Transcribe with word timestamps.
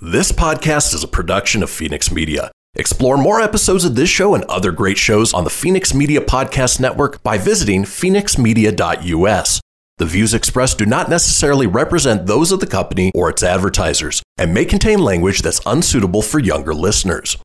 This 0.00 0.30
podcast 0.30 0.94
is 0.94 1.02
a 1.02 1.08
production 1.08 1.60
of 1.60 1.70
Fenix 1.70 2.12
Media. 2.12 2.52
Explore 2.76 3.16
more 3.16 3.40
episodes 3.40 3.84
of 3.84 3.96
this 3.96 4.08
show 4.08 4.36
and 4.36 4.44
other 4.44 4.70
great 4.70 4.96
shows 4.96 5.34
on 5.34 5.42
the 5.42 5.50
Fenix 5.50 5.92
Media 5.92 6.20
Podcast 6.20 6.78
Network 6.78 7.20
by 7.24 7.36
visiting 7.36 7.82
fenixmedia.us. 7.82 9.60
The 9.96 10.06
views 10.06 10.34
expressed 10.34 10.78
do 10.78 10.86
not 10.86 11.10
necessarily 11.10 11.66
represent 11.66 12.26
those 12.26 12.52
of 12.52 12.60
the 12.60 12.66
company 12.68 13.10
or 13.12 13.28
its 13.28 13.42
advertisers 13.42 14.22
and 14.36 14.54
may 14.54 14.64
contain 14.64 15.00
language 15.00 15.42
that's 15.42 15.60
unsuitable 15.66 16.22
for 16.22 16.38
younger 16.38 16.74
listeners. 16.74 17.36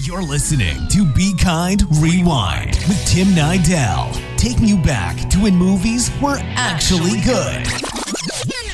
You're 0.00 0.22
listening 0.22 0.88
to 0.88 1.04
Be 1.12 1.36
Kind 1.36 1.82
Rewind 2.00 2.68
with 2.88 3.04
Tim 3.06 3.28
Nydell, 3.28 4.18
taking 4.38 4.66
you 4.66 4.78
back 4.78 5.28
to 5.28 5.40
when 5.40 5.54
movies 5.54 6.10
were 6.22 6.38
actually 6.40 7.20
good. 7.20 7.68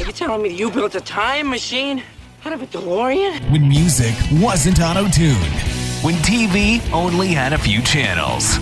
Are 0.01 0.07
you 0.07 0.12
telling 0.12 0.43
me 0.43 0.51
you 0.51 0.71
built 0.71 0.95
a 0.95 1.01
time 1.01 1.51
machine 1.51 2.05
out 2.46 2.52
of 2.52 2.61
a 2.61 2.66
DeLorean? 2.66 3.50
When 3.50 3.66
music 3.66 4.14
wasn't 4.32 4.79
auto 4.79 5.08
tuned. 5.08 5.38
When 6.02 6.14
TV 6.16 6.82
only 6.92 7.28
had 7.28 7.55
a 7.55 7.59
few 7.59 7.80
channels. 7.80 8.59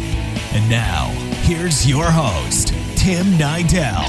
And 0.53 0.71
now, 0.71 1.07
here's 1.43 1.85
your 1.85 2.05
host, 2.05 2.69
Tim 2.95 3.27
Nydell. 3.33 4.07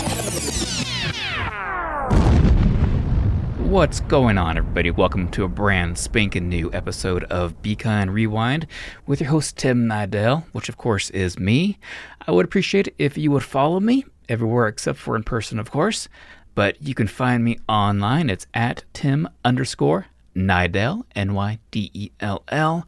What's 3.67 4.01
going 4.01 4.37
on, 4.37 4.59
everybody? 4.59 4.91
Welcome 4.91 5.31
to 5.31 5.43
a 5.43 5.47
brand 5.47 5.97
spanking 5.97 6.49
new 6.49 6.71
episode 6.71 7.23
of 7.23 7.59
Be 7.63 7.75
Kind 7.75 8.13
Rewind 8.13 8.67
with 9.07 9.21
your 9.21 9.31
host, 9.31 9.57
Tim 9.57 9.87
Nydell, 9.87 10.43
which 10.51 10.69
of 10.69 10.77
course 10.77 11.09
is 11.09 11.39
me. 11.39 11.79
I 12.27 12.31
would 12.31 12.45
appreciate 12.45 12.89
it 12.89 12.95
if 12.99 13.17
you 13.17 13.31
would 13.31 13.43
follow 13.43 13.79
me 13.79 14.05
everywhere 14.29 14.67
except 14.67 14.99
for 14.99 15.15
in 15.15 15.23
person, 15.23 15.57
of 15.57 15.71
course. 15.71 16.07
But 16.55 16.81
you 16.81 16.93
can 16.93 17.07
find 17.07 17.43
me 17.43 17.59
online. 17.67 18.29
It's 18.29 18.47
at 18.53 18.83
Tim 18.93 19.27
underscore 19.43 20.07
Nydell, 20.35 21.03
N 21.15 21.33
Y 21.33 21.59
D 21.71 21.89
E 21.93 22.11
L 22.19 22.43
L. 22.49 22.87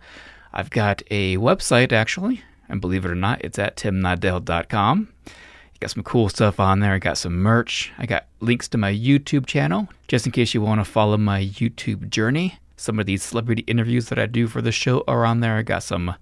I've 0.54 0.70
got 0.70 1.02
a 1.12 1.38
website 1.38 1.92
actually, 1.92 2.42
and 2.70 2.80
believe 2.82 3.06
it 3.06 3.12
or 3.12 3.16
not, 3.16 3.44
it's 3.44 3.60
at 3.60 3.76
timnydell.com. 3.76 5.10
Got 5.82 5.92
some 5.92 6.04
cool 6.04 6.30
stuff 6.30 6.60
on 6.60 6.80
there. 6.80 6.94
I 6.94 7.00
got 7.00 7.18
some 7.18 7.36
merch. 7.36 7.92
I 7.98 8.06
got 8.06 8.28
links 8.40 8.70
to 8.70 8.78
my 8.78 8.94
YouTube 8.94 9.46
channel, 9.46 9.90
just 10.08 10.26
in 10.26 10.32
case 10.32 10.54
you 10.54 10.62
want 10.62 10.80
to 10.80 10.86
follow 10.86 11.18
my 11.18 11.44
YouTube 11.44 12.10
journey. 12.10 12.58
Some 12.78 12.98
of 13.00 13.06
these 13.06 13.24
celebrity 13.24 13.64
interviews 13.68 14.08
that 14.10 14.18
I 14.18 14.26
do 14.26 14.48
for 14.48 14.62
the 14.62 14.72
show 14.72 15.04
are 15.08 15.26
on 15.26 15.42
there. 15.42 15.58
I 15.58 15.64
got 15.64 15.84
some 15.84 16.16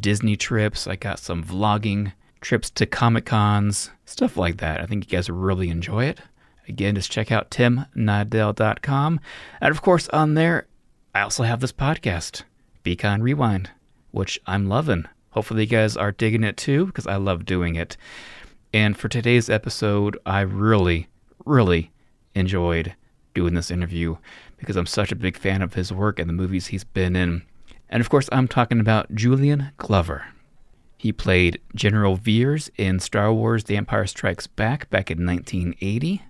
Disney 0.00 0.36
trips. 0.36 0.86
I 0.86 0.96
got 0.96 1.18
some 1.18 1.44
vlogging 1.44 2.12
trips 2.40 2.70
to 2.70 2.86
Comic 2.86 3.26
Cons, 3.26 3.90
stuff 4.06 4.36
like 4.36 4.56
that. 4.58 4.80
I 4.80 4.86
think 4.86 5.04
you 5.04 5.16
guys 5.16 5.28
really 5.28 5.68
enjoy 5.68 6.06
it. 6.06 6.20
Again, 6.68 6.94
just 6.94 7.10
check 7.12 7.30
out 7.30 7.50
timnydell.com. 7.50 9.20
And 9.60 9.70
of 9.70 9.82
course, 9.82 10.08
on 10.08 10.34
there, 10.34 10.66
I 11.14 11.20
also 11.22 11.42
have 11.42 11.60
this 11.60 11.72
podcast, 11.72 12.42
Be 12.82 12.96
Kind 12.96 13.22
Rewind, 13.22 13.70
which 14.10 14.40
I'm 14.46 14.68
loving. 14.68 15.06
Hopefully, 15.30 15.62
you 15.62 15.68
guys 15.68 15.96
are 15.96 16.12
digging 16.12 16.44
it 16.44 16.56
too, 16.56 16.86
because 16.86 17.06
I 17.06 17.16
love 17.16 17.44
doing 17.44 17.76
it. 17.76 17.96
And 18.72 18.96
for 18.96 19.08
today's 19.08 19.50
episode, 19.50 20.18
I 20.24 20.40
really, 20.40 21.08
really 21.44 21.90
enjoyed 22.34 22.94
doing 23.34 23.54
this 23.54 23.70
interview 23.70 24.16
because 24.56 24.76
I'm 24.76 24.86
such 24.86 25.12
a 25.12 25.16
big 25.16 25.36
fan 25.36 25.62
of 25.62 25.74
his 25.74 25.92
work 25.92 26.18
and 26.18 26.28
the 26.28 26.34
movies 26.34 26.68
he's 26.68 26.84
been 26.84 27.14
in. 27.16 27.42
And 27.88 28.00
of 28.00 28.08
course, 28.08 28.28
I'm 28.32 28.48
talking 28.48 28.80
about 28.80 29.14
Julian 29.14 29.70
Glover. 29.76 30.26
He 30.96 31.12
played 31.12 31.60
General 31.74 32.16
Veers 32.16 32.70
in 32.76 32.98
Star 32.98 33.32
Wars 33.32 33.64
The 33.64 33.76
Empire 33.76 34.06
Strikes 34.06 34.46
Back 34.46 34.88
back 34.90 35.10
in 35.10 35.26
1980. 35.26 36.22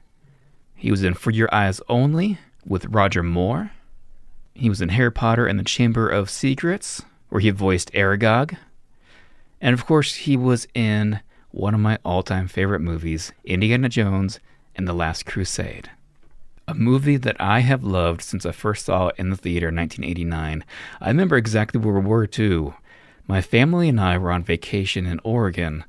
He 0.84 0.90
was 0.90 1.02
in 1.02 1.14
For 1.14 1.30
Your 1.30 1.48
Eyes 1.50 1.80
Only 1.88 2.36
with 2.66 2.84
Roger 2.84 3.22
Moore. 3.22 3.70
He 4.52 4.68
was 4.68 4.82
in 4.82 4.90
Harry 4.90 5.10
Potter 5.10 5.46
and 5.46 5.58
the 5.58 5.64
Chamber 5.64 6.10
of 6.10 6.28
Secrets, 6.28 7.00
where 7.30 7.40
he 7.40 7.48
voiced 7.48 7.90
Aragog. 7.94 8.54
And 9.62 9.72
of 9.72 9.86
course, 9.86 10.14
he 10.14 10.36
was 10.36 10.68
in 10.74 11.20
one 11.52 11.72
of 11.72 11.80
my 11.80 11.98
all 12.04 12.22
time 12.22 12.48
favorite 12.48 12.80
movies, 12.80 13.32
Indiana 13.46 13.88
Jones 13.88 14.40
and 14.76 14.86
the 14.86 14.92
Last 14.92 15.24
Crusade. 15.24 15.88
A 16.68 16.74
movie 16.74 17.16
that 17.16 17.40
I 17.40 17.60
have 17.60 17.82
loved 17.82 18.20
since 18.20 18.44
I 18.44 18.52
first 18.52 18.84
saw 18.84 19.06
it 19.08 19.14
in 19.16 19.30
the 19.30 19.38
theater 19.38 19.70
in 19.70 19.76
1989. 19.76 20.66
I 21.00 21.08
remember 21.08 21.38
exactly 21.38 21.80
where 21.80 21.94
we 21.94 22.04
were 22.04 22.26
too. 22.26 22.74
My 23.26 23.40
family 23.40 23.88
and 23.88 23.98
I 23.98 24.18
were 24.18 24.30
on 24.30 24.42
vacation 24.42 25.06
in 25.06 25.18
Oregon. 25.24 25.84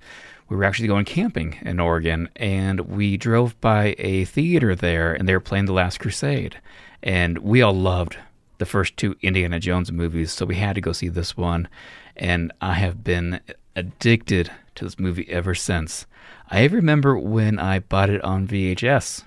We 0.47 0.55
were 0.55 0.63
actually 0.63 0.87
going 0.87 1.05
camping 1.05 1.57
in 1.61 1.79
Oregon, 1.79 2.29
and 2.35 2.81
we 2.81 3.17
drove 3.17 3.59
by 3.61 3.95
a 3.97 4.25
theater 4.25 4.75
there, 4.75 5.13
and 5.13 5.27
they 5.27 5.33
were 5.33 5.39
playing 5.39 5.65
The 5.65 5.73
Last 5.73 5.99
Crusade. 5.99 6.59
And 7.01 7.39
we 7.39 7.61
all 7.61 7.75
loved 7.75 8.17
the 8.57 8.65
first 8.65 8.95
two 8.95 9.15
Indiana 9.21 9.59
Jones 9.59 9.91
movies, 9.91 10.31
so 10.31 10.45
we 10.45 10.55
had 10.55 10.75
to 10.75 10.81
go 10.81 10.91
see 10.91 11.07
this 11.07 11.35
one. 11.35 11.67
And 12.15 12.51
I 12.61 12.73
have 12.73 13.03
been 13.03 13.39
addicted 13.75 14.51
to 14.75 14.85
this 14.85 14.99
movie 14.99 15.27
ever 15.29 15.55
since. 15.55 16.05
I 16.49 16.65
remember 16.65 17.17
when 17.17 17.57
I 17.57 17.79
bought 17.79 18.09
it 18.09 18.23
on 18.23 18.47
VHS. 18.47 19.23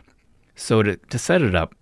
So 0.54 0.82
to, 0.82 0.96
to 0.96 1.18
set 1.18 1.42
it 1.42 1.54
up, 1.54 1.74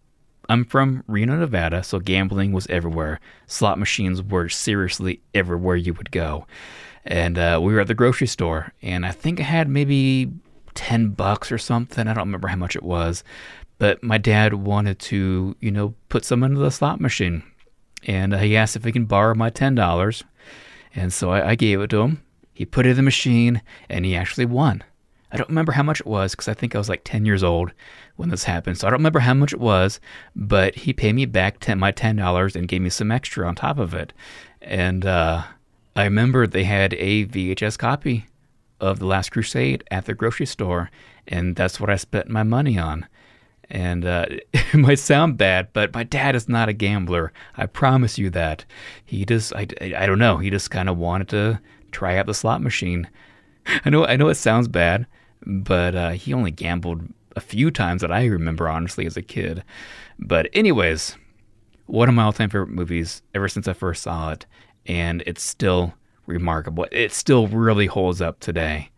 I'm 0.49 0.65
from 0.65 1.03
Reno, 1.07 1.37
Nevada, 1.37 1.83
so 1.83 1.99
gambling 1.99 2.53
was 2.53 2.67
everywhere. 2.69 3.21
Slot 3.47 3.79
machines 3.79 4.23
were 4.23 4.49
seriously 4.49 5.21
everywhere 5.35 5.77
you 5.77 5.93
would 5.95 6.11
go. 6.11 6.47
And 7.07 7.39
uh, 7.39 7.61
we 7.63 7.73
were 7.73 7.81
at 7.81 7.87
the 7.87 7.95
grocery 7.95 8.27
store, 8.27 8.73
and 8.83 9.07
I 9.07 9.13
think 9.13 9.39
I 9.39 9.45
had 9.45 9.69
maybe 9.69 10.33
10 10.75 11.11
bucks 11.11 11.53
or 11.53 11.59
something. 11.59 12.07
I 12.07 12.15
don't 12.15 12.27
remember 12.27 12.49
how 12.49 12.57
much 12.57 12.77
it 12.77 12.83
was. 12.83 13.25
But 13.79 14.03
my 14.03 14.19
dad 14.19 14.55
wanted 14.55 14.99
to, 15.01 15.57
you 15.61 15.71
know, 15.71 15.95
put 16.09 16.25
some 16.25 16.43
into 16.43 16.61
the 16.61 16.71
slot 16.71 17.01
machine. 17.01 17.43
And 18.07 18.35
uh, 18.35 18.39
he 18.39 18.57
asked 18.57 18.77
if 18.77 18.85
he 18.85 18.93
can 18.93 19.05
borrow 19.05 19.35
my 19.35 19.51
$10. 19.51 20.23
And 20.95 21.13
so 21.13 21.31
I, 21.31 21.51
I 21.51 21.55
gave 21.55 21.81
it 21.81 21.91
to 21.91 22.01
him. 22.01 22.23
He 22.55 22.65
put 22.65 22.87
it 22.87 22.91
in 22.91 22.97
the 22.97 23.03
machine 23.03 23.61
and 23.89 24.05
he 24.05 24.17
actually 24.17 24.47
won. 24.47 24.83
I 25.31 25.37
don't 25.37 25.49
remember 25.49 25.73
how 25.73 25.83
much 25.83 26.01
it 26.01 26.07
was 26.07 26.33
because 26.33 26.49
I 26.49 26.55
think 26.55 26.75
I 26.75 26.79
was 26.79 26.89
like 26.89 27.03
10 27.05 27.27
years 27.27 27.43
old 27.43 27.73
when 28.15 28.31
this 28.31 28.45
happened. 28.45 28.79
So 28.79 28.87
I 28.87 28.91
don't 28.91 29.01
remember 29.01 29.19
how 29.19 29.35
much 29.35 29.53
it 29.53 29.61
was, 29.61 30.01
but 30.35 30.75
he 30.75 30.93
paid 30.93 31.15
me 31.15 31.27
back 31.27 31.61
10, 31.61 31.79
my 31.79 31.93
$10 31.93 32.57
and 32.57 32.69
gave 32.69 32.81
me 32.81 32.89
some 32.89 33.11
extra 33.11 33.47
on 33.47 33.55
top 33.55 33.79
of 33.79 33.93
it. 33.93 34.15
And 34.63 35.05
uh, 35.05 35.43
I 35.97 36.05
remember 36.05 36.47
they 36.47 36.65
had 36.65 36.93
a 36.95 37.25
VHS 37.25 37.79
copy 37.79 38.27
of 38.81 38.99
The 38.99 39.07
Last 39.07 39.33
Crusade 39.33 39.83
at 39.91 40.05
the 40.05 40.13
grocery 40.13 40.45
store, 40.45 40.91
and 41.27 41.57
that's 41.57 41.81
what 41.81 41.89
I 41.89 41.97
spent 41.97 42.29
my 42.29 42.43
money 42.43 42.79
on. 42.79 43.07
And 43.71 44.05
uh, 44.05 44.27
it 44.53 44.75
might 44.75 44.99
sound 44.99 45.39
bad, 45.39 45.69
but 45.73 45.95
my 45.95 46.05
dad 46.05 46.37
is 46.37 46.51
not 46.51 46.69
a 46.69 46.75
gambler. 46.75 47.33
I 47.57 47.65
promise 47.65 48.19
you 48.19 48.29
that. 48.31 48.67
He 49.07 49.25
just, 49.25 49.55
I, 49.55 49.67
I 49.81 50.05
don't 50.05 50.19
know, 50.19 50.37
he 50.37 50.51
just 50.51 50.71
kind 50.71 50.91
of 50.91 50.99
wanted 50.99 51.29
to 51.31 51.61
try 51.93 52.19
out 52.19 52.27
the 52.27 52.35
slot 52.35 52.61
machine. 52.61 53.09
I 53.87 53.89
know 53.89 54.05
I 54.05 54.17
know 54.17 54.29
it 54.29 54.35
sounds 54.35 54.69
bad, 54.69 55.07
but 55.47 55.95
uh, 55.95 56.11
he 56.11 56.35
only 56.35 56.51
gambled 56.51 57.09
a 57.37 57.41
few 57.41 57.71
times 57.71 58.03
that 58.03 58.13
I 58.13 58.27
remember 58.27 58.69
honestly 58.69 59.07
as 59.07 59.17
a 59.17 59.23
kid. 59.23 59.65
But 60.19 60.51
anyways, 60.53 61.17
one 61.87 62.11
of 62.11 62.15
my 62.15 62.25
all-time 62.25 62.51
favorite 62.51 62.69
movies 62.69 63.23
ever 63.35 63.49
since 63.49 63.67
I 63.67 63.73
first 63.73 64.03
saw 64.03 64.33
it, 64.33 64.45
and 64.87 65.23
it's 65.27 65.43
still 65.43 65.95
remarkable. 66.27 66.87
It 66.93 67.13
still 67.13 67.49
really 67.49 67.87
holds 67.87 68.21
up 68.21 68.41
today. 68.41 68.91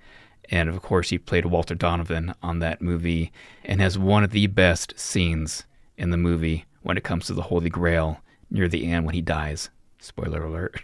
And 0.50 0.68
of 0.68 0.80
course, 0.82 1.10
he 1.10 1.18
played 1.18 1.46
Walter 1.46 1.74
Donovan 1.74 2.34
on 2.42 2.60
that 2.60 2.80
movie 2.80 3.32
and 3.64 3.80
has 3.80 3.98
one 3.98 4.24
of 4.24 4.30
the 4.30 4.46
best 4.46 4.98
scenes 4.98 5.64
in 5.96 6.10
the 6.10 6.16
movie 6.16 6.64
when 6.82 6.96
it 6.96 7.04
comes 7.04 7.26
to 7.26 7.34
the 7.34 7.42
Holy 7.42 7.68
Grail 7.68 8.20
near 8.50 8.68
the 8.68 8.86
end 8.86 9.04
when 9.04 9.14
he 9.14 9.20
dies. 9.20 9.68
Spoiler 10.00 10.44
alert. 10.44 10.80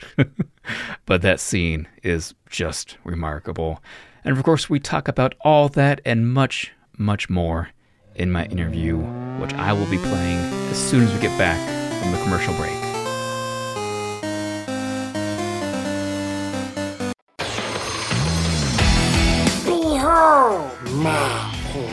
but 1.06 1.22
that 1.22 1.40
scene 1.40 1.88
is 2.02 2.34
just 2.50 2.98
remarkable. 3.04 3.82
And 4.24 4.36
of 4.36 4.42
course, 4.42 4.68
we 4.68 4.80
talk 4.80 5.08
about 5.08 5.34
all 5.40 5.68
that 5.70 6.00
and 6.04 6.32
much, 6.32 6.72
much 6.98 7.30
more 7.30 7.70
in 8.16 8.30
my 8.30 8.44
interview, 8.46 8.98
which 9.38 9.54
I 9.54 9.72
will 9.72 9.86
be 9.86 9.98
playing 9.98 10.38
as 10.70 10.78
soon 10.78 11.04
as 11.04 11.12
we 11.12 11.20
get 11.20 11.36
back 11.38 11.58
from 12.02 12.12
the 12.12 12.18
commercial 12.18 12.54
break. 12.54 12.83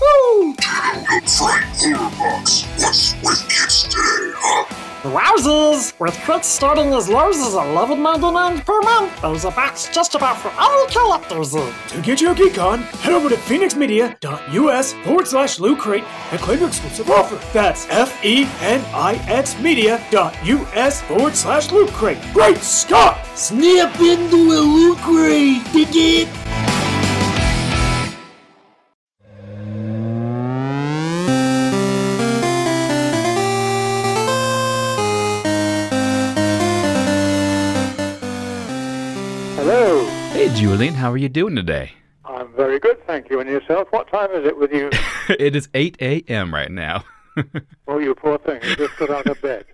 Yee-hoo! 0.00 0.54
Frank 0.54 2.18
Box. 2.18 2.64
What's 2.78 3.14
with 3.22 3.48
kids 3.48 3.82
today, 3.84 4.32
huh? 4.36 4.64
Wowzers! 5.02 5.98
With 5.98 6.14
quits 6.24 6.46
starting 6.46 6.92
as 6.92 7.08
low 7.08 7.30
as 7.30 7.36
$11.99 7.36 8.64
per 8.64 8.80
month, 8.82 9.20
there's 9.22 9.44
a 9.44 9.50
box 9.50 9.88
just 9.92 10.14
about 10.14 10.38
for 10.38 10.52
all 10.58 10.86
collectors 10.88 11.54
in. 11.54 11.72
To 11.88 12.00
get 12.02 12.20
your 12.20 12.34
geek 12.34 12.58
on, 12.58 12.80
head 12.80 13.12
over 13.14 13.28
to 13.30 13.34
fenixmedia.us 13.36 14.92
forward 15.04 15.26
slash 15.26 15.58
loot 15.58 15.78
crate 15.78 16.04
and 16.32 16.40
claim 16.40 16.58
your 16.60 16.68
exclusive 16.68 17.10
offer. 17.10 17.38
That's 17.52 17.86
F 17.88 18.22
E 18.24 18.44
N 18.60 18.84
I 18.92 19.14
X 19.26 19.58
media.us 19.60 21.02
forward 21.02 21.34
slash 21.34 21.72
loot 21.72 21.90
crate. 21.90 22.18
Great 22.34 22.58
Scott! 22.58 23.18
Snap 23.36 23.98
into 24.00 24.36
a 24.36 24.60
loot 24.60 24.98
crate, 24.98 25.64
dig 25.72 25.88
it? 25.92 26.69
How 41.00 41.10
are 41.10 41.16
you 41.16 41.30
doing 41.30 41.56
today? 41.56 41.92
I'm 42.26 42.52
very 42.52 42.78
good, 42.78 43.04
thank 43.06 43.30
you. 43.30 43.40
And 43.40 43.48
yourself? 43.48 43.88
What 43.90 44.08
time 44.08 44.30
is 44.32 44.44
it 44.44 44.58
with 44.58 44.70
you? 44.70 44.90
it 45.30 45.56
is 45.56 45.70
8 45.72 45.96
a.m. 45.98 46.52
right 46.54 46.70
now. 46.70 47.04
oh, 47.88 47.98
you 47.98 48.14
poor 48.14 48.36
thing. 48.36 48.60
You 48.62 48.76
just 48.76 48.98
got 48.98 49.08
out 49.08 49.26
of 49.26 49.40
bed. 49.40 49.64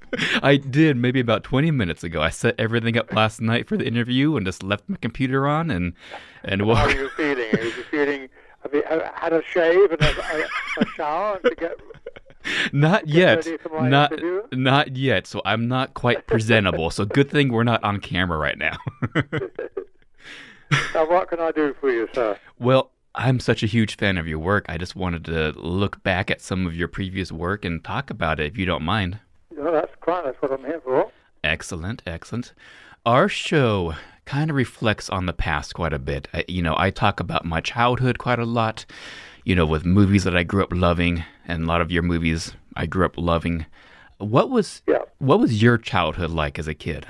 I 0.41 0.57
did 0.57 0.97
maybe 0.97 1.19
about 1.19 1.43
20 1.43 1.73
minutes 1.73 2.05
ago. 2.05 2.23
I 2.23 2.31
set 2.31 2.55
everything 2.61 2.97
up 2.97 3.13
last 3.13 3.41
night 3.41 3.67
for 3.69 3.77
the 3.77 3.85
interview 3.85 4.37
and 4.37 4.47
just 4.47 4.63
left 4.63 4.89
my 4.89 4.97
computer 4.99 5.49
on 5.49 5.69
and 5.69 5.95
and 6.45 6.61
How 6.61 6.75
are 6.75 6.91
you 6.93 7.09
feeling? 7.17 7.53
Are 7.53 7.65
you 7.65 7.73
feeling... 7.91 8.29
Have 8.63 8.73
you 8.73 8.85
had 9.15 9.33
a 9.33 9.43
shave 9.53 9.91
and 9.91 10.03
a, 10.03 10.49
a, 10.81 10.87
shower 10.97 11.41
to 11.41 11.55
get... 11.57 11.77
Not 12.73 13.09
yet. 13.09 13.45
ready 13.45 13.57
for 13.57 13.69
my 13.71 13.89
Not 13.89 14.13
interview? 14.13 14.43
not 14.53 14.97
yet. 14.97 15.27
So 15.27 15.43
I'm 15.45 15.67
not 15.67 15.95
quite 15.95 16.29
presentable. 16.29 16.91
so 16.91 17.05
good 17.05 17.29
thing 17.29 17.53
we're 17.53 17.65
not 17.65 17.83
on 17.83 17.99
camera 17.99 18.39
right 18.39 18.57
now. 18.57 18.77
Now, 20.95 21.09
what 21.09 21.29
can 21.29 21.41
I 21.41 21.51
do 21.53 21.75
for 21.81 21.91
you, 21.91 22.09
sir? 22.15 22.39
well, 22.59 22.91
I'm 23.15 23.41
such 23.41 23.63
a 23.63 23.67
huge 23.67 23.97
fan 23.97 24.19
of 24.19 24.27
your 24.27 24.39
work. 24.39 24.67
I 24.69 24.77
just 24.77 24.95
wanted 24.95 25.25
to 25.27 25.53
look 25.57 26.03
back 26.03 26.31
at 26.31 26.43
some 26.43 26.67
of 26.67 26.75
your 26.77 26.89
previous 26.89 27.33
work 27.33 27.65
and 27.65 27.83
talk 27.83 28.11
about 28.11 28.41
it 28.41 28.47
if 28.47 28.59
you 28.59 28.67
don't 28.67 28.83
mind. 28.83 29.19
No, 29.57 29.73
that's 29.73 29.95
quite. 30.01 30.25
That's 30.25 30.41
what 30.43 30.53
I'm 30.53 30.65
here 30.65 30.81
for. 30.85 31.11
Excellent, 31.43 32.03
excellent. 32.07 32.53
Our 33.07 33.29
show 33.29 33.95
kind 34.27 34.51
of 34.51 34.57
reflects 34.57 35.09
on 35.09 35.25
the 35.27 35.33
past 35.33 35.73
quite 35.75 35.93
a 35.95 35.99
bit. 35.99 36.29
I, 36.35 36.45
you 36.47 36.61
know, 36.61 36.75
I 36.77 36.91
talk 36.91 37.21
about 37.21 37.45
my 37.47 37.61
childhood 37.61 38.19
quite 38.19 38.39
a 38.39 38.45
lot, 38.45 38.85
you 39.45 39.55
know, 39.55 39.65
with 39.65 39.87
movies 39.87 40.25
that 40.25 40.37
I 40.37 40.43
grew 40.43 40.63
up 40.63 40.73
loving, 40.75 41.25
and 41.47 41.63
a 41.63 41.67
lot 41.67 41.81
of 41.81 41.91
your 41.91 42.03
movies 42.03 42.53
I 42.75 42.85
grew 42.87 43.07
up 43.07 43.17
loving. 43.17 43.65
What 44.19 44.51
was 44.51 44.83
Yeah. 44.87 44.99
what 45.19 45.41
was 45.41 45.63
your 45.63 45.79
childhood 45.79 46.31
like 46.31 46.59
as 46.59 46.69
a 46.69 46.75
kid? 46.75 47.07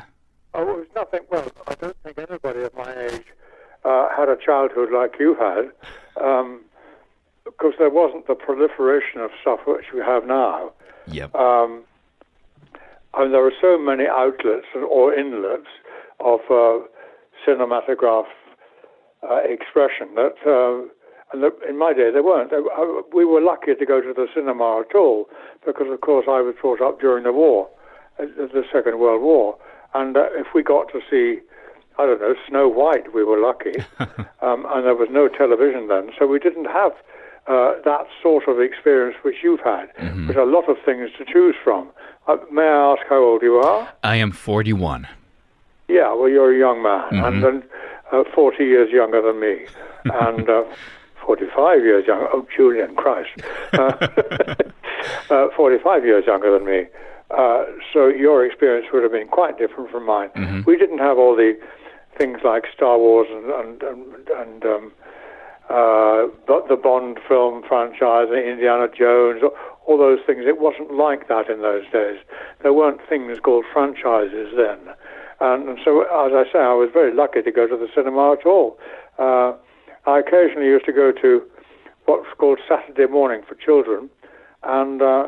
Oh, 0.55 0.63
it 0.63 0.77
was 0.77 0.87
nothing. 0.95 1.21
Well, 1.31 1.51
I 1.67 1.75
don't 1.75 1.97
think 2.05 2.19
anybody 2.19 2.63
of 2.63 2.75
my 2.77 2.93
age 3.07 3.25
uh, 3.87 4.09
had 4.17 4.29
a 4.29 4.37
childhood 4.37 4.89
like 4.93 5.15
you 5.21 5.37
had, 5.37 5.71
um, 6.23 6.61
because 7.45 7.75
there 7.79 7.91
wasn't 7.91 8.27
the 8.27 8.35
proliferation 8.35 9.21
of 9.21 9.31
stuff 9.41 9.61
which 9.67 9.87
we 9.95 10.01
have 10.01 10.27
now. 10.27 10.73
Yep. 11.07 11.35
Um, 11.35 11.85
and 13.15 13.33
there 13.33 13.47
are 13.47 13.53
so 13.61 13.79
many 13.79 14.05
outlets 14.07 14.67
or 14.75 15.15
inlets 15.15 15.71
of 16.21 16.41
uh, 16.51 16.81
cinematograph 17.47 18.27
uh, 19.23 19.41
expression 19.45 20.15
that, 20.17 20.35
uh, 20.45 20.83
and 21.33 21.43
that 21.43 21.53
in 21.69 21.79
my 21.79 21.93
day 21.93 22.11
there 22.11 22.23
weren't. 22.23 22.53
Uh, 22.53 23.03
we 23.15 23.25
were 23.25 23.41
lucky 23.41 23.75
to 23.75 23.87
go 23.87 24.01
to 24.01 24.13
the 24.13 24.27
cinema 24.35 24.81
at 24.81 24.95
all 24.95 25.27
because, 25.65 25.87
of 25.91 26.01
course, 26.01 26.27
I 26.29 26.41
was 26.41 26.55
brought 26.61 26.83
up 26.83 27.01
during 27.01 27.25
the 27.25 27.33
war, 27.33 27.69
uh, 28.19 28.25
the 28.37 28.65
Second 28.73 28.99
World 28.99 29.23
War, 29.23 29.57
and 29.95 30.17
uh, 30.17 30.27
if 30.33 30.49
we 30.55 30.63
got 30.63 30.89
to 30.93 31.01
see. 31.11 31.41
I 31.99 32.07
don't 32.07 32.21
know, 32.21 32.35
Snow 32.49 32.69
White, 32.69 33.15
we 33.15 33.25
were 33.25 33.39
lucky. 33.39 33.77
um, 34.43 34.67
and 34.71 34.85
there 34.85 34.95
was 34.95 35.09
no 35.11 35.29
television 35.29 35.89
then, 35.89 36.11
so 36.19 36.27
we 36.27 36.39
didn't 36.39 36.67
have 36.67 36.93
uh, 37.47 37.75
that 37.85 38.07
sort 38.23 38.49
of 38.49 38.61
experience 38.61 39.17
which 39.23 39.37
you've 39.43 39.61
had, 39.61 39.87
with 40.27 40.37
a 40.37 40.45
lot 40.45 40.69
of 40.69 40.77
things 40.85 41.11
to 41.19 41.25
choose 41.25 41.55
from. 41.63 41.89
Uh, 42.27 42.37
may 42.51 42.63
I 42.63 42.93
ask 42.93 43.03
how 43.09 43.23
old 43.23 43.43
you 43.43 43.55
are? 43.55 43.89
I 44.03 44.17
am 44.17 44.33
41. 44.33 45.07
Yeah, 45.89 46.13
well, 46.13 46.29
you're 46.29 46.53
a 46.55 46.59
young 46.59 46.83
man, 46.83 47.25
and 47.25 47.43
then 47.43 47.63
uh, 48.13 48.25
40 48.35 48.65
years 48.65 48.91
younger 48.93 49.23
than 49.23 49.41
me, 49.41 49.67
and 50.05 50.49
uh, 50.51 50.65
45 51.25 51.83
years 51.83 52.07
younger. 52.07 52.29
Oh, 52.33 52.47
Julian 52.55 52.95
Christ. 52.97 53.31
Uh, 53.73 53.93
uh, 55.31 55.49
45 55.57 56.05
years 56.05 56.25
younger 56.27 56.53
than 56.59 56.67
me. 56.67 56.87
Uh, 57.31 57.65
so 57.93 58.07
your 58.09 58.45
experience 58.45 58.87
would 58.93 59.03
have 59.03 59.13
been 59.13 59.29
quite 59.29 59.59
different 59.59 59.91
from 59.91 60.05
mine. 60.07 60.31
We 60.67 60.77
didn't 60.77 60.99
have 60.99 61.19
all 61.19 61.35
the 61.35 61.59
things 62.19 62.39
like 62.45 62.65
Star 62.75 62.99
Wars 62.99 63.29
and, 63.31 63.51
and, 63.51 63.83
and, 63.83 64.29
and 64.29 64.65
um, 64.65 64.93
uh, 65.69 66.27
the, 66.47 66.79
Bond 66.81 67.19
film 67.29 67.63
franchise, 67.67 68.29
Indiana 68.31 68.89
Jones, 68.89 69.43
all 69.87 69.99
those 69.99 70.21
things. 70.27 70.45
It 70.47 70.61
wasn't 70.61 70.95
like 70.95 71.29
that 71.29 71.51
in 71.51 71.63
those 71.63 71.85
days. 71.93 72.19
There 72.63 72.73
weren't 72.73 73.01
things 73.09 73.39
called 73.41 73.65
franchises 73.73 74.55
then. 74.57 74.95
And, 75.41 75.69
and 75.69 75.79
so, 75.85 76.03
as 76.03 76.33
I 76.33 76.45
say, 76.53 76.61
I 76.61 76.73
was 76.73 76.91
very 76.93 77.13
lucky 77.13 77.43
to 77.43 77.53
go 77.53 77.67
to 77.67 77.77
the 77.77 77.89
cinema 77.95 78.33
at 78.33 78.47
all. 78.47 78.79
Uh, 79.19 79.53
I 80.07 80.21
occasionally 80.21 80.67
used 80.67 80.87
to 80.87 80.93
go 80.93 81.13
to 81.13 81.43
what's 82.07 82.29
called 82.39 82.61
Saturday 82.69 83.11
morning 83.11 83.43
for 83.47 83.55
children, 83.57 84.09
and 84.63 85.03
uh, 85.03 85.27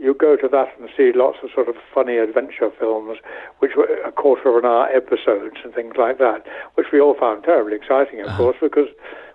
you 0.00 0.14
go 0.14 0.34
to 0.34 0.48
that 0.48 0.68
and 0.80 0.88
see 0.96 1.12
lots 1.14 1.38
of 1.42 1.50
sort 1.54 1.68
of 1.68 1.76
funny 1.94 2.16
adventure 2.16 2.70
films, 2.78 3.18
which 3.58 3.72
were 3.76 3.86
a 4.04 4.10
quarter 4.10 4.48
of 4.48 4.56
an 4.56 4.64
hour 4.64 4.88
episodes 4.88 5.56
and 5.62 5.74
things 5.74 5.94
like 5.98 6.18
that, 6.18 6.46
which 6.74 6.86
we 6.90 7.00
all 7.00 7.14
found 7.14 7.44
terribly 7.44 7.76
exciting, 7.76 8.20
of 8.22 8.34
course, 8.36 8.56
because 8.60 8.88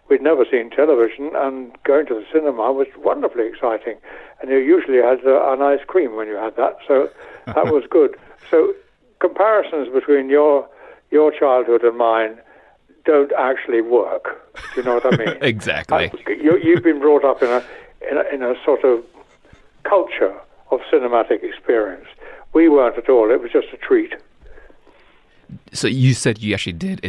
we'd 0.10 0.24
never 0.24 0.44
seen 0.50 0.72
television, 0.72 1.32
and 1.36 1.72
going 1.84 2.08
to 2.08 2.16
the 2.16 2.26
cinema 2.34 2.72
was 2.72 2.88
wonderfully 2.98 3.46
exciting. 3.46 3.96
And 4.42 4.50
you 4.50 4.58
usually 4.58 4.98
had 4.98 5.24
uh, 5.26 5.54
an 5.54 5.62
ice 5.62 5.86
cream 5.86 6.16
when 6.16 6.28
you 6.28 6.36
had 6.36 6.56
that, 6.58 6.78
so 6.88 7.10
that 7.46 7.68
was 7.68 7.84
good. 7.90 8.18
So 8.50 8.74
comparisons 9.20 9.88
between 9.94 10.30
your 10.30 10.68
your 11.12 11.32
childhood 11.32 11.84
and 11.84 11.98
mine 11.98 12.40
don't 13.06 13.32
actually 13.38 13.82
work. 13.82 14.44
Do 14.74 14.82
you 14.82 14.84
know 14.84 14.96
what 14.96 15.14
I 15.14 15.18
mean? 15.18 15.38
Exactly. 15.42 16.10
Uh, 16.10 16.32
you, 16.32 16.58
you've 16.58 16.84
been 16.84 17.00
brought 17.00 17.24
up 17.24 17.44
in 17.44 17.50
a, 17.50 17.64
in 18.10 18.18
a 18.18 18.24
in 18.34 18.42
a 18.42 18.56
sort 18.66 18.84
of 18.84 19.04
culture 19.84 20.36
of 20.72 20.80
cinematic 20.92 21.44
experience. 21.44 22.08
We 22.54 22.70
weren't 22.70 22.98
at 22.98 23.10
all. 23.10 23.32
It 23.32 23.42
was 23.42 23.52
just 23.52 23.68
a 23.74 23.78
treat. 23.78 24.14
So 25.74 25.88
you 25.88 26.14
said 26.14 26.40
you 26.40 26.54
actually 26.54 26.74
did 26.74 27.02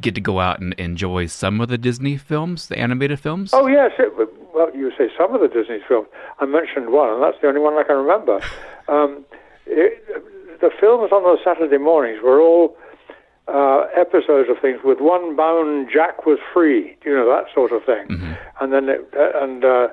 get 0.00 0.14
to 0.14 0.20
go 0.20 0.40
out 0.40 0.60
and 0.60 0.74
enjoy 0.74 1.26
some 1.26 1.60
of 1.60 1.68
the 1.68 1.78
Disney 1.78 2.16
films, 2.16 2.68
the 2.68 2.78
animated 2.78 3.20
films? 3.20 3.50
Oh 3.52 3.66
yes, 3.66 3.92
it, 3.98 4.12
well 4.54 4.74
you 4.74 4.90
say 4.98 5.08
some 5.16 5.34
of 5.34 5.40
the 5.40 5.48
Disney 5.48 5.78
films. 5.86 6.08
I 6.40 6.46
mentioned 6.46 6.90
one, 6.90 7.08
and 7.12 7.22
that's 7.22 7.40
the 7.40 7.48
only 7.48 7.60
one 7.60 7.74
I 7.74 7.84
can 7.84 7.96
remember. 7.96 8.40
Um, 8.88 9.24
it, 9.66 10.02
the 10.60 10.70
films 10.80 11.12
on 11.12 11.22
those 11.22 11.38
Saturday 11.44 11.78
mornings 11.78 12.20
were 12.24 12.40
all 12.40 12.76
uh, 13.46 13.86
episodes 13.96 14.48
of 14.50 14.58
things 14.60 14.80
with 14.84 14.98
one 15.00 15.36
bound 15.36 15.88
Jack 15.92 16.26
was 16.26 16.38
free, 16.52 16.96
you 17.04 17.14
know 17.14 17.28
that 17.30 17.44
sort 17.54 17.70
of 17.70 17.84
thing, 17.84 18.36
and 18.60 18.72
then 18.72 18.88
it, 18.88 19.08
uh, 19.16 19.44
and 19.44 19.64
uh, 19.64 19.88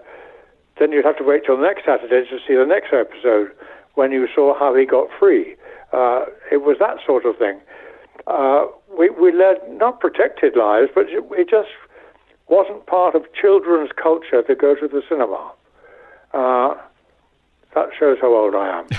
then 0.80 0.92
you'd 0.92 1.06
have 1.06 1.18
to 1.18 1.24
wait 1.24 1.44
till 1.46 1.58
next 1.58 1.86
Saturday 1.86 2.30
to 2.30 2.38
see 2.48 2.56
the 2.56 2.66
next 2.66 2.94
episode 2.94 3.52
when 3.96 4.12
you 4.12 4.28
saw 4.34 4.58
how 4.58 4.76
he 4.76 4.86
got 4.86 5.08
free. 5.20 5.56
Uh, 5.92 6.26
it 6.52 6.62
was 6.64 6.78
that 6.80 6.98
sort 7.06 7.26
of 7.26 7.38
thing. 7.38 7.60
Uh, 8.28 8.66
we 8.98 9.10
we 9.10 9.32
led 9.32 9.58
not 9.70 10.00
protected 10.00 10.56
lives, 10.56 10.90
but 10.94 11.06
it 11.10 11.50
just 11.50 11.70
wasn't 12.50 12.86
part 12.86 13.16
of 13.16 13.24
children's 13.34 13.92
culture 14.02 14.42
to 14.42 14.56
go 14.56 14.76
to 14.76 14.88
the 14.88 15.02
cinema. 15.08 15.52
Uh, 16.34 16.76
that 17.74 17.90
shows 17.98 18.18
how 18.22 18.34
old 18.34 18.56
I 18.56 18.80
am. 18.80 18.88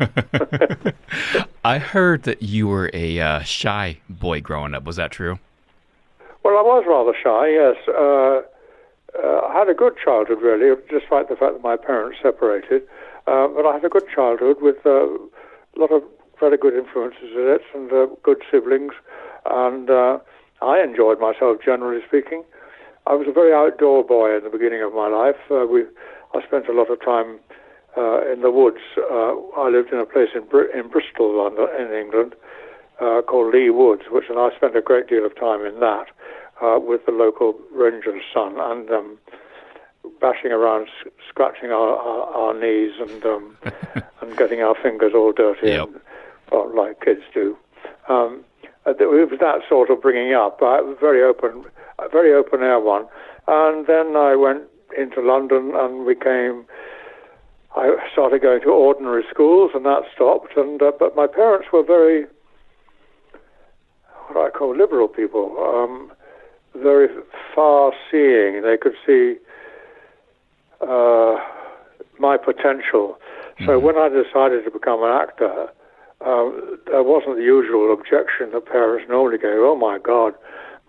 I 1.64 1.78
heard 1.78 2.24
that 2.24 2.42
you 2.42 2.66
were 2.68 2.90
a 2.92 3.20
uh, 3.20 3.40
shy 3.40 4.00
boy 4.08 4.40
growing 4.40 4.74
up. 4.74 4.84
Was 4.84 4.96
that 4.96 5.10
true? 5.10 5.38
Well, 6.42 6.58
I 6.58 6.62
was 6.62 6.84
rather 6.86 7.14
shy, 7.22 7.48
yes. 7.48 7.76
Uh, 7.88 8.42
uh, 9.22 9.46
I 9.48 9.58
had 9.58 9.68
a 9.68 9.74
good 9.74 9.94
childhood, 10.02 10.38
really, 10.42 10.74
despite 10.90 11.28
the 11.28 11.36
fact 11.36 11.54
that 11.54 11.62
my 11.62 11.76
parents 11.76 12.18
separated. 12.22 12.82
Uh, 13.26 13.48
but 13.48 13.66
I 13.66 13.74
had 13.74 13.84
a 13.84 13.88
good 13.88 14.04
childhood 14.14 14.58
with 14.60 14.76
uh, 14.84 15.06
a 15.06 15.76
lot 15.78 15.92
of 15.92 16.02
very 16.40 16.56
good 16.56 16.74
influences 16.74 17.32
in 17.34 17.46
it 17.46 17.62
and 17.74 17.92
uh, 17.92 18.06
good 18.22 18.42
siblings. 18.50 18.92
And 19.46 19.88
uh, 19.88 20.18
I 20.60 20.82
enjoyed 20.82 21.20
myself, 21.20 21.58
generally 21.64 22.02
speaking. 22.06 22.44
I 23.06 23.14
was 23.14 23.26
a 23.28 23.32
very 23.32 23.52
outdoor 23.52 24.04
boy 24.04 24.36
in 24.36 24.44
the 24.44 24.50
beginning 24.50 24.82
of 24.82 24.94
my 24.94 25.08
life. 25.08 25.40
Uh, 25.50 25.66
we, 25.66 25.84
I 26.34 26.44
spent 26.46 26.68
a 26.68 26.72
lot 26.72 26.90
of 26.90 27.00
time 27.04 27.38
uh, 27.96 28.26
in 28.30 28.40
the 28.40 28.50
woods. 28.50 28.82
Uh, 28.98 29.36
I 29.56 29.68
lived 29.68 29.92
in 29.92 29.98
a 29.98 30.06
place 30.06 30.30
in, 30.34 30.44
Br- 30.44 30.72
in 30.74 30.88
Bristol, 30.88 31.36
London, 31.36 31.68
in 31.78 31.92
England, 31.92 32.34
uh, 33.00 33.22
called 33.22 33.54
Leigh 33.54 33.70
Woods, 33.70 34.02
which, 34.10 34.24
and 34.28 34.38
I 34.38 34.50
spent 34.56 34.76
a 34.76 34.82
great 34.82 35.08
deal 35.08 35.24
of 35.24 35.36
time 35.36 35.64
in 35.64 35.80
that 35.80 36.06
uh, 36.62 36.78
with 36.80 37.04
the 37.06 37.12
local 37.12 37.54
ranger's 37.72 38.22
son. 38.32 38.54
And 38.58 38.90
um, 38.90 39.18
splashing 40.16 40.52
around, 40.52 40.88
scratching 41.28 41.70
our, 41.70 41.96
our, 41.96 42.22
our 42.34 42.54
knees 42.58 42.92
and 43.00 43.24
um, 43.24 43.56
and 44.20 44.36
getting 44.36 44.60
our 44.60 44.74
fingers 44.82 45.12
all 45.14 45.32
dirty, 45.32 45.68
Yep. 45.68 45.88
and, 45.88 46.00
well, 46.52 46.74
like 46.74 47.00
kids 47.00 47.22
do. 47.32 47.56
Um, 48.08 48.44
uh, 48.86 48.90
it 48.98 49.30
was 49.30 49.38
that 49.40 49.60
sort 49.68 49.90
of 49.90 50.00
bringing 50.02 50.34
up. 50.34 50.60
Was 50.60 50.96
very 51.00 51.22
open, 51.22 51.64
a 51.98 52.08
very 52.08 52.34
open 52.34 52.62
air 52.62 52.78
one, 52.80 53.06
and 53.48 53.86
then 53.86 54.16
I 54.16 54.36
went 54.36 54.62
into 54.96 55.20
London 55.20 55.72
and 55.74 56.04
we 56.04 56.14
came. 56.14 56.66
I 57.76 57.96
started 58.12 58.40
going 58.42 58.60
to 58.60 58.68
ordinary 58.68 59.24
schools, 59.30 59.72
and 59.74 59.84
that 59.84 60.02
stopped. 60.14 60.56
And 60.56 60.80
uh, 60.80 60.92
but 60.98 61.16
my 61.16 61.26
parents 61.26 61.68
were 61.72 61.82
very 61.82 62.26
what 64.28 64.46
I 64.46 64.50
call 64.56 64.76
liberal 64.76 65.08
people, 65.08 65.56
um, 65.58 66.12
very 66.76 67.08
far-seeing. 67.54 68.62
They 68.62 68.76
could 68.76 68.94
see 69.06 69.36
uh, 70.80 71.36
my 72.18 72.36
potential. 72.36 73.18
So 73.64 73.78
when 73.78 73.96
I 73.96 74.08
decided 74.08 74.64
to 74.64 74.70
become 74.70 75.02
an 75.04 75.10
actor, 75.10 75.68
um, 76.24 76.78
there 76.86 77.02
wasn't 77.02 77.36
the 77.36 77.42
usual 77.42 77.92
objection 77.92 78.50
that 78.52 78.66
parents 78.66 79.08
normally 79.08 79.38
go, 79.38 79.70
"Oh 79.70 79.76
my 79.76 79.98
God, 79.98 80.34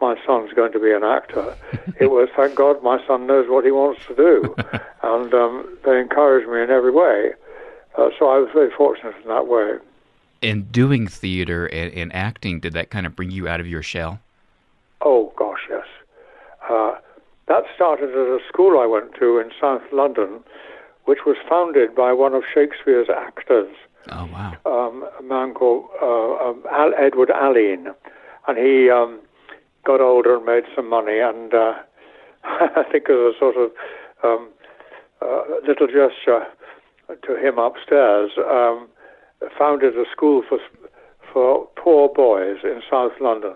my 0.02 0.16
son's 0.26 0.52
going 0.54 0.72
to 0.72 0.80
be 0.80 0.92
an 0.92 1.04
actor." 1.04 1.56
it 2.00 2.08
was, 2.08 2.30
"Thank 2.36 2.56
God, 2.56 2.82
my 2.82 3.06
son 3.06 3.28
knows 3.28 3.48
what 3.50 3.66
he 3.66 3.72
wants 3.72 4.02
to 4.08 4.16
do," 4.16 4.56
and 5.04 5.34
um, 5.34 5.78
they 5.86 6.00
encouraged 6.00 6.50
me 6.50 6.62
in 6.62 6.70
every 6.70 6.92
way. 6.92 7.34
Uh, 7.98 8.10
so 8.18 8.30
I 8.30 8.40
was 8.40 8.50
very 8.54 8.72
fortunate 8.76 9.16
in 9.22 9.30
that 9.30 9.48
way. 9.48 9.78
In 10.42 10.64
doing 10.64 11.08
theater 11.08 11.66
and, 11.68 11.94
and 11.94 12.14
acting, 12.14 12.60
did 12.60 12.74
that 12.74 12.90
kind 12.90 13.06
of 13.06 13.16
bring 13.16 13.32
you 13.32 13.48
out 13.48 13.60
of 13.60 13.68
your 13.68 13.84
shell? 13.84 14.20
Oh 15.02 15.34
gosh, 15.38 15.60
yes. 15.70 15.86
Uh, 16.70 16.96
that 17.48 17.64
started 17.76 18.10
at 18.10 18.16
a 18.16 18.40
school 18.48 18.80
I 18.80 18.86
went 18.88 19.14
to 19.20 19.38
in 19.40 19.52
South 19.62 19.84
London, 19.92 20.40
which 21.06 21.20
was 21.26 21.38
founded 21.48 21.94
by 21.96 22.12
one 22.14 22.34
of 22.34 22.44
Shakespeare's 22.52 23.08
actors, 23.10 23.74
Oh, 24.12 24.28
wow. 24.32 24.54
um, 24.66 25.08
a 25.20 25.24
man 25.24 25.54
called 25.54 25.86
uh, 26.02 26.36
um, 26.50 26.64
Al- 26.72 26.94
Edward 26.98 27.30
Alleyn, 27.30 27.94
and 28.48 28.58
he 28.58 28.90
um, 28.90 29.20
got 29.84 30.02
older 30.02 30.38
and 30.38 30.46
made 30.46 30.64
some 30.76 30.90
money, 30.90 31.20
and 31.20 31.54
uh, 31.54 31.74
I 32.44 32.84
think 32.92 33.10
as 33.10 33.16
a 33.16 33.32
sort 33.40 33.56
of 33.58 33.72
um, 34.24 34.50
uh, 35.22 35.44
little 35.68 35.88
gesture 35.88 36.46
to 37.28 37.38
him 37.38 37.60
upstairs, 37.60 38.32
um, 38.38 38.88
founded 39.58 39.96
a 39.96 40.06
school 40.12 40.42
for 40.48 40.58
for 41.32 41.68
poor 41.76 42.08
boys 42.10 42.58
in 42.64 42.82
South 42.90 43.12
London, 43.20 43.54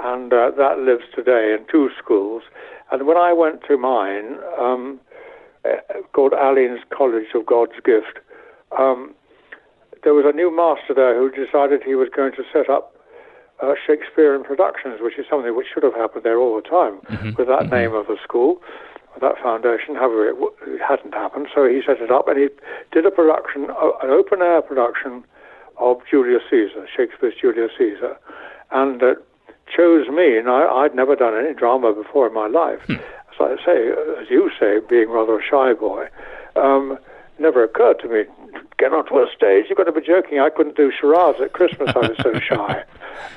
and 0.00 0.32
uh, 0.32 0.50
that 0.56 0.78
lives 0.78 1.04
today 1.14 1.56
in 1.58 1.64
two 1.70 1.90
schools. 2.02 2.42
And 2.90 3.06
when 3.06 3.16
I 3.16 3.32
went 3.32 3.62
to 3.68 3.76
mine, 3.76 4.38
um, 4.58 5.00
uh, 5.64 6.00
called 6.12 6.32
Alleyn's 6.32 6.80
College 6.90 7.26
of 7.34 7.46
God's 7.46 7.78
Gift, 7.84 8.20
um, 8.78 9.14
there 10.04 10.14
was 10.14 10.24
a 10.26 10.34
new 10.34 10.54
master 10.54 10.94
there 10.94 11.18
who 11.18 11.30
decided 11.30 11.82
he 11.82 11.94
was 11.94 12.08
going 12.14 12.32
to 12.32 12.44
set 12.52 12.70
up 12.70 12.94
uh, 13.60 13.74
Shakespearean 13.86 14.44
productions, 14.44 15.00
which 15.00 15.18
is 15.18 15.26
something 15.28 15.56
which 15.56 15.66
should 15.72 15.82
have 15.82 15.94
happened 15.94 16.22
there 16.22 16.38
all 16.38 16.54
the 16.54 16.68
time 16.68 17.00
with 17.36 17.48
that 17.48 17.70
name 17.70 17.92
of 17.92 18.06
the 18.06 18.16
school, 18.22 18.62
with 19.14 19.22
that 19.22 19.34
foundation. 19.42 19.96
However, 19.96 20.28
it, 20.28 20.34
w- 20.34 20.54
it 20.62 20.80
hadn't 20.80 21.12
happened, 21.12 21.48
so 21.52 21.66
he 21.66 21.82
set 21.84 22.00
it 22.00 22.10
up 22.10 22.28
and 22.28 22.38
he 22.38 22.48
did 22.92 23.04
a 23.04 23.10
production, 23.10 23.66
uh, 23.70 23.90
an 24.02 24.10
open 24.10 24.42
air 24.42 24.62
production 24.62 25.24
of 25.76 25.98
Julius 26.08 26.42
Caesar, 26.48 26.86
Shakespeare's 26.86 27.34
Julius 27.40 27.72
Caesar, 27.76 28.16
and 28.70 29.02
uh, 29.02 29.14
chose 29.74 30.08
me. 30.08 30.38
And 30.38 30.48
I, 30.48 30.66
I'd 30.66 30.94
never 30.94 31.14
done 31.16 31.36
any 31.36 31.54
drama 31.54 31.92
before 31.92 32.26
in 32.26 32.34
my 32.34 32.46
life. 32.46 32.80
As 32.88 32.98
I 33.40 33.56
say, 33.64 33.90
uh, 33.90 34.20
as 34.20 34.30
you 34.30 34.50
say, 34.58 34.80
being 34.88 35.10
rather 35.10 35.38
a 35.38 35.42
shy 35.42 35.72
boy, 35.74 36.08
um, 36.56 36.98
never 37.38 37.62
occurred 37.62 38.00
to 38.00 38.08
me 38.08 38.24
get 38.78 38.92
onto 38.92 39.14
a 39.18 39.26
stage. 39.36 39.66
You've 39.68 39.78
got 39.78 39.84
to 39.84 39.92
be 39.92 40.00
joking. 40.06 40.38
I 40.40 40.50
couldn't 40.50 40.76
do 40.76 40.92
charades 40.92 41.40
at 41.40 41.52
Christmas. 41.52 41.90
I 41.94 41.98
was 41.98 42.16
so 42.22 42.38
shy. 42.48 42.84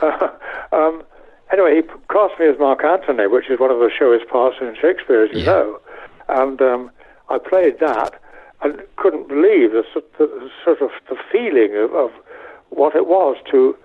um, 0.72 1.04
anyway, 1.52 1.76
he 1.78 1.82
cast 2.12 2.40
me 2.40 2.48
as 2.48 2.58
Mark 2.60 2.84
Antony, 2.84 3.28
which 3.28 3.50
is 3.50 3.60
one 3.60 3.72
of 3.72 3.80
the 3.80 3.90
show's 3.98 4.22
parts 4.30 4.58
in 4.62 4.76
Shakespeare, 4.80 5.24
as 5.24 5.32
you 5.32 5.40
Yeah. 5.40 5.46
know. 5.46 5.80
And 6.30 6.62
um, 6.62 6.92
I 7.30 7.38
played 7.40 7.80
that 7.80 8.14
and 8.62 8.82
couldn't 8.98 9.28
believe 9.28 9.72
the, 9.72 9.84
sort- 9.92 10.18
the 10.18 10.50
sort 10.64 10.82
of 10.82 10.92
the 11.10 11.18
feeling 11.32 11.76
of, 11.76 11.94
of 11.96 12.12
what 12.70 12.96
it 12.96 13.08
was 13.08 13.36
to 13.52 13.76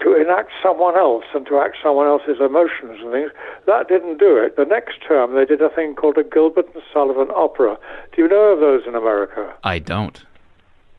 to 0.00 0.14
enact 0.20 0.50
someone 0.62 0.96
else 0.96 1.24
and 1.34 1.46
to 1.46 1.58
act 1.58 1.76
someone 1.82 2.06
else's 2.06 2.38
emotions 2.40 3.00
and 3.00 3.12
things. 3.12 3.30
That 3.66 3.88
didn't 3.88 4.18
do 4.18 4.36
it. 4.36 4.56
The 4.56 4.64
next 4.64 5.00
term, 5.06 5.34
they 5.34 5.44
did 5.44 5.62
a 5.62 5.70
thing 5.70 5.94
called 5.94 6.18
a 6.18 6.24
Gilbert 6.24 6.66
and 6.74 6.82
Sullivan 6.92 7.28
opera. 7.34 7.78
Do 8.14 8.22
you 8.22 8.28
know 8.28 8.52
of 8.52 8.60
those 8.60 8.82
in 8.86 8.94
America? 8.94 9.54
I 9.64 9.78
don't. 9.78 10.24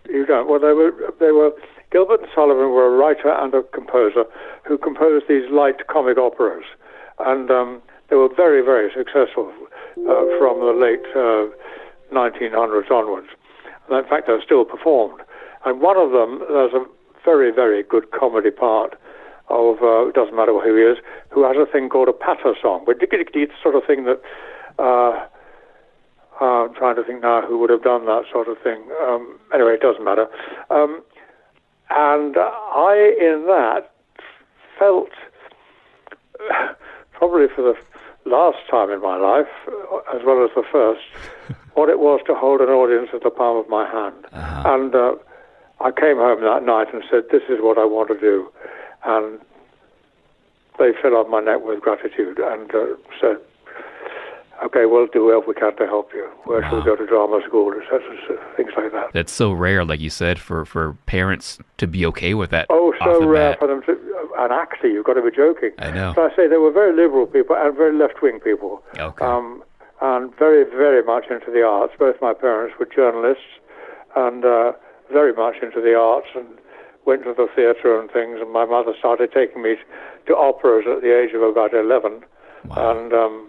You 0.09 0.25
don't. 0.25 0.49
Well, 0.49 0.59
they 0.59 0.73
were 0.73 0.93
they 1.19 1.31
were 1.31 1.51
Gilbert 1.91 2.21
and 2.21 2.29
Sullivan 2.33 2.71
were 2.71 2.87
a 2.87 2.97
writer 2.97 3.31
and 3.31 3.53
a 3.53 3.63
composer 3.63 4.23
who 4.65 4.77
composed 4.77 5.25
these 5.27 5.49
light 5.51 5.87
comic 5.87 6.17
operas, 6.17 6.65
and 7.19 7.51
um, 7.51 7.81
they 8.09 8.15
were 8.15 8.29
very 8.33 8.63
very 8.63 8.89
successful 8.95 9.51
uh, 10.07 10.25
from 10.39 10.59
the 10.59 10.73
late 10.75 11.03
uh, 11.15 11.51
1900s 12.13 12.89
onwards. 12.89 13.27
And 13.89 13.97
in 13.97 14.09
fact, 14.09 14.27
they're 14.27 14.41
still 14.43 14.65
performed. 14.65 15.21
And 15.65 15.81
one 15.81 15.97
of 15.97 16.11
them, 16.11 16.39
there's 16.47 16.73
a 16.73 16.85
very 17.27 17.51
very 17.51 17.83
good 17.83 18.05
comedy 18.11 18.51
part 18.51 18.91
of 19.49 19.81
uh, 19.81 20.07
it 20.07 20.15
doesn't 20.15 20.35
matter 20.35 20.53
who 20.53 20.75
he 20.79 20.83
is, 20.91 20.97
who 21.29 21.43
has 21.43 21.55
a 21.57 21.69
thing 21.71 21.89
called 21.89 22.07
a 22.07 22.13
patter 22.13 22.53
song, 22.61 22.83
but 22.85 22.97
it's 23.01 23.31
the 23.33 23.47
sort 23.61 23.75
of 23.75 23.83
thing 23.85 24.05
that. 24.05 24.19
Uh, 24.79 25.27
I'm 26.39 26.73
trying 26.75 26.95
to 26.97 27.03
think 27.03 27.23
now 27.23 27.41
who 27.41 27.57
would 27.57 27.71
have 27.71 27.81
done 27.81 28.05
that 28.05 28.25
sort 28.31 28.47
of 28.47 28.59
thing. 28.59 28.83
Um, 29.01 29.39
anyway, 29.51 29.73
it 29.73 29.81
doesn't 29.81 30.05
matter. 30.05 30.27
Um, 30.69 31.01
and 31.89 32.35
I, 32.37 33.15
in 33.19 33.45
that, 33.47 33.89
felt 34.77 35.09
probably 37.13 37.47
for 37.55 37.63
the 37.63 37.75
last 38.29 38.57
time 38.69 38.91
in 38.91 39.01
my 39.01 39.17
life, 39.17 39.47
as 40.13 40.21
well 40.25 40.43
as 40.43 40.51
the 40.55 40.63
first, 40.71 41.01
what 41.73 41.89
it 41.89 41.99
was 41.99 42.19
to 42.27 42.35
hold 42.35 42.61
an 42.61 42.69
audience 42.69 43.09
at 43.13 43.23
the 43.23 43.29
palm 43.29 43.57
of 43.57 43.67
my 43.69 43.89
hand. 43.89 44.25
And 44.31 44.93
uh, 44.93 45.15
I 45.79 45.91
came 45.91 46.17
home 46.17 46.41
that 46.41 46.63
night 46.63 46.93
and 46.93 47.03
said, 47.09 47.23
"This 47.31 47.43
is 47.49 47.59
what 47.61 47.77
I 47.77 47.85
want 47.85 48.09
to 48.09 48.19
do," 48.19 48.51
and 49.05 49.39
they 50.79 50.91
fell 51.01 51.15
on 51.15 51.29
my 51.29 51.41
neck 51.41 51.61
with 51.61 51.81
gratitude 51.81 52.39
and 52.39 52.73
uh, 52.73 52.95
said, 53.21 53.37
"Okay, 54.63 54.85
we'll 54.85 55.07
do 55.07 55.25
what 55.25 55.47
we 55.47 55.53
can 55.53 55.75
to 55.77 55.85
help 55.85 56.11
you. 56.13 56.27
Where 56.45 56.63
should 56.67 56.79
we 56.79 56.83
go 56.83 56.95
to 56.95 57.05
drama 57.05 57.41
school, 57.45 57.73
etc., 57.73 58.01
things 58.55 58.71
like 58.75 58.91
that." 58.91 59.13
That's 59.13 59.31
so 59.31 59.51
rare, 59.51 59.85
like 59.85 59.99
you 59.99 60.09
said, 60.09 60.39
for, 60.39 60.65
for 60.65 60.93
parents 61.05 61.59
to 61.77 61.87
be 61.87 62.05
okay 62.07 62.33
with 62.33 62.49
that. 62.49 62.65
Oh, 62.69 62.93
so 63.03 63.25
rare 63.25 63.51
bat. 63.51 63.59
for 63.59 63.67
them 63.67 63.83
to 63.83 63.97
an 64.39 64.51
actor. 64.51 64.87
You've 64.87 65.05
got 65.05 65.13
to 65.13 65.21
be 65.21 65.35
joking. 65.35 65.71
I 65.77 65.91
know. 65.91 66.13
So 66.15 66.23
I 66.23 66.35
say 66.35 66.47
they 66.47 66.57
were 66.57 66.71
very 66.71 66.95
liberal 66.95 67.27
people 67.27 67.55
and 67.55 67.75
very 67.75 67.95
left-wing 67.95 68.39
people. 68.39 68.81
Okay. 68.97 69.25
Um, 69.25 69.63
and 70.01 70.35
very, 70.37 70.63
very 70.63 71.03
much 71.03 71.25
into 71.29 71.51
the 71.51 71.63
arts. 71.63 71.93
Both 71.97 72.21
my 72.21 72.33
parents 72.33 72.75
were 72.79 72.85
journalists, 72.85 73.43
and 74.15 74.45
uh, 74.45 74.73
very 75.11 75.33
much 75.33 75.55
into 75.61 75.81
the 75.81 75.95
arts, 75.95 76.27
and 76.35 76.47
went 77.05 77.23
to 77.23 77.33
the 77.33 77.47
theatre 77.55 77.99
and 77.99 78.11
things. 78.11 78.39
And 78.41 78.51
my 78.51 78.65
mother 78.65 78.93
started 78.97 79.31
taking 79.33 79.61
me 79.61 79.75
to 80.27 80.33
operas 80.35 80.85
at 80.87 81.01
the 81.01 81.17
age 81.17 81.33
of 81.33 81.41
about 81.41 81.73
eleven, 81.73 82.23
and 82.75 83.13
um, 83.13 83.47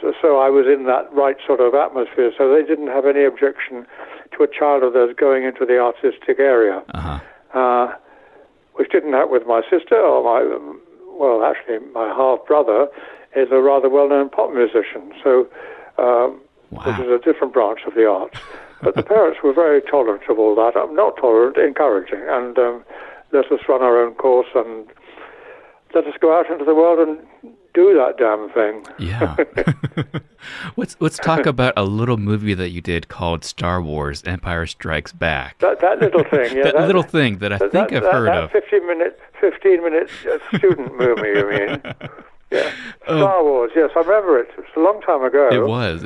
so, 0.00 0.12
so 0.20 0.38
I 0.38 0.50
was 0.50 0.66
in 0.66 0.86
that 0.86 1.12
right 1.12 1.36
sort 1.46 1.60
of 1.60 1.74
atmosphere. 1.74 2.32
So 2.36 2.52
they 2.52 2.62
didn't 2.66 2.88
have 2.88 3.06
any 3.06 3.24
objection 3.24 3.86
to 4.36 4.42
a 4.42 4.48
child 4.48 4.82
of 4.82 4.92
theirs 4.94 5.14
going 5.16 5.44
into 5.44 5.64
the 5.66 5.78
artistic 5.78 6.38
area 6.40 6.82
Uh-huh. 6.94 7.20
uh, 7.58 7.94
which 8.74 8.90
didn't 8.90 9.12
happen 9.12 9.30
with 9.30 9.46
my 9.46 9.60
sister 9.70 9.94
or 10.00 10.24
my, 10.24 10.40
um, 10.56 10.80
well, 11.20 11.44
actually, 11.44 11.78
my 11.92 12.08
half 12.08 12.40
brother 12.46 12.88
is 13.36 13.48
a 13.52 13.60
rather 13.60 13.88
well 13.90 14.08
known 14.08 14.30
pop 14.30 14.52
musician, 14.52 15.12
so, 15.22 15.46
um, 15.98 16.40
which 16.70 16.98
is 16.98 17.08
a 17.08 17.18
different 17.22 17.52
branch 17.52 17.80
of 17.86 17.94
the 17.94 18.08
arts. 18.08 18.38
But 18.82 18.94
the 18.96 19.02
parents 19.02 19.38
were 19.44 19.52
very 19.52 19.80
tolerant 19.82 20.22
of 20.28 20.38
all 20.38 20.54
that. 20.56 20.76
Um, 20.76 20.94
not 20.94 21.16
tolerant, 21.16 21.56
encouraging, 21.56 22.22
and 22.28 22.58
um, 22.58 22.84
let 23.32 23.50
us 23.52 23.60
run 23.68 23.82
our 23.82 24.02
own 24.04 24.14
course 24.14 24.48
and 24.54 24.86
let 25.94 26.06
us 26.06 26.14
go 26.20 26.36
out 26.38 26.50
into 26.50 26.64
the 26.64 26.74
world 26.74 26.98
and 27.08 27.18
do 27.74 27.94
that 27.94 28.18
damn 28.18 28.50
thing. 28.50 28.84
Yeah. 28.98 29.36
let's 30.76 30.96
let's 31.00 31.18
talk 31.18 31.46
about 31.46 31.72
a 31.76 31.84
little 31.84 32.16
movie 32.16 32.54
that 32.54 32.70
you 32.70 32.80
did 32.80 33.08
called 33.08 33.44
Star 33.44 33.80
Wars: 33.80 34.22
Empire 34.26 34.66
Strikes 34.66 35.12
Back. 35.12 35.58
That, 35.60 35.80
that 35.80 36.00
little 36.00 36.24
thing, 36.24 36.56
yeah. 36.56 36.64
that, 36.72 36.86
little 36.86 37.02
thing 37.02 37.38
that 37.38 37.52
I 37.52 37.58
that- 37.58 37.72
think 37.72 37.90
that- 37.90 37.96
I've 37.98 38.02
that- 38.04 38.12
heard 38.12 38.28
that 38.28 38.44
of. 38.44 38.50
15 38.52 38.86
minute, 38.86 39.20
15 39.40 39.82
minute 39.84 40.10
uh, 40.30 40.56
student 40.58 40.98
movie, 40.98 41.28
you 41.28 41.48
mean? 41.48 41.82
Yeah. 42.52 42.72
Star 43.04 43.42
Wars, 43.42 43.72
yes, 43.74 43.90
I 43.96 44.00
remember 44.00 44.38
it. 44.38 44.48
It's 44.58 44.76
a 44.76 44.80
long 44.80 45.00
time 45.00 45.24
ago. 45.24 45.48
It 45.50 45.66
was. 45.66 46.04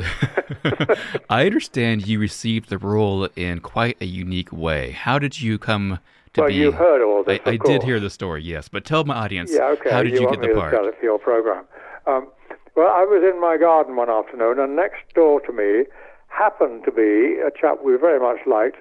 I 1.30 1.44
understand 1.46 2.06
you 2.06 2.18
received 2.18 2.68
the 2.70 2.78
role 2.78 3.24
in 3.36 3.60
quite 3.60 3.96
a 4.00 4.06
unique 4.06 4.52
way. 4.52 4.92
How 4.92 5.18
did 5.18 5.40
you 5.40 5.58
come 5.58 5.98
to 6.34 6.40
Well, 6.42 6.48
be? 6.48 6.54
you 6.54 6.72
heard 6.72 7.02
all 7.02 7.24
this, 7.24 7.40
I, 7.44 7.50
I 7.52 7.56
did 7.56 7.82
hear 7.82 7.98
the 8.00 8.10
story, 8.10 8.42
yes, 8.42 8.68
but 8.68 8.84
tell 8.84 9.04
my 9.04 9.14
audience. 9.14 9.52
Yeah, 9.52 9.64
okay. 9.76 9.90
How 9.90 10.02
did 10.02 10.12
you, 10.14 10.24
want 10.26 10.40
get 10.40 10.48
the 10.48 10.54
part? 10.54 10.72
tell 10.72 10.86
it 10.86 10.94
for 10.98 11.04
your 11.04 11.18
program? 11.18 11.64
Um, 12.06 12.28
Well, 12.76 12.88
I 12.88 13.04
was 13.04 13.22
in 13.24 13.40
my 13.40 13.56
garden 13.56 13.96
one 13.96 14.10
afternoon, 14.10 14.58
and 14.58 14.76
next 14.76 15.02
door 15.14 15.40
to 15.40 15.52
me 15.52 15.84
happened 16.28 16.84
to 16.84 16.92
be 16.92 17.40
a 17.40 17.50
chap 17.58 17.82
we 17.82 17.96
very 17.96 18.20
much 18.20 18.46
liked, 18.46 18.76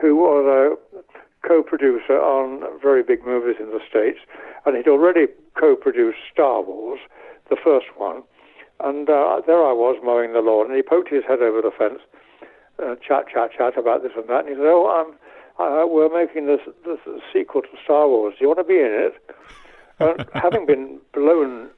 who 0.00 0.16
was 0.16 0.44
a 0.46 0.98
co-producer 1.46 2.20
on 2.20 2.62
very 2.82 3.02
big 3.02 3.24
movies 3.24 3.56
in 3.58 3.66
the 3.70 3.80
States, 3.88 4.18
and 4.66 4.76
he'd 4.76 4.88
already 4.88 5.26
co-produced 5.58 6.18
Star 6.32 6.62
Wars, 6.62 7.00
the 7.50 7.56
first 7.62 7.86
one. 7.96 8.22
And 8.80 9.10
uh, 9.10 9.42
there 9.46 9.64
I 9.64 9.72
was 9.72 9.98
mowing 10.04 10.32
the 10.32 10.40
lawn, 10.40 10.66
and 10.66 10.76
he 10.76 10.82
poked 10.82 11.10
his 11.10 11.24
head 11.26 11.42
over 11.42 11.60
the 11.60 11.72
fence, 11.76 12.00
uh, 12.78 12.94
chat, 12.96 13.26
chat, 13.32 13.50
chat 13.56 13.76
about 13.76 14.02
this 14.02 14.12
and 14.16 14.28
that. 14.28 14.46
And 14.46 14.50
he 14.50 14.54
said, 14.54 14.70
"Oh, 14.70 14.86
I'm, 14.86 15.18
uh, 15.58 15.86
we're 15.86 16.08
making 16.08 16.46
this, 16.46 16.60
this 16.86 16.98
sequel 17.32 17.62
to 17.62 17.74
Star 17.82 18.06
Wars. 18.06 18.34
Do 18.38 18.44
you 18.44 18.48
want 18.48 18.60
to 18.60 18.64
be 18.64 18.78
in 18.78 19.10
it?" 19.10 19.14
and 19.98 20.24
having 20.32 20.64
been 20.64 21.00
blown 21.12 21.70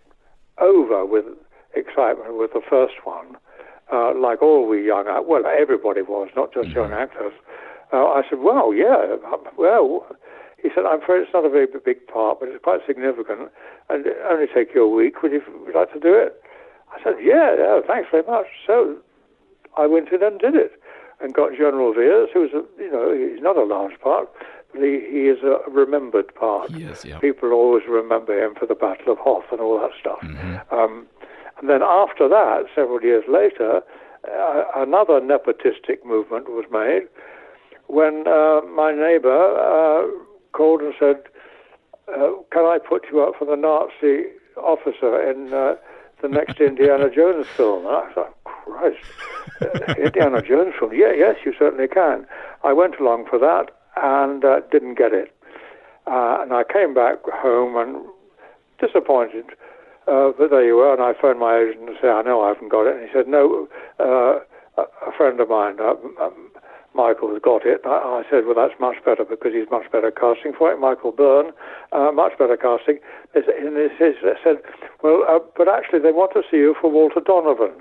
over 0.59 1.07
with 1.07 1.25
excitement 1.75 2.37
with 2.37 2.53
the 2.53 2.61
first 2.69 3.01
one, 3.05 3.39
uh, 3.91 4.13
like 4.15 4.43
all 4.43 4.69
we 4.69 4.85
young, 4.85 5.07
well, 5.27 5.43
everybody 5.47 6.03
was, 6.03 6.29
not 6.37 6.53
just 6.53 6.69
young 6.69 6.93
actors. 6.93 7.33
Uh, 7.95 8.05
I 8.05 8.23
said, 8.29 8.41
"Well, 8.41 8.75
yeah, 8.75 9.17
um, 9.33 9.45
well." 9.57 10.07
He 10.63 10.69
said, 10.75 10.85
"I'm 10.85 11.03
afraid 11.03 11.23
it's 11.23 11.33
not 11.33 11.45
a 11.45 11.49
very 11.49 11.67
big 11.67 12.07
part, 12.07 12.41
but 12.41 12.49
it's 12.49 12.63
quite 12.63 12.81
significant, 12.87 13.51
and 13.89 14.07
it 14.07 14.17
only 14.29 14.47
take 14.47 14.75
you 14.75 14.85
a 14.85 14.89
week. 14.89 15.23
Would 15.23 15.33
you 15.33 15.43
would 15.65 15.75
like 15.75 15.93
to 15.93 16.01
do 16.01 16.15
it?" 16.15 16.43
I 16.95 17.03
said, 17.03 17.15
"Yeah, 17.23 17.57
yeah, 17.57 17.81
thanks 17.87 18.09
very 18.11 18.25
much." 18.27 18.47
So 18.67 18.97
I 19.77 19.87
went 19.87 20.11
in 20.13 20.23
and 20.23 20.39
did 20.39 20.55
it, 20.55 20.73
and 21.21 21.35
got 21.35 21.53
General 21.53 21.93
Veers, 21.95 22.31
who's 22.33 22.53
a, 22.53 22.63
you 22.79 22.91
know 22.91 23.13
he's 23.13 23.43
not 23.43 23.57
a 23.57 23.65
large 23.65 23.99
part, 24.01 24.29
but 24.73 24.83
he, 24.83 25.01
he 25.11 25.29
is 25.29 25.43
a 25.43 25.59
remembered 25.71 26.35
part. 26.35 26.71
Yes, 26.71 27.05
yeah. 27.05 27.19
People 27.19 27.53
always 27.53 27.85
remember 27.89 28.39
him 28.45 28.55
for 28.55 28.67
the 28.67 28.75
Battle 28.75 29.13
of 29.13 29.19
Hoth 29.19 29.45
and 29.51 29.61
all 29.61 29.79
that 29.81 29.93
stuff. 29.99 30.19
Um, 30.71 31.07
and 31.59 31.69
then 31.69 31.83
after 31.83 32.29
that, 32.29 32.65
several 32.75 33.03
years 33.03 33.25
later, 33.29 33.83
uh, 34.29 34.65
another 34.77 35.21
nepotistic 35.21 36.05
movement 36.05 36.49
was 36.49 36.65
made 36.71 37.09
when 37.87 38.27
uh, 38.27 38.61
my 38.63 38.93
neighbor 38.93 39.57
uh, 39.59 40.07
called 40.53 40.81
and 40.81 40.95
said, 40.99 41.23
uh, 42.09 42.33
"Can 42.51 42.65
I 42.65 42.79
put 42.79 43.07
you 43.11 43.23
up 43.23 43.35
for 43.39 43.45
the 43.45 43.57
Nazi 43.57 44.29
officer 44.57 45.21
in 45.31 45.53
uh, 45.53 45.77
the 46.23 46.29
next 46.29 46.61
Indiana 46.61 47.11
Jones 47.11 47.47
film?" 47.57 47.87
And 47.87 47.97
I 47.97 48.13
thought, 48.13 48.37
"Christ, 48.45 48.99
uh, 49.63 49.95
Indiana 49.99 50.43
Jones 50.43 50.75
film? 50.79 50.93
Yeah, 50.95 51.13
yes, 51.17 51.37
you 51.45 51.53
certainly 51.59 51.89
can." 51.89 52.27
I 52.63 52.73
went 52.73 52.99
along 53.01 53.27
for 53.29 53.39
that 53.39 53.71
and 53.97 54.45
uh, 54.45 54.61
didn't 54.71 54.97
get 54.99 55.13
it, 55.13 55.35
uh, 56.07 56.39
and 56.41 56.53
I 56.53 56.65
came 56.65 56.95
back 56.95 57.19
home 57.25 57.77
and 57.77 58.05
disappointed. 58.79 59.47
Uh, 60.09 60.33
but 60.37 60.51
there 60.51 60.65
you 60.65 60.77
were, 60.77 60.93
and 60.93 61.03
I 61.03 61.13
phoned 61.21 61.39
my 61.39 61.59
agent 61.59 61.89
and 61.89 61.99
said, 62.01 62.11
"I 62.11 62.23
know 62.23 62.43
I 62.43 62.49
haven't 62.49 62.71
got 62.71 62.87
it." 62.87 62.97
And 62.97 63.07
he 63.07 63.13
said, 63.13 63.29
"No, 63.29 63.69
uh, 64.01 64.41
a, 64.77 64.83
a 65.07 65.13
friend 65.17 65.41
of 65.41 65.49
mine, 65.49 65.77
Michael, 66.95 67.31
has 67.33 67.43
got 67.43 67.65
it." 67.67 67.81
I, 67.85 68.21
I 68.21 68.23
said, 68.31 68.47
"Well, 68.47 68.55
that's 68.55 68.79
much 68.81 68.97
better 69.05 69.25
because 69.25 69.53
he's 69.53 69.71
much 69.71 69.91
better 69.91 70.11
casting 70.11 70.53
for 70.53 70.71
it." 70.73 70.79
Michael 70.81 71.13
Byrne, 71.13 71.53
uh, 71.93 72.11
much 72.13 72.37
better 72.39 72.57
casting. 72.57 72.99
And 73.35 73.77
they 73.77 73.89
said- 73.99 74.63
"Well, 75.03 75.25
uh, 75.29 75.39
but 75.57 75.69
actually, 75.69 76.01
they 76.01 76.13
want 76.13 76.33
to 76.35 76.43
see 76.51 76.59
you 76.59 76.75
for 76.81 76.91
Walter 76.91 77.21
Donovan." 77.21 77.73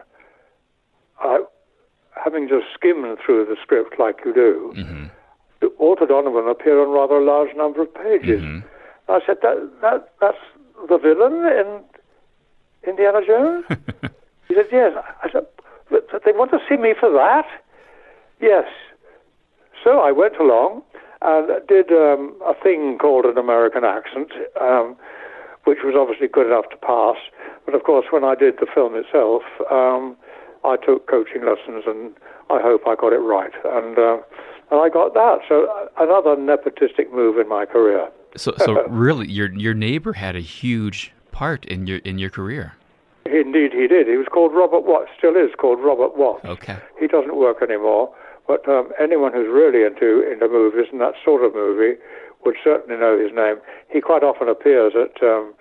I, 1.19 1.39
having 2.15 2.47
just 2.47 2.65
skimmed 2.73 3.17
through 3.25 3.45
the 3.45 3.55
script 3.61 3.99
like 3.99 4.17
you 4.25 4.33
do, 4.33 4.73
Walter 5.77 6.05
Donovan 6.05 6.47
appeared 6.49 6.79
on 6.79 6.93
rather 6.93 7.15
a 7.15 7.23
large 7.23 7.55
number 7.55 7.81
of 7.81 7.93
pages. 7.93 8.41
I 9.09 9.19
said, 9.25 9.37
that, 9.41 9.57
that, 9.81 10.13
that's 10.21 10.37
the 10.87 10.97
villain 10.97 11.45
in 11.45 11.81
Indiana 12.87 13.19
Jones? 13.25 13.65
he 14.47 14.55
said, 14.55 14.67
yes. 14.71 14.93
I 15.23 15.29
said, 15.31 15.45
they 16.25 16.31
want 16.31 16.51
to 16.51 16.59
see 16.69 16.77
me 16.77 16.93
for 16.97 17.11
that? 17.11 17.45
Yes. 18.41 18.65
So 19.83 19.99
I 19.99 20.11
went 20.11 20.37
along 20.37 20.83
and 21.21 21.49
did 21.67 21.91
um, 21.91 22.35
a 22.45 22.53
thing 22.61 22.97
called 22.99 23.25
an 23.25 23.37
American 23.37 23.83
accent, 23.83 24.31
um, 24.59 24.95
which 25.65 25.79
was 25.83 25.95
obviously 25.97 26.27
good 26.27 26.47
enough 26.47 26.69
to 26.71 26.77
pass. 26.77 27.17
But 27.65 27.75
of 27.75 27.83
course, 27.83 28.07
when 28.09 28.23
I 28.23 28.35
did 28.35 28.55
the 28.59 28.67
film 28.73 28.95
itself, 28.95 29.43
um, 29.71 30.15
I 30.63 30.75
took 30.77 31.07
coaching 31.07 31.45
lessons, 31.45 31.83
and 31.87 32.11
I 32.49 32.61
hope 32.61 32.81
I 32.87 32.95
got 32.95 33.13
it 33.13 33.19
right. 33.19 33.53
And 33.65 33.97
uh, 33.97 34.17
and 34.71 34.79
I 34.79 34.89
got 34.89 35.13
that. 35.13 35.39
So 35.47 35.67
uh, 35.67 35.87
another 36.03 36.35
nepotistic 36.35 37.11
move 37.11 37.37
in 37.37 37.47
my 37.47 37.65
career. 37.65 38.09
So, 38.35 38.53
so 38.57 38.83
really, 38.87 39.29
your 39.29 39.51
your 39.53 39.73
neighbor 39.73 40.13
had 40.13 40.35
a 40.35 40.41
huge 40.41 41.13
part 41.31 41.65
in 41.65 41.87
your 41.87 41.97
in 41.99 42.17
your 42.17 42.29
career. 42.29 42.73
Indeed, 43.25 43.73
he 43.73 43.87
did. 43.87 44.07
He 44.07 44.17
was 44.17 44.27
called 44.31 44.53
Robert 44.53 44.85
Watt. 44.85 45.07
Still 45.17 45.35
is 45.35 45.51
called 45.57 45.79
Robert 45.79 46.17
Watt. 46.17 46.43
Okay. 46.45 46.77
He 46.99 47.07
doesn't 47.07 47.35
work 47.35 47.61
anymore. 47.61 48.11
But 48.49 48.67
um, 48.67 48.89
anyone 48.99 49.31
who's 49.31 49.45
really 49.45 49.85
into 49.85 50.25
into 50.25 50.49
movies 50.49 50.89
and 50.91 50.99
that 51.01 51.13
sort 51.23 51.45
of 51.45 51.53
movie 51.53 52.01
would 52.43 52.55
certainly 52.63 52.99
know 52.99 53.13
his 53.13 53.29
name. 53.29 53.57
He 53.93 54.01
quite 54.01 54.23
often 54.23 54.49
appears 54.49 54.93
at 54.97 55.21
um, 55.21 55.53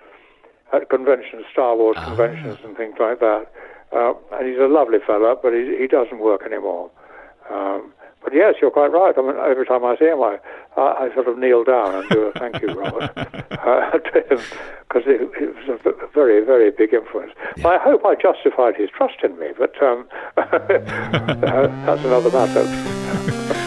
at 0.73 0.89
conventions, 0.89 1.45
Star 1.53 1.77
Wars 1.77 1.99
conventions, 2.03 2.57
and 2.65 2.75
things 2.79 2.95
like 2.99 3.21
that. 3.21 3.53
Uh, 3.93 4.15
and 4.33 4.49
he's 4.49 4.57
a 4.57 4.73
lovely 4.73 5.05
fella, 5.07 5.37
but 5.37 5.53
he 5.53 5.77
he 5.79 5.87
doesn't 5.87 6.19
work 6.19 6.41
anymore. 6.49 6.91
Um, 7.53 7.93
but 8.23 8.35
yes, 8.35 8.55
you're 8.61 8.71
quite 8.71 8.93
right. 8.93 9.15
I 9.17 9.23
mean, 9.23 9.37
every 9.37 9.67
time 9.67 9.85
I 9.85 9.97
see 9.97 10.07
him, 10.07 10.23
I, 10.23 10.39
I, 10.77 11.07
I 11.07 11.15
sort 11.15 11.29
of 11.29 11.39
kneel 11.39 11.65
down 11.65 11.95
and 11.95 12.09
do 12.09 12.23
a 12.25 12.33
thank 12.33 12.61
you, 12.61 12.69
Robert, 12.69 13.11
uh, 13.17 13.91
to 13.99 14.21
him, 14.29 14.41
because 14.89 15.03
it, 15.07 15.23
it 15.41 15.55
was 15.69 15.81
a 15.85 16.07
very, 16.13 16.45
very 16.45 16.71
big 16.71 16.93
influence. 16.93 17.33
I 17.65 17.79
hope 17.79 18.05
I 18.05 18.15
justified 18.15 18.77
his 18.77 18.91
trust 18.91 19.17
in 19.23 19.39
me, 19.39 19.49
but 19.57 19.81
um, 19.83 20.09
uh, 20.37 20.47
that's 21.87 22.05
another 22.05 22.31
matter. 22.31 23.58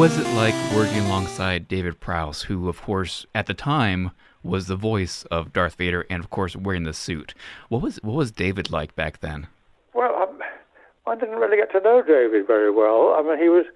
Was 0.00 0.16
it 0.16 0.26
like 0.34 0.54
working 0.74 1.00
alongside 1.00 1.68
David 1.68 2.00
Prowse, 2.00 2.40
who, 2.40 2.70
of 2.70 2.80
course, 2.80 3.26
at 3.34 3.44
the 3.44 3.52
time 3.52 4.12
was 4.42 4.66
the 4.66 4.74
voice 4.74 5.24
of 5.24 5.52
Darth 5.52 5.74
Vader, 5.74 6.06
and 6.08 6.24
of 6.24 6.30
course 6.30 6.56
wearing 6.56 6.84
the 6.84 6.94
suit? 6.94 7.34
What 7.68 7.82
was 7.82 7.96
what 7.96 8.16
was 8.16 8.32
David 8.32 8.70
like 8.70 8.96
back 8.96 9.20
then? 9.20 9.48
Well, 9.92 10.14
um, 10.16 10.38
I 11.06 11.16
didn't 11.16 11.36
really 11.36 11.58
get 11.58 11.70
to 11.72 11.80
know 11.80 12.00
David 12.00 12.46
very 12.46 12.70
well. 12.70 13.14
I 13.14 13.22
mean, 13.22 13.36
he 13.38 13.50
was 13.50 13.66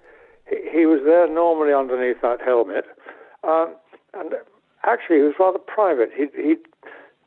he, 0.49 0.67
he 0.79 0.85
was 0.87 1.01
there 1.05 1.31
normally 1.31 1.75
underneath 1.75 2.23
that 2.23 2.41
helmet, 2.41 2.85
um, 3.43 3.75
and 4.15 4.33
actually 4.83 5.17
he 5.17 5.21
was 5.21 5.35
rather 5.39 5.59
private. 5.59 6.09
He'd, 6.17 6.33
he'd 6.35 6.65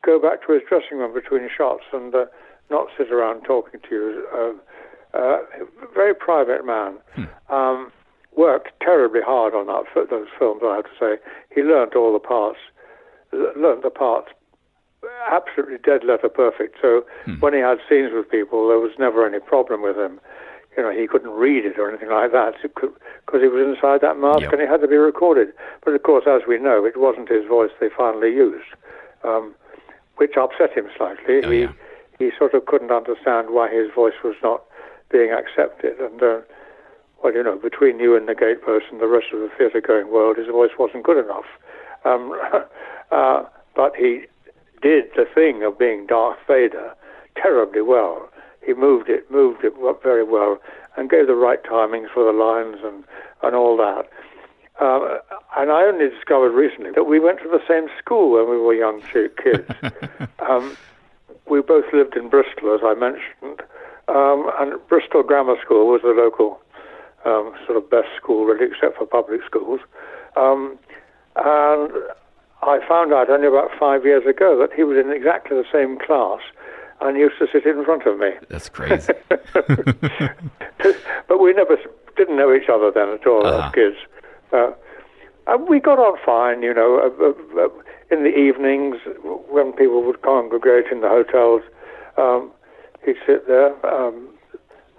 go 0.04 0.20
back 0.20 0.44
to 0.48 0.54
his 0.54 0.62
dressing 0.68 0.98
room 0.98 1.14
between 1.14 1.48
shots 1.56 1.84
and 1.92 2.12
uh, 2.12 2.24
not 2.68 2.88
sit 2.98 3.12
around 3.12 3.42
talking 3.42 3.78
to 3.78 3.94
you. 3.94 4.26
Uh, 4.34 5.16
uh, 5.16 5.38
very 5.94 6.16
private 6.16 6.66
man. 6.66 6.98
Um, 7.48 7.92
worked 8.38 8.70
terribly 8.80 9.20
hard 9.20 9.52
on 9.54 9.66
that, 9.66 9.84
those 10.08 10.28
films. 10.38 10.62
I 10.64 10.76
have 10.76 10.84
to 10.84 10.96
say, 10.98 11.12
he 11.52 11.62
learnt 11.62 11.96
all 11.96 12.12
the 12.12 12.20
parts, 12.22 12.58
l- 13.32 13.52
learnt 13.56 13.82
the 13.82 13.90
parts 13.90 14.30
absolutely 15.30 15.78
dead 15.78 16.04
letter 16.04 16.28
perfect. 16.28 16.76
So 16.80 17.04
when 17.40 17.52
he 17.54 17.60
had 17.60 17.78
scenes 17.88 18.10
with 18.12 18.30
people, 18.30 18.68
there 18.68 18.78
was 18.78 18.92
never 18.98 19.26
any 19.26 19.40
problem 19.40 19.82
with 19.82 19.96
him. 19.96 20.20
You 20.76 20.82
know, 20.84 20.90
he 20.90 21.06
couldn't 21.06 21.30
read 21.30 21.64
it 21.64 21.78
or 21.78 21.88
anything 21.88 22.10
like 22.10 22.32
that 22.32 22.54
because 22.62 23.40
he 23.42 23.48
was 23.48 23.62
inside 23.66 24.00
that 24.02 24.18
mask 24.18 24.42
Yep. 24.42 24.52
and 24.52 24.62
it 24.62 24.68
had 24.68 24.80
to 24.80 24.88
be 24.88 24.96
recorded. 24.96 25.48
But 25.84 25.94
of 25.94 26.02
course, 26.02 26.24
as 26.26 26.42
we 26.46 26.58
know, 26.58 26.84
it 26.84 26.96
wasn't 26.96 27.28
his 27.28 27.46
voice 27.46 27.70
they 27.80 27.88
finally 27.96 28.30
used, 28.30 28.68
um, 29.24 29.54
which 30.16 30.36
upset 30.36 30.72
him 30.76 30.86
slightly. 30.96 31.42
Oh, 31.44 31.50
he 31.50 31.60
yeah. 31.62 31.72
he 32.18 32.30
sort 32.38 32.54
of 32.54 32.66
couldn't 32.66 32.92
understand 32.92 33.50
why 33.50 33.70
his 33.70 33.90
voice 33.92 34.18
was 34.22 34.36
not 34.42 34.62
being 35.10 35.32
accepted. 35.32 35.98
And 35.98 36.22
uh, 36.22 36.40
well, 37.22 37.34
you 37.34 37.42
know, 37.42 37.56
between 37.56 37.98
you 37.98 38.16
and 38.16 38.28
the 38.28 38.34
gatepost 38.34 38.90
and 38.90 39.00
the 39.00 39.06
rest 39.06 39.26
of 39.32 39.40
the 39.40 39.50
theatre-going 39.56 40.10
world, 40.10 40.36
his 40.36 40.46
voice 40.46 40.70
wasn't 40.78 41.04
good 41.04 41.22
enough. 41.22 41.46
Um, 42.04 42.38
uh, 43.10 43.44
but 43.74 43.96
he 43.96 44.22
did 44.82 45.06
the 45.16 45.26
thing 45.34 45.62
of 45.64 45.78
being 45.78 46.06
Darth 46.06 46.38
Vader 46.46 46.94
terribly 47.36 47.82
well. 47.82 48.28
He 48.64 48.74
moved 48.74 49.08
it, 49.08 49.30
moved 49.30 49.64
it 49.64 49.72
very 50.02 50.24
well, 50.24 50.58
and 50.96 51.10
gave 51.10 51.26
the 51.26 51.34
right 51.34 51.62
timings 51.64 52.12
for 52.12 52.24
the 52.24 52.36
lines 52.36 52.78
and, 52.84 53.04
and 53.42 53.56
all 53.56 53.76
that. 53.78 54.08
Um, 54.80 55.18
and 55.56 55.72
I 55.72 55.82
only 55.84 56.08
discovered 56.08 56.52
recently 56.52 56.92
that 56.94 57.04
we 57.04 57.18
went 57.18 57.40
to 57.40 57.48
the 57.48 57.62
same 57.66 57.88
school 57.98 58.32
when 58.34 58.48
we 58.48 58.58
were 58.58 58.74
young 58.74 59.02
kids. 59.02 59.68
um, 60.48 60.76
we 61.50 61.60
both 61.62 61.86
lived 61.92 62.16
in 62.16 62.28
Bristol, 62.28 62.74
as 62.74 62.80
I 62.84 62.94
mentioned, 62.94 63.62
um, 64.06 64.50
and 64.60 64.78
Bristol 64.88 65.22
Grammar 65.22 65.56
School 65.64 65.88
was 65.88 66.02
the 66.02 66.10
local 66.10 66.60
um, 67.24 67.52
sort 67.66 67.76
of 67.76 67.90
best 67.90 68.08
school, 68.16 68.44
really, 68.44 68.66
except 68.66 68.96
for 68.98 69.06
public 69.06 69.40
schools. 69.46 69.80
Um, 70.36 70.78
and 71.36 71.90
I 72.62 72.80
found 72.88 73.12
out 73.12 73.30
only 73.30 73.46
about 73.48 73.70
five 73.78 74.04
years 74.04 74.26
ago 74.26 74.58
that 74.58 74.72
he 74.74 74.82
was 74.84 74.96
in 74.98 75.12
exactly 75.12 75.56
the 75.56 75.66
same 75.72 75.98
class 75.98 76.40
and 77.00 77.16
used 77.16 77.38
to 77.38 77.46
sit 77.52 77.64
in 77.66 77.84
front 77.84 78.06
of 78.06 78.18
me. 78.18 78.30
That's 78.48 78.68
crazy. 78.68 79.12
but 81.28 81.40
we 81.40 81.52
never 81.52 81.76
didn't 82.16 82.36
know 82.36 82.52
each 82.52 82.68
other 82.68 82.90
then 82.90 83.10
at 83.10 83.26
all 83.26 83.46
Uh-huh. 83.46 83.66
as 83.68 83.72
kids. 83.72 83.96
Uh, 84.52 84.70
and 85.46 85.68
we 85.68 85.80
got 85.80 85.98
on 85.98 86.18
fine, 86.24 86.62
you 86.62 86.74
know. 86.74 86.98
Uh, 86.98 87.24
uh, 87.24 87.64
uh, 87.64 87.68
in 88.10 88.22
the 88.24 88.36
evenings, 88.36 88.96
when 89.50 89.72
people 89.72 90.02
would 90.02 90.22
congregate 90.22 90.90
in 90.90 91.00
the 91.02 91.08
hotels, 91.08 91.62
um, 92.16 92.50
he'd 93.04 93.16
sit 93.26 93.46
there, 93.46 93.74
um, 93.86 94.28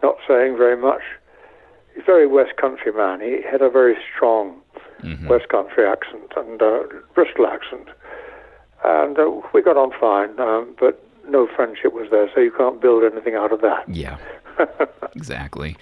not 0.03 0.15
saying 0.27 0.55
very 0.57 0.77
much. 0.77 1.01
He's 1.99 2.07
a 2.07 2.11
very 2.13 2.27
West 2.27 2.55
Country 2.55 2.93
man. 2.93 3.19
He 3.19 3.41
had 3.41 3.61
a 3.61 3.69
very 3.69 3.97
strong 4.15 4.55
West 5.27 5.49
Country 5.49 5.85
accent 5.85 6.31
and 6.37 6.61
uh, 6.61 6.83
Bristol 7.13 7.45
accent, 7.45 7.89
and 8.85 9.19
uh, 9.19 9.41
we 9.53 9.61
got 9.61 9.75
on 9.75 9.91
fine. 9.99 10.39
Um, 10.39 10.73
but 10.79 11.03
no 11.27 11.45
friendship 11.53 11.93
was 11.93 12.09
there, 12.09 12.29
so 12.33 12.39
you 12.39 12.51
can't 12.51 12.81
build 12.81 13.03
anything 13.03 13.35
out 13.35 13.51
of 13.51 13.59
that. 13.61 13.83
Yeah, 13.89 14.17
exactly. 15.13 15.75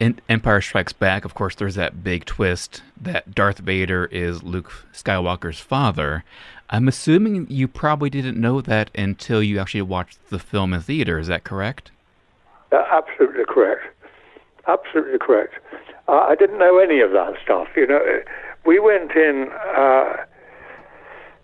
In 0.00 0.20
Empire 0.28 0.60
Strikes 0.60 0.92
Back, 0.92 1.24
of 1.24 1.34
course, 1.34 1.54
there's 1.54 1.76
that 1.76 2.02
big 2.02 2.24
twist 2.24 2.82
that 3.00 3.32
Darth 3.32 3.58
Vader 3.58 4.06
is 4.06 4.42
Luke 4.42 4.72
Skywalker's 4.92 5.60
father. 5.60 6.24
I'm 6.70 6.88
assuming 6.88 7.46
you 7.48 7.68
probably 7.68 8.10
didn't 8.10 8.36
know 8.36 8.60
that 8.62 8.90
until 8.96 9.40
you 9.44 9.60
actually 9.60 9.82
watched 9.82 10.28
the 10.28 10.40
film 10.40 10.74
in 10.74 10.80
theater. 10.80 11.20
Is 11.20 11.28
that 11.28 11.44
correct? 11.44 11.92
Uh, 12.72 12.82
absolutely 12.90 13.44
correct. 13.44 13.82
Absolutely 14.66 15.18
correct. 15.18 15.54
Uh, 16.08 16.26
I 16.28 16.34
didn't 16.34 16.58
know 16.58 16.78
any 16.78 17.00
of 17.00 17.12
that 17.12 17.34
stuff. 17.42 17.68
You 17.76 17.86
know, 17.86 18.00
we 18.64 18.78
went 18.78 19.12
in. 19.12 19.48
Uh, 19.76 20.16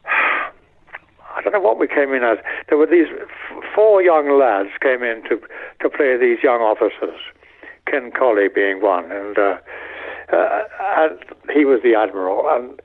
I 1.36 1.40
don't 1.42 1.52
know 1.52 1.60
what 1.60 1.78
we 1.78 1.86
came 1.86 2.12
in 2.12 2.22
as. 2.24 2.38
There 2.68 2.78
were 2.78 2.86
these 2.86 3.06
f- 3.10 3.62
four 3.74 4.02
young 4.02 4.38
lads 4.38 4.70
came 4.80 5.02
in 5.02 5.22
to 5.28 5.40
to 5.82 5.88
play 5.88 6.16
these 6.16 6.42
young 6.42 6.60
officers. 6.60 7.20
Ken 7.86 8.10
Colley 8.16 8.48
being 8.52 8.82
one, 8.82 9.10
and 9.10 9.38
uh, 9.38 9.58
uh, 10.32 10.62
and 10.98 11.18
he 11.52 11.64
was 11.64 11.80
the 11.82 11.94
admiral. 11.94 12.48
And 12.48 12.80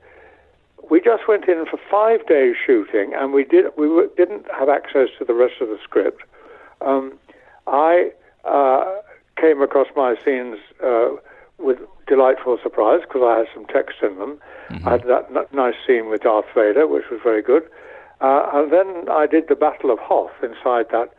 we 0.90 1.00
just 1.00 1.26
went 1.28 1.48
in 1.48 1.64
for 1.70 1.78
five 1.90 2.26
days 2.26 2.54
shooting, 2.64 3.12
and 3.14 3.32
we 3.32 3.44
did 3.44 3.66
we 3.76 3.88
didn't 4.16 4.46
have 4.56 4.68
access 4.68 5.08
to 5.18 5.24
the 5.24 5.34
rest 5.34 5.54
of 5.60 5.68
the 5.68 5.78
script. 5.82 6.22
Um, 6.80 7.18
I 7.66 8.10
uh, 8.44 9.00
came 9.44 9.60
across 9.60 9.88
my 9.94 10.14
scenes 10.24 10.56
uh, 10.82 11.10
with 11.58 11.78
delightful 12.06 12.58
surprise 12.62 13.00
because 13.02 13.22
I 13.22 13.38
had 13.38 13.46
some 13.52 13.66
text 13.66 13.96
in 14.02 14.18
them. 14.18 14.40
I 14.86 14.90
had 14.92 15.02
that 15.04 15.26
n- 15.36 15.46
nice 15.52 15.74
scene 15.86 16.08
with 16.08 16.22
Darth 16.22 16.46
Vader, 16.54 16.86
which 16.86 17.04
was 17.10 17.20
very 17.22 17.42
good. 17.42 17.64
Uh, 18.20 18.48
and 18.54 18.72
then 18.72 19.08
I 19.10 19.26
did 19.26 19.48
the 19.48 19.54
Battle 19.54 19.90
of 19.90 19.98
Hoth 19.98 20.32
inside 20.42 20.86
that 20.92 21.10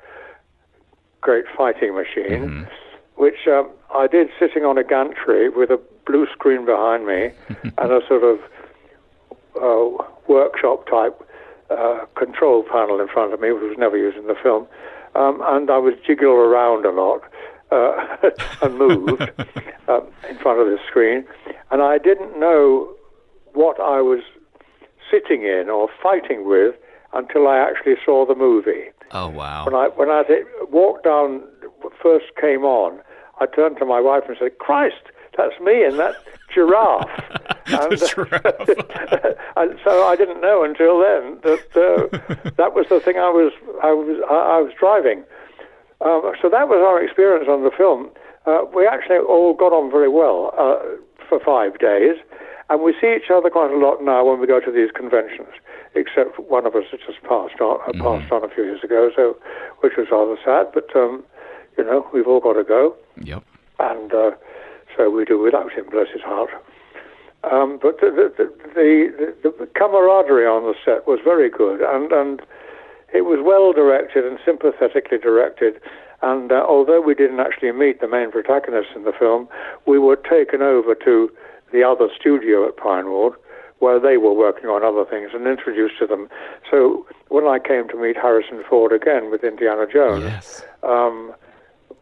great 1.22 1.46
fighting 1.56 1.94
machine, 1.96 2.68
which 3.16 3.48
um, 3.48 3.70
I 3.94 4.08
did 4.08 4.30
sitting 4.40 4.64
on 4.64 4.78
a 4.78 4.84
gantry 4.84 5.50
with 5.50 5.70
a 5.70 5.80
blue 6.08 6.26
screen 6.34 6.66
behind 6.66 7.06
me 7.06 7.30
and 7.78 7.92
a 7.92 8.02
sort 8.08 8.24
of 8.24 8.40
uh, 9.62 10.04
workshop 10.28 10.88
type 10.88 11.16
uh, 11.70 12.06
control 12.16 12.64
panel 12.64 13.00
in 13.00 13.08
front 13.08 13.34
of 13.34 13.40
me, 13.40 13.52
which 13.52 13.64
was 13.64 13.78
never 13.78 13.98
used 13.98 14.18
in 14.18 14.28
the 14.28 14.36
film. 14.42 14.68
Um, 15.14 15.42
and 15.46 15.70
I 15.70 15.78
was 15.78 15.94
jiggle 16.06 16.34
around 16.34 16.86
a 16.86 16.92
lot 16.92 17.22
uh, 17.72 18.30
and 18.62 18.78
moved 18.78 19.22
um, 19.88 20.08
in 20.30 20.38
front 20.38 20.60
of 20.60 20.68
the 20.68 20.78
screen. 20.88 21.26
And 21.72 21.82
I 21.82 21.98
didn't 21.98 22.40
know 22.40 22.94
what 23.54 23.80
I 23.80 24.02
was 24.02 24.22
sitting 25.12 25.44
in 25.44 25.70
or 25.70 25.90
fighting 26.02 26.48
with 26.48 26.76
until 27.14 27.48
I 27.48 27.58
actually 27.58 27.96
saw 28.06 28.26
the 28.26 28.36
movie. 28.36 28.92
Oh 29.12 29.30
wow! 29.30 29.66
When 29.66 29.76
I 29.76 29.88
when 29.90 30.10
I 30.10 30.24
did, 30.24 30.46
walked 30.70 31.06
down, 31.06 31.44
first 32.02 32.26
came 32.40 32.64
on, 32.64 33.00
I 33.40 33.46
turned 33.46 33.78
to 33.78 33.86
my 33.86 34.02
wife 34.02 34.24
and 34.28 34.36
said, 34.40 34.58
"Christ, 34.58 35.12
that's 35.38 35.60
me 35.62 35.86
and 35.86 35.98
that 36.00 36.16
giraffe." 36.54 37.08
and, 37.68 37.92
and 39.56 39.80
so 39.84 40.04
I 40.06 40.16
didn't 40.18 40.42
know 40.42 40.64
until 40.64 41.00
then 41.00 41.40
that 41.44 41.66
uh, 41.76 42.52
that 42.58 42.74
was 42.74 42.88
the 42.90 43.00
thing 43.00 43.18
I 43.18 43.30
was 43.30 43.54
I 43.84 43.94
was 43.94 44.22
I, 44.30 44.58
I 44.58 44.62
was 44.62 44.74
driving. 44.78 45.24
Um, 46.02 46.34
so 46.42 46.50
that 46.50 46.68
was 46.68 46.84
our 46.86 47.02
experience 47.04 47.48
on 47.50 47.64
the 47.64 47.72
film. 47.72 48.10
Uh, 48.46 48.66
we 48.76 48.86
actually 48.88 49.18
all 49.18 49.54
got 49.54 49.74
on 49.74 49.90
very 49.90 50.10
well 50.10 50.54
uh, 50.60 50.78
for 51.28 51.40
five 51.40 51.80
days, 51.80 52.16
and 52.70 52.82
we 52.84 52.94
see 53.00 53.16
each 53.16 53.32
other 53.32 53.50
quite 53.50 53.72
a 53.72 53.78
lot 53.78 54.04
now 54.04 54.26
when 54.26 54.40
we 54.40 54.48
go 54.48 54.60
to 54.60 54.72
these 54.72 54.92
conventions. 54.92 55.50
Except 55.96 56.38
one 56.40 56.66
of 56.66 56.76
us 56.76 56.84
has 56.92 57.00
just 57.08 57.22
passed 57.24 57.62
on, 57.62 57.80
uh, 57.88 57.94
passed 58.04 58.32
on 58.32 58.44
a 58.44 58.50
few 58.54 58.66
years 58.66 58.84
ago, 58.84 59.10
so 59.16 59.38
which 59.80 59.94
was 59.98 60.08
rather 60.12 60.36
sad. 60.44 60.68
But 60.74 60.94
um, 60.96 61.24
you 61.78 61.84
know, 61.86 62.06
we've 62.14 62.28
all 62.28 62.40
got 62.42 62.54
to 62.54 62.64
go 62.64 62.94
Yep. 63.24 63.44
and 63.80 64.14
uh, 64.14 64.32
so 64.96 65.10
we 65.10 65.24
do 65.26 65.40
without 65.40 65.72
him, 65.72 65.86
bless 65.90 66.10
his 66.12 66.22
heart. 66.22 66.50
Um, 67.46 67.80
but 67.82 68.00
the 68.02 68.12
the, 68.38 68.52
the, 68.76 69.34
the 69.44 69.50
the 69.60 69.68
camaraderie 69.76 70.46
on 70.46 70.64
the 70.64 70.76
set 70.84 71.08
was 71.08 71.20
very 71.24 71.50
good, 71.50 71.80
and, 71.82 72.12
and 72.12 72.42
it 73.14 73.22
was 73.26 73.40
well 73.44 73.74
directed 73.74 74.26
and 74.26 74.40
sympathetically 74.46 75.18
directed. 75.18 75.80
And 76.22 76.52
uh, 76.52 76.66
although 76.68 77.02
we 77.02 77.14
didn't 77.14 77.40
actually 77.40 77.72
meet 77.72 78.02
the 78.02 78.08
main 78.08 78.32
protagonists 78.32 78.94
in 78.96 79.04
the 79.04 79.12
film, 79.12 79.48
we 79.86 80.00
were 80.00 80.16
taken 80.16 80.62
over 80.62 80.96
to 80.96 81.32
the 81.72 81.84
other 81.84 82.08
studio 82.20 82.68
at 82.68 82.78
Pinewood, 82.78 83.34
where 83.80 84.00
they 84.00 84.18
were 84.18 84.34
working 84.34 84.70
on 84.70 84.84
other 84.84 85.04
things, 85.10 85.32
and 85.34 85.46
introduced 85.46 86.00
to 86.00 86.08
them. 86.08 86.30
So 86.72 87.06
when 87.28 87.46
I 87.46 87.60
came 87.60 87.88
to 87.90 87.98
meet 88.02 88.16
Harrison 88.16 88.64
Ford 88.70 88.92
again 88.94 89.30
with 89.30 89.44
Indiana 89.44 89.86
Jones, 89.92 90.24
Yes. 90.24 90.66
um, 90.84 91.34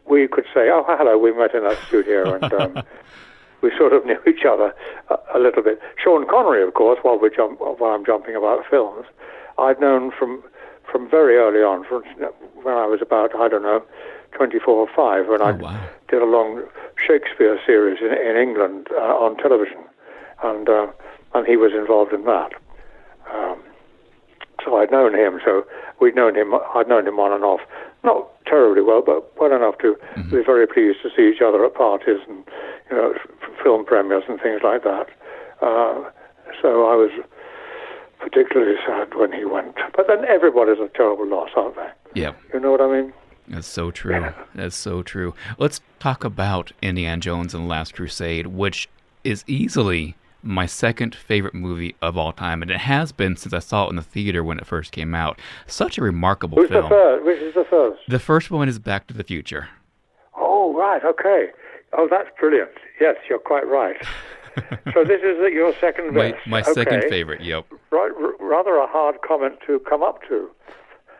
we 0.06 0.28
could 0.28 0.44
say, 0.54 0.70
"Oh, 0.70 0.84
hello, 0.86 1.18
we 1.18 1.32
met 1.32 1.54
in 1.54 1.64
that 1.64 1.78
studio," 1.88 2.34
and 2.34 2.52
um, 2.54 2.82
we 3.62 3.72
sort 3.76 3.92
of 3.92 4.06
knew 4.06 4.18
each 4.28 4.44
other 4.48 4.72
a, 5.10 5.16
a 5.34 5.38
little 5.40 5.62
bit. 5.62 5.80
Sean 6.02 6.26
Connery, 6.28 6.62
of 6.62 6.74
course, 6.74 6.98
while 7.02 7.18
we 7.18 7.30
jump, 7.34 7.58
while 7.60 7.90
I'm 7.92 8.04
jumping 8.06 8.36
about 8.36 8.64
films, 8.70 9.06
I've 9.58 9.80
known 9.80 10.12
from 10.16 10.42
from 10.94 11.10
very 11.10 11.34
early 11.36 11.58
on, 11.58 11.84
from 11.84 12.04
when 12.62 12.74
I 12.74 12.86
was 12.86 13.00
about 13.02 13.34
I 13.34 13.48
don't 13.48 13.64
know, 13.64 13.82
24 14.38 14.72
or 14.72 14.88
five, 14.94 15.26
when 15.26 15.42
I 15.42 15.50
Oh, 15.50 15.54
wow. 15.56 15.80
did 16.08 16.22
a 16.22 16.24
long 16.24 16.62
Shakespeare 17.04 17.58
series 17.66 17.98
in, 18.00 18.12
in 18.16 18.36
England 18.36 18.86
uh, 18.92 19.18
on 19.18 19.36
television, 19.38 19.78
and 20.44 20.68
uh, 20.68 20.86
and 21.34 21.48
he 21.48 21.56
was 21.56 21.72
involved 21.74 22.12
in 22.12 22.24
that. 22.26 22.52
Um, 23.34 23.58
so 24.64 24.76
I'd 24.76 24.92
known 24.92 25.14
him. 25.18 25.40
So 25.44 25.66
we'd 26.00 26.14
known 26.14 26.36
him. 26.36 26.54
I'd 26.76 26.86
known 26.88 27.08
him 27.08 27.18
on 27.18 27.32
and 27.32 27.42
off, 27.42 27.60
not 28.04 28.28
terribly 28.46 28.82
well, 28.82 29.02
but 29.04 29.18
well 29.40 29.50
enough 29.52 29.78
to 29.78 29.96
be 30.30 30.44
very 30.46 30.68
pleased 30.68 30.98
to 31.02 31.10
see 31.10 31.26
each 31.34 31.42
other 31.42 31.64
at 31.66 31.74
parties 31.74 32.20
and 32.28 32.44
you 32.88 32.96
know 32.96 33.14
f- 33.18 33.50
film 33.64 33.84
premieres 33.84 34.22
and 34.28 34.40
things 34.40 34.60
like 34.62 34.84
that. 34.84 35.08
Uh, 35.60 36.06
so 36.62 36.86
I 36.86 36.94
was 36.94 37.10
particularly 38.24 38.76
sad 38.86 39.14
when 39.14 39.32
he 39.32 39.44
went. 39.44 39.74
But 39.96 40.06
then 40.08 40.24
everybody's 40.24 40.78
a 40.78 40.88
terrible 40.96 41.26
loss, 41.28 41.50
aren't 41.56 41.76
they? 41.76 41.90
Yeah. 42.14 42.32
You 42.52 42.60
know 42.60 42.70
what 42.72 42.80
I 42.80 42.88
mean? 43.00 43.12
That's 43.48 43.66
so 43.66 43.90
true. 43.90 44.32
That's 44.54 44.74
so 44.76 45.02
true. 45.02 45.34
Let's 45.58 45.80
talk 46.00 46.24
about 46.24 46.72
Indiana 46.80 47.20
Jones 47.20 47.54
and 47.54 47.64
the 47.64 47.68
Last 47.68 47.94
Crusade, 47.94 48.46
which 48.46 48.88
is 49.22 49.44
easily 49.46 50.16
my 50.42 50.64
second 50.66 51.14
favorite 51.14 51.54
movie 51.54 51.94
of 52.02 52.16
all 52.16 52.32
time, 52.32 52.62
and 52.62 52.70
it 52.70 52.78
has 52.78 53.12
been 53.12 53.36
since 53.36 53.52
I 53.54 53.58
saw 53.58 53.86
it 53.86 53.90
in 53.90 53.96
the 53.96 54.02
theater 54.02 54.42
when 54.42 54.58
it 54.58 54.66
first 54.66 54.92
came 54.92 55.14
out. 55.14 55.38
Such 55.66 55.98
a 55.98 56.02
remarkable 56.02 56.58
Who's 56.58 56.68
the 56.70 56.76
film. 56.76 56.88
first? 56.88 57.24
Which 57.24 57.38
is 57.40 57.54
the 57.54 57.64
first? 57.68 58.00
The 58.08 58.18
first 58.18 58.50
one 58.50 58.68
is 58.68 58.78
Back 58.78 59.06
to 59.08 59.14
the 59.14 59.24
Future. 59.24 59.68
Oh, 60.36 60.74
right. 60.74 61.02
Okay. 61.04 61.48
Oh, 61.96 62.08
that's 62.10 62.28
brilliant. 62.40 62.70
Yes, 63.00 63.16
you're 63.28 63.38
quite 63.38 63.66
right. 63.68 63.96
so 64.92 65.04
this 65.04 65.20
is 65.22 65.36
your 65.52 65.72
second 65.80 66.14
best. 66.14 66.34
my 66.46 66.62
second 66.62 66.98
Okay. 67.00 67.08
favorite, 67.08 67.40
yep. 67.42 67.66
Right, 67.90 68.10
r- 68.20 68.34
rather 68.40 68.76
a 68.76 68.86
hard 68.86 69.16
comment 69.26 69.54
to 69.66 69.80
come 69.80 70.02
up 70.02 70.20
to. 70.28 70.50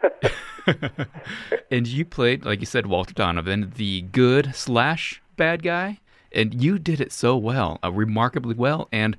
And 1.70 1.86
you 1.86 2.04
played, 2.04 2.44
like 2.44 2.60
you 2.60 2.66
said, 2.66 2.86
Walter 2.86 3.12
Donovan, 3.14 3.72
the 3.76 4.02
good 4.02 4.54
slash 4.54 5.20
bad 5.36 5.62
guy. 5.62 5.98
And 6.32 6.62
you 6.62 6.78
did 6.78 7.00
it 7.00 7.12
so 7.12 7.36
well, 7.36 7.78
uh, 7.84 7.92
remarkably 7.92 8.54
well. 8.54 8.88
And 8.90 9.16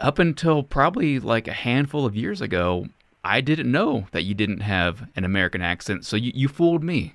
up 0.00 0.18
until 0.18 0.62
probably 0.62 1.18
like 1.20 1.46
a 1.46 1.52
handful 1.52 2.04
of 2.06 2.16
years 2.16 2.40
ago, 2.40 2.86
I 3.22 3.40
didn't 3.40 3.70
know 3.70 4.06
that 4.12 4.22
you 4.24 4.34
didn't 4.34 4.60
have 4.60 5.08
an 5.14 5.24
American 5.24 5.60
accent. 5.62 6.04
So 6.04 6.16
you, 6.16 6.32
you 6.34 6.48
fooled 6.48 6.82
me. 6.82 7.14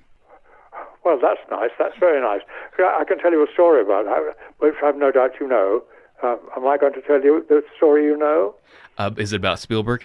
Well, 1.04 1.18
that's 1.20 1.40
nice. 1.50 1.70
That's 1.78 1.96
very 1.98 2.20
nice. 2.20 2.40
I 2.78 3.00
I 3.00 3.04
can 3.04 3.18
tell 3.18 3.32
you 3.32 3.42
a 3.46 3.52
story 3.52 3.82
about 3.82 4.04
that, 4.06 4.34
which 4.58 4.74
I've 4.82 4.96
no 4.96 5.10
doubt 5.12 5.32
you 5.40 5.46
know. 5.48 5.82
Um, 6.24 6.38
am 6.56 6.66
I 6.66 6.78
going 6.78 6.94
to 6.94 7.02
tell 7.02 7.22
you 7.22 7.44
the 7.50 7.62
story 7.76 8.04
you 8.04 8.16
know? 8.16 8.54
Uh, 8.96 9.10
is 9.18 9.34
it 9.34 9.36
about 9.36 9.58
Spielberg? 9.58 10.04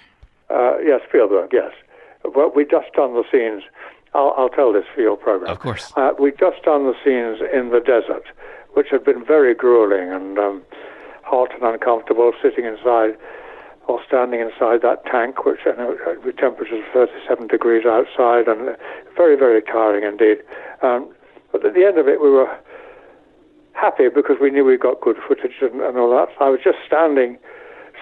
Uh, 0.49 0.77
yes, 0.79 0.99
Spielberg, 1.07 1.51
yes. 1.53 1.71
Well, 2.35 2.51
we 2.53 2.65
just 2.65 2.91
done 2.93 3.13
the 3.13 3.23
scenes. 3.31 3.63
I'll, 4.13 4.33
I'll 4.37 4.49
tell 4.49 4.73
this 4.73 4.83
for 4.93 5.01
your 5.01 5.15
program. 5.15 5.49
Of 5.49 5.59
course. 5.59 5.93
Uh, 5.95 6.11
we 6.19 6.31
just 6.31 6.61
done 6.63 6.83
the 6.83 6.95
scenes 7.05 7.39
in 7.53 7.69
the 7.69 7.79
desert, 7.79 8.25
which 8.73 8.87
had 8.91 9.05
been 9.05 9.23
very 9.23 9.55
grueling 9.55 10.11
and 10.11 10.37
um, 10.37 10.61
hot 11.23 11.53
and 11.53 11.63
uncomfortable, 11.63 12.33
sitting 12.41 12.65
inside 12.65 13.15
or 13.87 14.01
standing 14.05 14.41
inside 14.41 14.81
that 14.81 15.05
tank, 15.05 15.45
which 15.45 15.59
you 15.65 15.75
know, 15.77 15.95
with 16.25 16.35
temperatures 16.35 16.83
of 16.85 16.93
37 16.93 17.47
degrees 17.47 17.85
outside, 17.85 18.47
and 18.47 18.75
very, 19.15 19.37
very 19.37 19.61
tiring 19.61 20.03
indeed. 20.03 20.39
Um, 20.81 21.09
but 21.51 21.65
at 21.65 21.73
the 21.73 21.85
end 21.85 21.97
of 21.97 22.07
it, 22.07 22.21
we 22.21 22.29
were 22.29 22.49
happy 23.73 24.09
because 24.13 24.37
we 24.41 24.51
knew 24.51 24.65
we 24.65 24.77
got 24.77 25.01
good 25.01 25.17
footage 25.27 25.61
and, 25.61 25.81
and 25.81 25.97
all 25.97 26.09
that. 26.11 26.29
I 26.39 26.49
was 26.49 26.59
just 26.63 26.79
standing, 26.85 27.37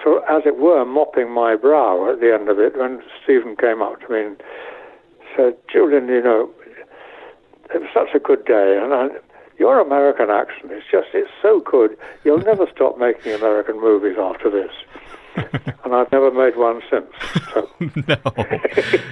so 0.02 0.22
as 0.28 0.42
it 0.46 0.58
were, 0.58 0.84
mopping 0.84 1.30
my 1.30 1.56
brow 1.56 2.10
at 2.12 2.20
the 2.20 2.32
end 2.32 2.48
of 2.48 2.58
it 2.58 2.76
when 2.76 3.02
Stephen 3.22 3.56
came 3.56 3.82
up 3.82 4.00
to 4.00 4.12
me 4.12 4.20
and 4.26 4.42
said, 5.36 5.56
"Julian, 5.70 6.08
you 6.08 6.22
know, 6.22 6.50
it 7.74 7.80
was 7.80 7.90
such 7.92 8.14
a 8.14 8.18
good 8.18 8.44
day, 8.44 8.78
and 8.82 8.94
I, 8.94 9.08
your 9.58 9.80
American 9.80 10.30
accent 10.30 10.72
is 10.72 10.84
just, 10.90 11.08
it's 11.12 11.30
so 11.42 11.60
good. 11.60 11.96
You'll 12.24 12.38
never 12.38 12.66
stop 12.74 12.98
making 12.98 13.32
American 13.32 13.80
movies 13.80 14.16
after 14.18 14.50
this. 14.50 14.72
and 15.84 15.94
I've 15.94 16.10
never 16.10 16.30
made 16.30 16.56
one 16.56 16.80
since. 16.90 17.06
So. 17.52 17.68
no, 18.08 18.18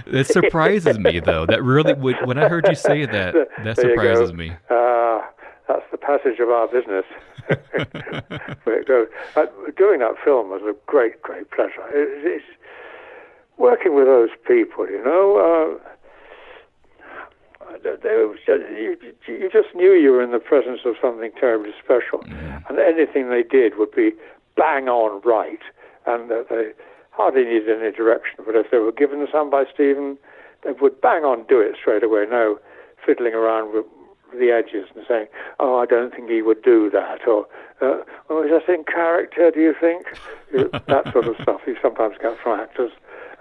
it 0.06 0.26
surprises 0.26 0.98
me 0.98 1.20
though. 1.20 1.46
That 1.46 1.62
really. 1.62 1.92
When 1.94 2.36
I 2.36 2.48
heard 2.48 2.66
you 2.68 2.74
say 2.74 3.06
that, 3.06 3.34
that 3.34 3.62
There 3.62 3.74
surprises 3.74 4.32
me. 4.32 4.52
Uh, 4.68 5.20
that's 5.68 5.84
the 5.90 5.98
passage 5.98 6.38
of 6.40 6.48
our 6.50 6.68
business. 6.68 7.04
Where 8.64 8.80
it 8.80 8.86
goes. 8.88 9.08
Uh, 9.36 9.46
doing 9.76 10.00
that 10.00 10.14
film 10.24 10.50
was 10.50 10.62
a 10.62 10.74
great, 10.86 11.20
great 11.22 11.50
pleasure. 11.50 11.82
It, 11.92 12.24
it's 12.24 12.44
working 13.58 13.94
with 13.94 14.06
those 14.06 14.30
people, 14.46 14.88
you 14.88 15.02
know. 15.04 15.78
Uh, 15.78 15.78
they- 17.82 17.96
they 18.02 18.16
was 18.24 18.38
just, 18.46 18.62
you, 18.70 18.96
you 19.26 19.50
just 19.50 19.74
knew 19.74 19.92
you 19.92 20.12
were 20.12 20.22
in 20.22 20.30
the 20.30 20.38
presence 20.38 20.80
of 20.84 20.94
something 21.00 21.30
terribly 21.38 21.72
special, 21.82 22.22
and 22.68 22.78
anything 22.78 23.28
they 23.28 23.42
did 23.42 23.76
would 23.78 23.90
be 23.92 24.12
bang 24.56 24.88
on 24.88 25.20
right, 25.24 25.60
and 26.06 26.30
uh, 26.30 26.42
they 26.48 26.72
hardly 27.10 27.44
needed 27.44 27.68
any 27.80 27.90
direction. 27.92 28.38
But 28.44 28.54
if 28.56 28.70
they 28.70 28.78
were 28.78 28.92
given 28.92 29.26
some 29.30 29.50
by 29.50 29.64
Stephen, 29.72 30.16
they 30.64 30.72
would 30.72 31.00
bang 31.00 31.24
on 31.24 31.44
do 31.48 31.60
it 31.60 31.76
straight 31.80 32.02
away. 32.02 32.24
No 32.30 32.58
fiddling 33.04 33.34
around 33.34 33.72
with 33.74 33.84
the 34.32 34.50
edges 34.50 34.88
and 34.94 35.04
saying, 35.06 35.26
"Oh, 35.60 35.78
I 35.78 35.86
don't 35.86 36.14
think 36.14 36.30
he 36.30 36.42
would 36.42 36.62
do 36.62 36.90
that," 36.90 37.26
or 37.26 37.46
uh, 37.80 38.02
"Oh, 38.30 38.42
is 38.42 38.50
that 38.50 38.72
in 38.72 38.84
character? 38.84 39.50
Do 39.50 39.60
you 39.60 39.74
think?" 39.78 40.06
That 40.86 41.12
sort 41.12 41.26
of 41.26 41.36
stuff 41.42 41.60
you 41.66 41.76
sometimes 41.82 42.16
get 42.22 42.38
from 42.38 42.60
actors. 42.60 42.92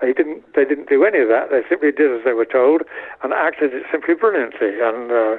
They 0.02 0.12
didn't. 0.14 0.44
They 0.56 0.66
didn't 0.66 0.90
do 0.90 1.06
any 1.06 1.20
of 1.20 1.30
that. 1.30 1.50
They 1.52 1.62
simply 1.70 1.92
did 1.92 2.12
as 2.12 2.24
they 2.26 2.34
were 2.34 2.46
told 2.46 2.82
and 3.24 3.34
acted 3.34 3.74
it 3.74 3.84
simply 3.92 4.16
brilliantly. 4.16 4.82
And 4.82 5.12
uh, 5.12 5.38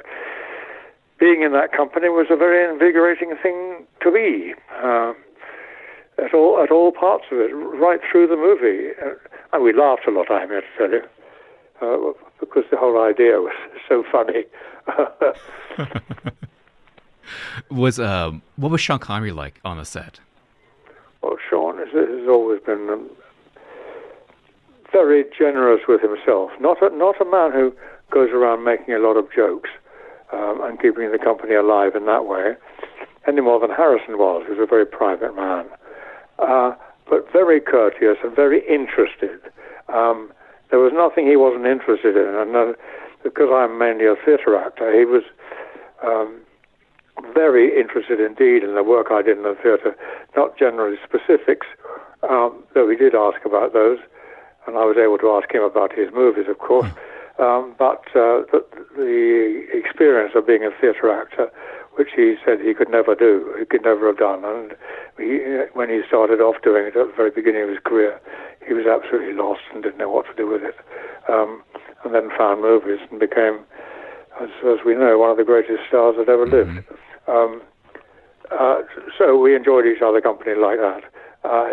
being 1.19 1.43
in 1.43 1.51
that 1.53 1.71
company 1.71 2.09
was 2.09 2.27
a 2.29 2.35
very 2.35 2.63
invigorating 2.67 3.35
thing 3.41 3.85
to 4.01 4.11
be. 4.11 4.53
Uh, 4.81 5.13
at 6.17 6.33
all, 6.33 6.59
at 6.63 6.71
all 6.71 6.91
parts 6.91 7.25
of 7.31 7.37
it, 7.37 7.53
right 7.53 7.99
through 8.11 8.27
the 8.27 8.35
movie, 8.35 8.89
uh, 9.01 9.13
and 9.53 9.63
we 9.63 9.71
laughed 9.71 10.07
a 10.07 10.11
lot. 10.11 10.31
I 10.31 10.41
have 10.41 10.49
to 10.49 10.61
tell 10.77 10.89
you, 10.89 11.03
uh, 11.81 12.26
because 12.39 12.63
the 12.71 12.77
whole 12.77 13.01
idea 13.03 13.39
was 13.41 13.53
so 13.87 14.03
funny. 14.11 14.45
Was 17.69 17.99
um, 17.99 18.41
what 18.55 18.71
was 18.71 18.79
Sean 18.81 18.99
Connery 18.99 19.31
like 19.31 19.59
on 19.65 19.77
the 19.77 19.85
set? 19.85 20.19
Well, 21.21 21.37
Sean 21.49 21.77
has, 21.77 21.89
has 21.89 22.27
always 22.29 22.61
been 22.61 22.89
um, 22.89 23.09
very 24.91 25.25
generous 25.37 25.81
with 25.87 26.01
himself. 26.01 26.51
Not 26.59 26.81
a, 26.81 26.95
not 26.95 27.19
a 27.19 27.25
man 27.25 27.51
who 27.51 27.73
goes 28.11 28.29
around 28.31 28.63
making 28.63 28.93
a 28.93 28.99
lot 28.99 29.17
of 29.17 29.31
jokes 29.33 29.69
um, 30.31 30.61
and 30.63 30.79
keeping 30.79 31.11
the 31.11 31.19
company 31.19 31.55
alive 31.55 31.95
in 31.95 32.05
that 32.05 32.25
way, 32.25 32.55
any 33.27 33.41
more 33.41 33.59
than 33.59 33.71
Harrison 33.71 34.17
was, 34.17 34.43
who 34.47 34.55
was 34.55 34.63
a 34.63 34.65
very 34.65 34.85
private 34.85 35.35
man. 35.35 35.65
Uh, 36.39 36.73
but 37.09 37.31
very 37.31 37.59
courteous 37.59 38.17
and 38.23 38.35
very 38.35 38.65
interested. 38.67 39.39
Um, 39.89 40.31
there 40.69 40.79
was 40.79 40.91
nothing 40.93 41.27
he 41.27 41.35
wasn't 41.35 41.65
interested 41.65 42.15
in, 42.15 42.35
and 42.35 42.55
uh, 42.55 42.73
because 43.23 43.49
I'm 43.51 43.77
mainly 43.77 44.05
a 44.05 44.15
theatre 44.23 44.55
actor, 44.55 44.91
he 44.97 45.05
was 45.05 45.23
um, 46.03 46.41
very 47.33 47.77
interested 47.79 48.19
indeed 48.19 48.63
in 48.63 48.75
the 48.75 48.83
work 48.83 49.07
I 49.11 49.21
did 49.21 49.37
in 49.37 49.43
the 49.43 49.57
theatre, 49.61 49.95
not 50.35 50.57
generally 50.57 50.97
specifics, 51.03 51.67
um, 52.29 52.63
though 52.73 52.89
he 52.89 52.95
did 52.95 53.15
ask 53.15 53.43
about 53.45 53.73
those, 53.73 53.99
and 54.67 54.77
I 54.77 54.85
was 54.85 54.97
able 54.97 55.17
to 55.19 55.31
ask 55.31 55.53
him 55.53 55.63
about 55.63 55.93
his 55.93 56.09
movies, 56.13 56.45
of 56.49 56.59
course. 56.59 56.89
Um, 57.39 57.75
but 57.77 58.01
uh, 58.15 58.49
the, 58.51 58.65
the 58.95 59.67
experience 59.71 60.33
of 60.35 60.47
being 60.47 60.63
a 60.63 60.71
theatre 60.81 61.11
actor, 61.11 61.51
which 61.97 62.09
he 62.15 62.35
said 62.45 62.61
he 62.61 62.73
could 62.73 62.89
never 62.89 63.15
do, 63.15 63.53
he 63.57 63.65
could 63.65 63.81
never 63.81 64.07
have 64.07 64.17
done, 64.17 64.45
and 64.45 64.77
he, 65.17 65.41
when 65.73 65.89
he 65.89 66.01
started 66.07 66.39
off 66.39 66.61
doing 66.61 66.85
it 66.85 66.95
at 66.95 67.07
the 67.07 67.13
very 67.17 67.31
beginning 67.31 67.63
of 67.63 67.69
his 67.69 67.81
career, 67.83 68.21
he 68.65 68.73
was 68.73 68.85
absolutely 68.85 69.33
lost 69.33 69.61
and 69.73 69.81
didn't 69.81 69.97
know 69.97 70.09
what 70.09 70.25
to 70.27 70.33
do 70.37 70.47
with 70.47 70.61
it, 70.61 70.75
um, 71.27 71.63
and 72.05 72.13
then 72.13 72.29
found 72.37 72.61
movies 72.61 72.99
and 73.09 73.19
became, 73.19 73.65
as, 74.39 74.49
as 74.61 74.77
we 74.85 74.93
know, 74.93 75.17
one 75.17 75.31
of 75.31 75.37
the 75.37 75.43
greatest 75.43 75.81
stars 75.89 76.15
that 76.17 76.29
ever 76.29 76.45
lived. 76.45 76.85
Um, 77.27 77.61
uh, 78.51 78.81
so 79.17 79.37
we 79.37 79.55
enjoyed 79.55 79.85
each 79.85 80.01
other 80.01 80.21
company 80.21 80.55
like 80.55 80.77
that. 80.77 81.03
Uh, 81.43 81.67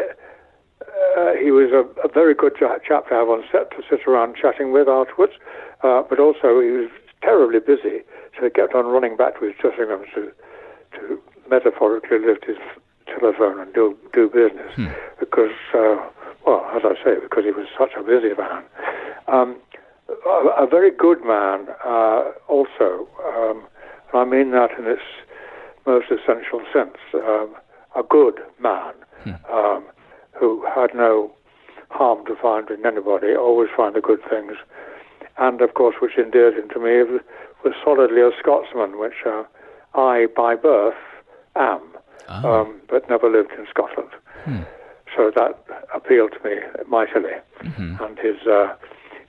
uh, 1.17 1.33
he 1.39 1.51
was 1.51 1.71
a, 1.71 1.85
a 2.01 2.09
very 2.09 2.35
good 2.35 2.57
cha- 2.59 2.79
chap 2.87 3.09
to 3.09 3.15
have 3.15 3.29
on 3.29 3.45
set 3.53 3.71
to 3.71 3.83
sit 3.89 4.01
around 4.09 4.35
chatting 4.41 4.73
with 4.73 4.89
afterwards, 4.89 5.35
uh, 5.83 6.03
but 6.09 6.19
also 6.19 6.61
he 6.61 6.71
was 6.71 6.91
terribly 7.25 7.61
busy, 7.61 8.05
so 8.37 8.45
he 8.45 8.51
kept 8.51 8.75
on 8.75 8.87
running 8.87 9.17
back 9.17 9.39
to 9.41 9.47
his 9.47 9.55
dressing 9.61 9.89
room 9.89 10.05
to, 10.15 10.31
to 10.99 11.19
metaphorically 11.49 12.19
lift 12.19 12.45
his 12.45 12.59
telephone 13.07 13.59
and 13.61 13.73
do 13.73 13.97
do 14.13 14.29
business 14.29 14.73
because, 15.21 15.57
uh, 15.75 15.97
well, 16.47 16.65
as 16.77 16.83
I 16.85 16.95
say, 17.03 17.15
because 17.21 17.45
he 17.45 17.51
was 17.51 17.67
such 17.79 17.93
a 17.99 18.03
busy 18.03 18.35
man. 18.37 18.63
Um, 19.29 19.57
a, 20.27 20.65
a 20.65 20.67
very 20.67 20.91
good 20.91 21.25
man, 21.25 21.67
uh, 21.85 22.33
also, 22.49 23.09
um, 23.25 23.65
and 24.13 24.21
I 24.21 24.25
mean 24.25 24.51
that 24.53 24.71
in 24.79 24.87
its 24.87 25.03
most 25.87 26.07
essential 26.11 26.61
sense. 26.73 26.99
Um, 27.15 27.55
a 27.97 28.03
good 28.03 28.41
man 28.61 28.93
um, 29.51 29.85
who 30.33 30.65
had 30.75 30.95
no 30.95 31.33
harm 31.91 32.27
to 32.27 32.35
find 32.35 32.69
in 32.71 32.85
anybody, 32.85 33.35
always 33.35 33.69
find 33.77 33.95
the 33.95 34.01
good 34.01 34.21
things, 34.29 34.57
and 35.39 35.61
of 35.61 35.75
course, 35.75 35.97
which 36.01 36.17
endeared 36.19 36.55
him 36.55 36.69
to 36.71 36.79
me 36.79 37.03
was, 37.65 37.75
solidly 37.83 38.21
a 38.21 38.31
Scotsman, 38.39 38.99
which 38.99 39.25
uh, 39.27 39.43
I, 39.95 40.27
by 40.37 40.55
birth, 40.55 40.95
am, 41.57 41.81
um, 42.29 42.81
but 42.89 43.09
never 43.09 43.31
lived 43.31 43.53
in 43.59 43.67
Scotland. 43.71 44.11
So 45.17 45.31
that 45.35 45.65
appealed 45.95 46.33
to 46.33 46.49
me 46.49 46.57
mightily, 46.89 47.33
and 47.77 48.19
his 48.19 48.47
uh, 48.47 48.75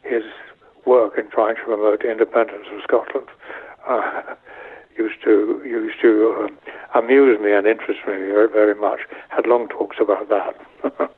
his 0.03 0.23
work 0.85 1.17
in 1.17 1.29
trying 1.29 1.55
to 1.55 1.61
promote 1.63 2.01
the 2.01 2.11
independence 2.11 2.67
of 2.73 2.81
Scotland 2.83 3.27
uh, 3.87 4.21
used 4.97 5.21
to 5.23 5.61
used 5.65 6.01
to 6.01 6.47
um, 6.49 6.57
amuse 6.95 7.39
me 7.39 7.53
and 7.53 7.67
interest 7.67 7.99
me 8.07 8.13
very, 8.13 8.49
very 8.49 8.75
much. 8.75 9.01
Had 9.29 9.45
long 9.47 9.67
talks 9.67 9.97
about 9.99 10.29
that. 10.29 11.11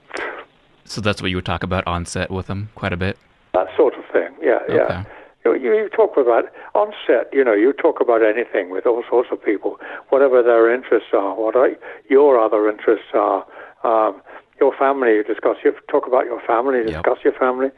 So 0.88 1.02
that's 1.02 1.21
what 1.21 1.30
you 1.30 1.36
would 1.36 1.45
talk 1.45 1.63
about 1.63 1.86
on 1.86 2.06
set 2.06 2.32
with 2.32 2.47
him 2.47 2.69
quite 2.76 2.93
a 2.93 2.97
bit. 2.97 3.17
that 3.54 3.67
sort. 3.76 3.93
Yeah, 4.48 4.60
Okay. 4.70 4.76
yeah. 4.78 5.04
You, 5.46 5.54
you, 5.80 5.90
talk 6.02 6.18
about 6.18 6.46
on 6.76 6.92
set. 7.06 7.26
You 7.38 7.44
know, 7.48 7.54
you 7.54 7.72
talk 7.86 8.02
about 8.02 8.22
anything 8.34 8.70
with 8.70 8.86
all 8.86 9.04
sorts 9.10 9.30
of 9.32 9.38
people, 9.50 9.72
whatever 10.10 10.38
their 10.44 10.66
interests 10.78 11.10
are, 11.14 11.34
what 11.36 11.56
are, 11.56 11.70
your 12.10 12.32
other 12.46 12.62
interests 12.70 13.12
are. 13.14 13.46
Um, 13.84 14.22
your 14.60 14.74
family, 14.76 15.12
you 15.18 15.24
discuss. 15.24 15.58
You 15.64 15.72
talk 15.96 16.06
about 16.08 16.26
your 16.26 16.42
family, 16.42 16.80
you 16.80 16.86
Yep. 16.90 17.04
discuss 17.04 17.20
your 17.24 17.34
family. 17.46 17.70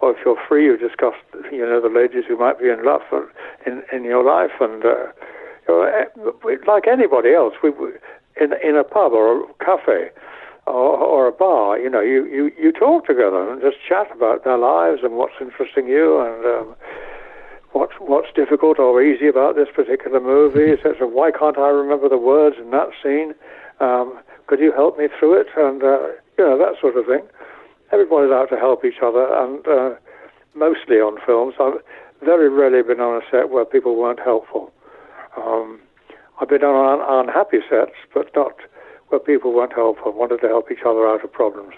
Or 0.00 0.10
if 0.12 0.18
you're 0.24 0.40
free, 0.48 0.64
you 0.64 0.76
discuss, 0.76 1.14
you 1.52 1.64
know, 1.68 1.80
the 1.80 1.88
ladies 2.00 2.24
who 2.26 2.36
might 2.44 2.58
be 2.58 2.68
in 2.76 2.82
love 2.90 3.02
and- 3.12 3.28
in 3.66 3.74
in 3.96 4.02
your 4.12 4.24
life, 4.34 4.54
and 4.66 4.84
uh, 4.84 4.96
you 5.68 5.74
know, 5.74 5.82
eh, 5.82 6.06
like 6.66 6.84
anybody 6.88 7.30
else, 7.40 7.54
we 7.62 7.70
we- 7.70 7.98
in 8.42 8.48
in 8.68 8.74
a 8.76 8.86
pub 8.96 9.12
or 9.12 9.26
a 9.44 9.64
cafe 9.68 10.10
or, 10.72 10.96
or 10.96 11.28
a 11.28 11.32
bar, 11.32 11.78
you 11.78 11.90
know, 11.90 12.00
you, 12.00 12.24
you, 12.26 12.50
you 12.58 12.72
talk 12.72 13.06
together 13.06 13.52
and 13.52 13.60
just 13.60 13.76
chat 13.86 14.08
about 14.10 14.44
their 14.44 14.56
lives 14.56 15.00
and 15.02 15.14
what's 15.14 15.36
interesting 15.40 15.86
you 15.86 16.18
and 16.20 16.44
um, 16.46 16.74
what's 17.72 17.92
what's 18.00 18.28
difficult 18.34 18.78
or 18.78 19.02
easy 19.02 19.28
about 19.28 19.54
this 19.54 19.68
particular 19.74 20.20
movie. 20.20 20.80
So, 20.82 21.06
why 21.06 21.30
can't 21.30 21.58
I 21.58 21.68
remember 21.68 22.08
the 22.08 22.16
words 22.16 22.56
in 22.58 22.70
that 22.70 22.88
scene? 23.02 23.34
Um, 23.80 24.18
could 24.46 24.60
you 24.60 24.72
help 24.72 24.96
me 24.96 25.08
through 25.18 25.40
it? 25.40 25.48
And 25.56 25.82
uh, 25.82 26.08
you 26.38 26.44
know 26.44 26.56
that 26.56 26.80
sort 26.80 26.96
of 26.96 27.04
thing. 27.04 27.22
Everybody's 27.92 28.32
out 28.32 28.48
to 28.48 28.56
help 28.56 28.84
each 28.84 29.04
other, 29.04 29.28
and 29.28 29.60
uh, 29.68 29.94
mostly 30.54 30.96
on 30.96 31.20
films. 31.26 31.54
I've 31.60 31.84
very 32.24 32.48
rarely 32.48 32.82
been 32.82 33.00
on 33.00 33.20
a 33.20 33.24
set 33.30 33.50
where 33.50 33.66
people 33.66 33.96
weren't 33.96 34.20
helpful. 34.20 34.72
Um, 35.36 35.80
I've 36.40 36.48
been 36.48 36.64
on 36.64 37.00
un- 37.00 37.28
unhappy 37.28 37.58
sets, 37.68 37.92
but 38.14 38.30
not 38.34 38.56
where 39.12 39.20
people 39.20 39.52
weren't 39.52 39.74
helpful, 39.74 40.10
wanted 40.12 40.40
to 40.40 40.48
help 40.48 40.72
each 40.72 40.82
other 40.86 41.06
out 41.06 41.22
of 41.22 41.30
problems. 41.30 41.74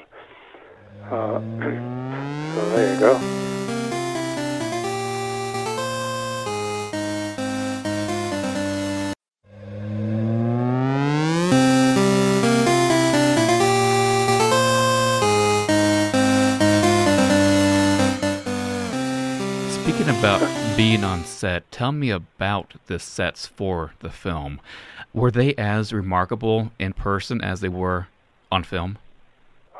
Uh, 1.10 1.40
so 2.54 2.76
there 2.76 2.94
you 2.94 3.00
go. 3.00 3.43
Speaking 19.94 20.18
about 20.18 20.76
being 20.76 21.04
on 21.04 21.24
set, 21.24 21.70
tell 21.70 21.92
me 21.92 22.10
about 22.10 22.74
the 22.86 22.98
sets 22.98 23.46
for 23.46 23.92
the 24.00 24.10
film. 24.10 24.60
Were 25.12 25.30
they 25.30 25.54
as 25.54 25.92
remarkable 25.92 26.72
in 26.80 26.94
person 26.94 27.40
as 27.40 27.60
they 27.60 27.68
were 27.68 28.08
on 28.50 28.64
film? 28.64 28.98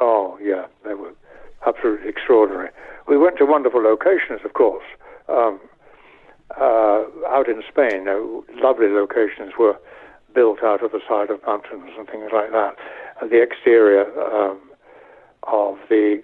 Oh, 0.00 0.38
yeah, 0.40 0.66
they 0.85 0.94
were 0.94 1.12
absolutely 1.66 2.09
extraordinary. 2.09 2.70
We 3.09 3.18
went 3.18 3.38
to 3.38 3.44
wonderful 3.44 3.83
locations, 3.83 4.40
of 4.44 4.53
course. 4.53 4.85
Um, 5.29 5.59
uh, 6.61 7.03
out 7.29 7.48
in 7.48 7.61
Spain, 7.68 8.07
lovely 8.62 8.87
locations 8.87 9.55
were 9.59 9.77
built 10.33 10.62
out 10.62 10.85
of 10.85 10.92
the 10.92 11.00
side 11.09 11.31
of 11.31 11.44
mountains 11.44 11.90
and 11.98 12.09
things 12.09 12.31
like 12.33 12.53
that. 12.53 12.77
And 13.20 13.33
the 13.33 13.42
exterior 13.42 14.05
um, 14.22 14.61
of 15.42 15.77
the 15.88 16.22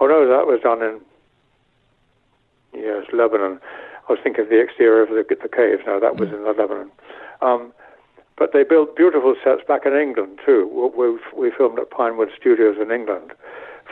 oh 0.00 0.06
no, 0.08 0.26
that 0.26 0.48
was 0.48 0.60
done 0.60 0.82
in 0.82 1.00
yes 2.74 3.04
Lebanon. 3.12 3.60
I 4.08 4.12
was 4.12 4.18
thinking 4.22 4.44
of 4.44 4.50
the 4.50 4.60
exterior 4.60 5.02
of 5.02 5.10
the, 5.10 5.24
the 5.28 5.48
caves. 5.48 5.82
No, 5.86 6.00
that 6.00 6.16
was 6.16 6.28
in 6.30 6.42
the 6.42 6.52
Lebanon. 6.52 6.90
Um, 7.40 7.72
but 8.36 8.52
they 8.52 8.64
built 8.64 8.96
beautiful 8.96 9.34
sets 9.44 9.62
back 9.66 9.86
in 9.86 9.94
England 9.94 10.40
too. 10.44 10.66
We, 10.96 11.18
we 11.38 11.52
filmed 11.56 11.78
at 11.78 11.90
Pinewood 11.90 12.30
Studios 12.38 12.76
in 12.80 12.90
England 12.90 13.32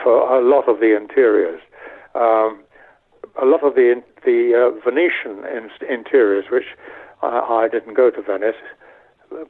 for 0.03 0.19
a 0.37 0.41
lot 0.41 0.67
of 0.67 0.79
the 0.79 0.95
interiors. 0.95 1.61
Um, 2.15 2.63
a 3.41 3.45
lot 3.45 3.63
of 3.63 3.75
the 3.75 4.03
the 4.25 4.53
uh, 4.53 4.79
Venetian 4.83 5.45
in, 5.45 5.69
interiors, 5.89 6.45
which 6.51 6.75
I, 7.21 7.39
I, 7.39 7.67
didn't 7.71 7.93
go 7.93 8.11
to 8.11 8.21
Venice, 8.21 8.55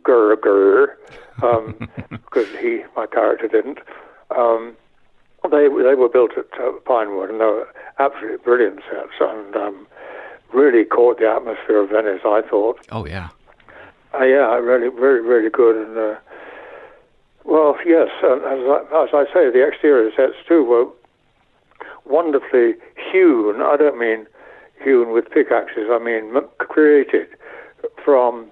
grr 0.03 0.35
grr, 0.35 0.87
um, 1.43 1.89
because 2.09 2.47
he, 2.59 2.83
my 2.95 3.07
character, 3.07 3.47
didn't. 3.47 3.79
Um, 4.35 4.77
they 5.49 5.67
they 5.67 5.95
were 5.95 6.09
built 6.09 6.31
at 6.37 6.45
uh, 6.59 6.71
Pinewood, 6.85 7.29
and 7.29 7.39
they 7.39 7.45
were 7.45 7.67
absolutely 7.99 8.37
brilliant 8.37 8.79
sets, 8.89 9.17
and 9.19 9.55
um, 9.55 9.87
really 10.53 10.85
caught 10.85 11.19
the 11.19 11.29
atmosphere 11.29 11.81
of 11.81 11.89
Venice. 11.89 12.21
I 12.25 12.41
thought. 12.47 12.79
Oh 12.91 13.05
yeah. 13.05 13.29
Uh, 14.13 14.25
yeah, 14.25 14.55
really, 14.55 14.89
really, 14.89 15.21
really 15.21 15.49
good, 15.49 15.87
and 15.87 15.97
uh, 15.97 16.19
well, 17.45 17.77
yes, 17.85 18.09
and 18.21 18.41
as 18.43 18.59
I, 18.67 19.03
as 19.03 19.09
I 19.13 19.25
say, 19.33 19.49
the 19.49 19.65
exterior 19.65 20.11
sets 20.15 20.35
too 20.47 20.63
were 20.63 20.85
wonderfully 22.05 22.73
hewn. 23.11 23.61
I 23.61 23.77
don't 23.77 23.97
mean 23.97 24.27
hewn 24.83 25.13
with 25.13 25.29
pickaxes. 25.29 25.87
I 25.89 25.99
mean 25.99 26.41
created 26.59 27.27
from 28.03 28.51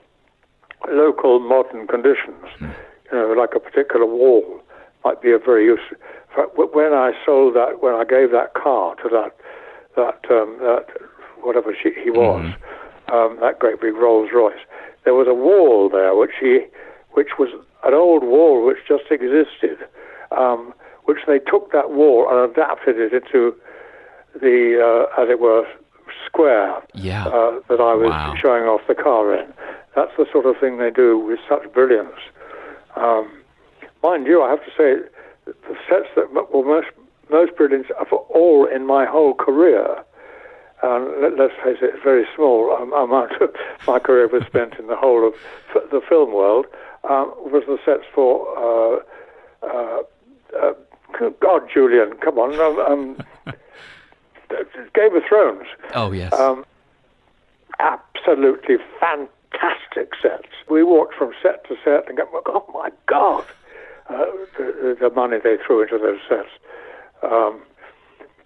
local 0.90 1.40
modern 1.40 1.88
conditions. 1.88 2.46
Mm. 2.60 2.76
You 3.12 3.18
know, 3.18 3.34
like 3.38 3.56
a 3.56 3.60
particular 3.60 4.06
wall 4.06 4.62
might 5.04 5.22
be 5.22 5.32
a 5.32 5.40
very 5.40 5.66
useful. 5.66 5.98
When 6.36 6.94
I 6.94 7.12
sold 7.26 7.56
that, 7.56 7.82
when 7.82 7.96
I 7.96 8.04
gave 8.04 8.32
that 8.32 8.54
car 8.54 8.96
to 8.96 9.10
that 9.10 9.36
that 9.96 10.32
um, 10.32 10.58
that 10.62 10.86
whatever 11.42 11.76
she, 11.76 11.92
he 12.04 12.10
was, 12.10 12.46
mm-hmm. 12.46 13.14
um, 13.14 13.38
that 13.42 13.60
great 13.60 13.82
big 13.82 13.96
Rolls 13.96 14.30
Royce, 14.34 14.60
there 15.06 15.14
was 15.14 15.28
a 15.28 15.34
wall 15.34 15.90
there 15.90 16.16
which 16.16 16.36
he, 16.40 16.62
which 17.12 17.40
was 17.40 17.50
an 17.84 17.94
old 17.94 18.24
wall 18.24 18.66
which 18.66 18.78
just 18.88 19.10
existed, 19.10 19.78
um, 20.38 20.74
which 21.06 21.20
they 21.28 21.40
took 21.40 21.72
that 21.72 21.92
wall 21.92 22.28
and 22.30 22.52
adapted 22.52 23.00
it 23.00 23.14
into 23.14 23.56
the, 24.40 24.78
uh, 24.78 25.22
as 25.22 25.30
it 25.30 25.40
were, 25.40 25.66
square 26.26 26.82
yeah. 26.94 27.26
uh, 27.28 27.60
that 27.70 27.80
I 27.80 27.94
was 27.96 28.10
wow. 28.10 28.36
showing 28.40 28.64
off 28.64 28.82
the 28.88 28.96
car 28.96 29.34
in. 29.34 29.52
That's 29.96 30.12
the 30.18 30.26
sort 30.32 30.46
of 30.46 30.56
thing 30.60 30.78
they 30.78 30.92
do 30.92 31.18
with 31.18 31.40
such 31.48 31.72
brilliance. 31.74 32.20
Um, 32.96 33.32
mind 34.04 34.28
you, 34.28 34.44
I 34.44 34.50
have 34.50 34.64
to 34.66 34.72
say, 34.78 35.08
the 35.68 35.76
sets 35.88 36.10
that 36.16 36.34
were 36.34 36.64
most 36.64 36.88
most 37.30 37.56
brilliant 37.56 37.90
of 37.92 38.12
all 38.12 38.66
in 38.66 38.86
my 38.86 39.06
whole 39.06 39.34
career. 39.34 40.04
And 40.82 41.22
let, 41.22 41.34
us 41.40 41.52
face 41.62 41.78
it, 41.82 41.96
a 42.00 42.04
very 42.04 42.26
small 42.36 42.72
amount 42.72 43.34
of 43.42 43.54
my 43.88 44.00
career 44.00 44.28
was 44.28 44.44
spent 44.48 44.76
in 44.80 44.88
the 44.88 44.96
whole 44.96 45.28
of 45.28 45.34
the 45.92 46.02
film 46.08 46.34
world. 46.34 46.66
Um, 47.04 47.34
was 47.38 47.64
the 47.68 47.78
sets 47.86 48.04
for 48.14 48.48
uh, 48.58 49.00
uh, 49.66 50.02
uh, 50.58 51.30
God, 51.42 51.64
Julian, 51.74 52.14
come 52.18 52.38
on, 52.38 52.60
um, 52.60 52.80
um 52.92 53.54
Game 54.94 55.16
of 55.16 55.24
Thrones. 55.28 55.68
Oh 55.94 56.12
yes. 56.12 56.34
Um, 56.34 56.66
absolutely 57.80 58.78
fantastic 59.00 60.12
sets. 60.22 60.48
We 60.70 60.84
walked 60.84 61.16
from 61.16 61.34
set 61.42 61.68
to 61.68 61.76
set 61.84 62.08
and 62.08 62.18
go, 62.18 62.26
oh 62.46 62.66
my 62.74 62.90
God, 63.06 63.46
uh, 64.10 64.26
the, 64.58 64.98
the, 65.00 65.10
money 65.12 65.38
they 65.44 65.56
threw 65.66 65.84
into 65.84 65.98
those 65.98 66.20
sets. 66.28 66.50
Um, 67.24 67.62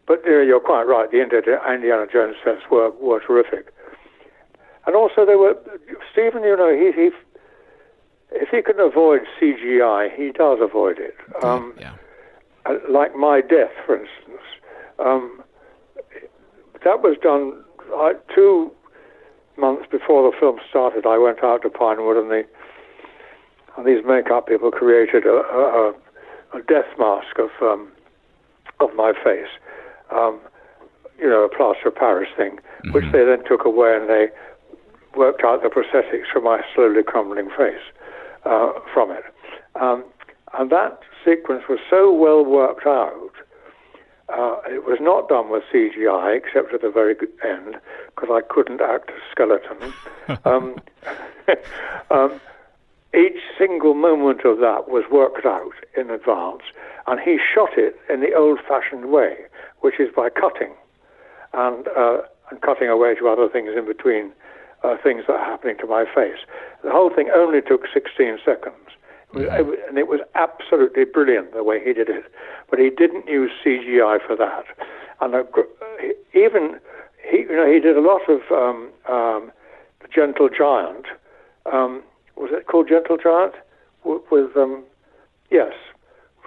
but 0.05 0.23
you're 0.25 0.59
quite 0.59 0.83
right. 0.83 1.09
The 1.09 1.21
Indiana 1.21 2.05
Jones 2.11 2.35
sets 2.43 2.61
were, 2.69 2.91
were 2.91 3.21
terrific, 3.21 3.73
and 4.85 4.95
also 4.95 5.25
they 5.25 5.35
were 5.35 5.55
Steven. 6.11 6.43
You 6.43 6.57
know, 6.57 6.75
he, 6.75 6.91
he 6.91 7.09
if 8.31 8.49
he 8.49 8.61
can 8.61 8.79
avoid 8.79 9.21
CGI, 9.39 10.13
he 10.15 10.31
does 10.31 10.59
avoid 10.61 10.97
it. 10.99 11.15
Um, 11.43 11.73
yeah. 11.79 11.95
Uh, 12.65 12.75
like 12.89 13.15
my 13.15 13.41
death, 13.41 13.71
for 13.85 13.95
instance. 13.95 14.41
Um, 14.99 15.43
that 16.83 17.01
was 17.01 17.17
done 17.21 17.63
uh, 17.95 18.13
two 18.33 18.71
months 19.57 19.85
before 19.89 20.29
the 20.29 20.37
film 20.37 20.59
started. 20.69 21.05
I 21.05 21.17
went 21.17 21.43
out 21.43 21.61
to 21.61 21.69
Pinewood, 21.69 22.17
and 22.17 22.29
the 22.29 22.43
and 23.77 23.85
these 23.85 24.03
makeup 24.05 24.47
people 24.47 24.71
created 24.71 25.25
a, 25.25 25.35
a, 25.35 25.93
a 26.53 26.61
death 26.67 26.89
mask 26.97 27.37
of 27.39 27.49
um, 27.61 27.91
of 28.79 28.93
my 28.95 29.13
face, 29.23 29.49
um, 30.11 30.39
you 31.17 31.27
know, 31.27 31.43
a 31.43 31.49
plaster 31.49 31.89
of 31.89 31.95
Paris 31.95 32.29
thing, 32.35 32.57
mm-hmm. 32.57 32.91
which 32.91 33.05
they 33.11 33.23
then 33.23 33.43
took 33.47 33.65
away 33.65 33.95
and 33.95 34.09
they 34.09 34.27
worked 35.15 35.43
out 35.43 35.61
the 35.61 35.69
prosthetics 35.69 36.31
for 36.31 36.41
my 36.41 36.61
slowly 36.73 37.03
crumbling 37.03 37.49
face 37.49 37.85
uh, 38.45 38.71
from 38.93 39.11
it. 39.11 39.23
Um, 39.79 40.03
and 40.57 40.69
that 40.71 40.99
sequence 41.23 41.63
was 41.69 41.79
so 41.89 42.11
well 42.11 42.43
worked 42.43 42.85
out 42.85 43.31
uh, 44.29 44.55
it 44.67 44.85
was 44.85 44.97
not 45.01 45.27
done 45.27 45.49
with 45.49 45.63
CGI, 45.73 46.37
except 46.37 46.73
at 46.73 46.81
the 46.81 46.89
very 46.89 47.15
end, 47.43 47.75
because 48.07 48.29
I 48.31 48.41
couldn't 48.41 48.81
act 48.81 49.09
as 49.09 49.17
a 49.17 49.31
skeleton. 49.31 49.93
each 53.13 53.39
single 53.57 53.93
moment 53.93 54.45
of 54.45 54.59
that 54.59 54.89
was 54.89 55.03
worked 55.11 55.45
out 55.45 55.73
in 55.95 56.09
advance, 56.09 56.63
and 57.07 57.19
he 57.19 57.37
shot 57.37 57.77
it 57.77 57.95
in 58.09 58.21
the 58.21 58.33
old-fashioned 58.33 59.11
way, 59.11 59.35
which 59.81 59.99
is 59.99 60.09
by 60.15 60.29
cutting, 60.29 60.73
and 61.53 61.87
uh, 61.89 62.21
and 62.49 62.61
cutting 62.61 62.89
away 62.89 63.15
to 63.15 63.27
other 63.27 63.47
things 63.47 63.71
in 63.77 63.85
between 63.85 64.31
uh, 64.83 64.97
things 65.01 65.23
that 65.27 65.33
are 65.33 65.45
happening 65.45 65.77
to 65.79 65.87
my 65.87 66.05
face. 66.05 66.39
The 66.83 66.91
whole 66.91 67.09
thing 67.09 67.29
only 67.33 67.61
took 67.61 67.83
16 67.93 68.39
seconds. 68.43 68.75
Mm-hmm. 69.33 69.73
and 69.89 69.97
it 69.97 70.07
was 70.07 70.19
absolutely 70.35 71.05
brilliant 71.05 71.53
the 71.53 71.63
way 71.63 71.83
he 71.83 71.91
did 71.91 72.07
it. 72.07 72.25
But 72.69 72.77
he 72.77 72.91
didn't 72.91 73.27
use 73.27 73.49
CGI 73.65 74.19
for 74.21 74.35
that. 74.35 74.65
And 75.21 75.33
uh, 75.33 75.43
even 76.35 76.79
he, 77.27 77.39
you 77.39 77.55
know, 77.55 77.65
he 77.65 77.79
did 77.79 77.97
a 77.97 78.01
lot 78.01 78.21
of 78.29 78.41
um, 78.51 78.89
um, 79.09 79.51
Gentle 80.13 80.49
Giant. 80.49 81.05
Um, 81.71 82.03
was 82.35 82.49
it 82.51 82.67
called 82.67 82.87
Gentle 82.89 83.17
Giant? 83.17 83.53
With, 84.03 84.21
with 84.31 84.55
um, 84.57 84.83
yes, 85.49 85.73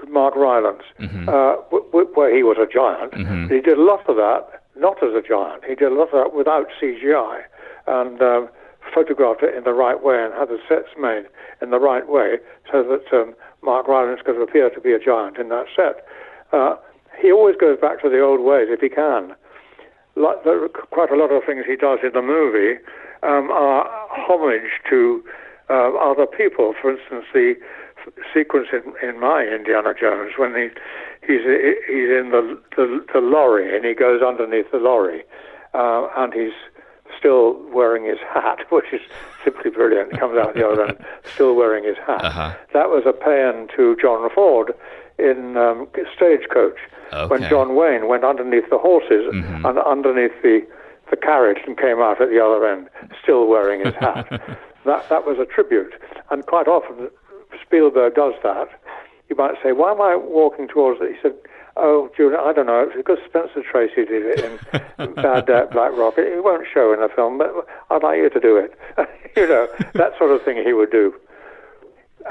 with 0.01 0.11
Mark 0.11 0.37
Rylance, 0.37 0.83
mm-hmm. 1.01 1.29
uh, 1.29 1.57
w- 1.71 1.87
w- 1.93 2.11
where 2.15 2.35
he 2.35 2.43
was 2.43 2.59
a 2.61 2.67
giant. 2.71 3.13
Mm-hmm. 3.13 3.55
He 3.55 3.61
did 3.61 3.79
a 3.79 3.83
lot 3.83 4.09
of 4.09 4.17
that 4.17 4.63
not 4.79 5.03
as 5.03 5.15
a 5.15 5.23
giant. 5.27 5.65
He 5.65 5.75
did 5.75 5.91
a 5.91 5.95
lot 5.95 6.13
of 6.13 6.25
that 6.25 6.37
without 6.37 6.67
CGI. 6.81 7.43
And 7.87 8.21
um, 8.21 8.49
photographed 8.95 9.43
it 9.43 9.55
in 9.55 9.65
the 9.65 9.73
right 9.73 10.03
way 10.03 10.23
and 10.23 10.33
had 10.35 10.49
the 10.49 10.59
sets 10.69 10.89
made 10.99 11.25
in 11.63 11.71
the 11.71 11.79
right 11.79 12.09
way 12.09 12.39
so 12.71 12.83
that 12.83 13.17
um, 13.17 13.35
Mark 13.63 13.89
Rylance 13.89 14.21
could 14.25 14.41
appear 14.41 14.71
to 14.71 14.81
be 14.81 14.93
a 14.93 14.99
giant 14.99 15.39
in 15.39 15.49
that 15.49 15.67
set. 15.75 16.07
Uh, 16.53 16.77
he 17.21 17.33
always 17.33 17.57
goes 17.57 17.79
back 17.81 18.01
to 18.03 18.09
the 18.09 18.21
old 18.21 18.41
ways 18.41 18.69
if 18.71 18.81
he 18.81 18.89
can. 18.89 19.35
Like 20.15 20.43
quite 20.91 21.11
a 21.11 21.17
lot 21.17 21.31
of 21.31 21.45
things 21.45 21.65
he 21.67 21.77
does 21.77 21.99
in 22.03 22.13
the 22.13 22.23
movie 22.23 22.81
um, 23.23 23.51
are 23.51 23.89
homage 24.11 24.81
to 24.91 25.23
uh, 25.71 25.95
other 25.97 26.27
people. 26.27 26.75
For 26.81 26.91
instance, 26.91 27.27
the 27.33 27.55
sequence 28.33 28.69
in, 28.73 28.93
in 29.09 29.21
my 29.21 29.43
Indiana 29.45 29.93
Jones 29.99 30.33
when 30.37 30.55
he 30.55 30.69
he's 31.27 31.43
he's 31.87 32.11
in 32.11 32.31
the, 32.31 32.59
the, 32.77 33.05
the 33.13 33.21
lorry 33.21 33.75
and 33.75 33.85
he 33.85 33.95
goes 33.95 34.23
underneath 34.23 34.71
the 34.71 34.79
lorry 34.79 35.25
uh, 35.75 36.09
and 36.17 36.33
he's 36.33 36.55
still 37.19 37.57
wearing 37.73 38.05
his 38.05 38.19
hat, 38.33 38.59
which 38.71 38.87
is 38.93 39.01
simply 39.45 39.71
brilliant. 39.71 40.13
He 40.13 40.19
comes 40.19 40.39
out 40.39 40.55
the 40.55 40.67
other 40.67 40.87
end, 40.87 41.05
still 41.35 41.55
wearing 41.55 41.85
his 41.85 41.97
hat. 42.07 42.25
Uh-huh. 42.25 42.55
That 42.73 42.89
was 42.89 43.05
a 43.07 43.13
paean 43.13 43.69
to 43.77 43.97
John 44.01 44.29
Ford 44.35 44.73
in 45.19 45.57
um, 45.57 45.89
Stagecoach 46.15 46.79
okay. 47.13 47.27
when 47.27 47.49
John 47.49 47.75
Wayne 47.75 48.07
went 48.07 48.25
underneath 48.25 48.69
the 48.71 48.79
horses 48.79 49.33
mm-hmm. 49.33 49.65
and 49.65 49.79
underneath 49.79 50.43
the 50.43 50.67
the 51.11 51.17
carriage 51.17 51.59
and 51.67 51.79
came 51.79 52.01
out 52.01 52.21
at 52.21 52.31
the 52.31 52.45
other 52.45 52.67
end, 52.67 52.89
still 53.23 53.47
wearing 53.47 53.85
his 53.85 53.95
hat. 53.95 54.27
that 54.87 55.09
that 55.09 55.27
was 55.27 55.39
a 55.39 55.47
tribute, 55.47 55.95
and 56.31 56.47
quite 56.47 56.69
often 56.69 57.11
Spielberg 57.65 58.15
does 58.15 58.35
that. 58.43 58.69
You 59.29 59.37
might 59.37 59.55
say, 59.63 59.73
"Why 59.73 59.93
am 59.93 60.01
I 60.01 60.17
walking 60.17 60.69
towards 60.69 61.01
it?" 61.01 61.15
He 61.15 61.21
said, 61.21 61.35
Oh, 61.79 62.11
Julian, 62.17 62.41
I 62.41 62.55
don't 62.55 62.67
know. 62.67 62.89
It's 62.89 62.97
because 62.97 63.19
Spencer 63.29 63.63
Tracy 63.63 64.07
did 64.07 64.25
it 64.25 64.59
in 64.99 65.15
Bad 65.15 65.47
Day 65.47 65.65
Black 65.71 65.93
Rock. 65.93 66.15
It, 66.17 66.27
it 66.27 66.43
won't 66.43 66.67
show 66.73 66.93
in 66.95 67.01
the 67.01 67.09
film, 67.15 67.37
but 67.37 67.53
I'd 67.91 68.03
like 68.03 68.17
you 68.17 68.31
to 68.31 68.41
do 68.41 68.57
it. 68.57 68.73
you 69.37 69.47
know, 69.47 69.69
that 69.93 70.13
sort 70.17 70.31
of 70.31 70.43
thing 70.43 70.63
he 70.65 70.73
would 70.73 70.91
do. 70.91 71.15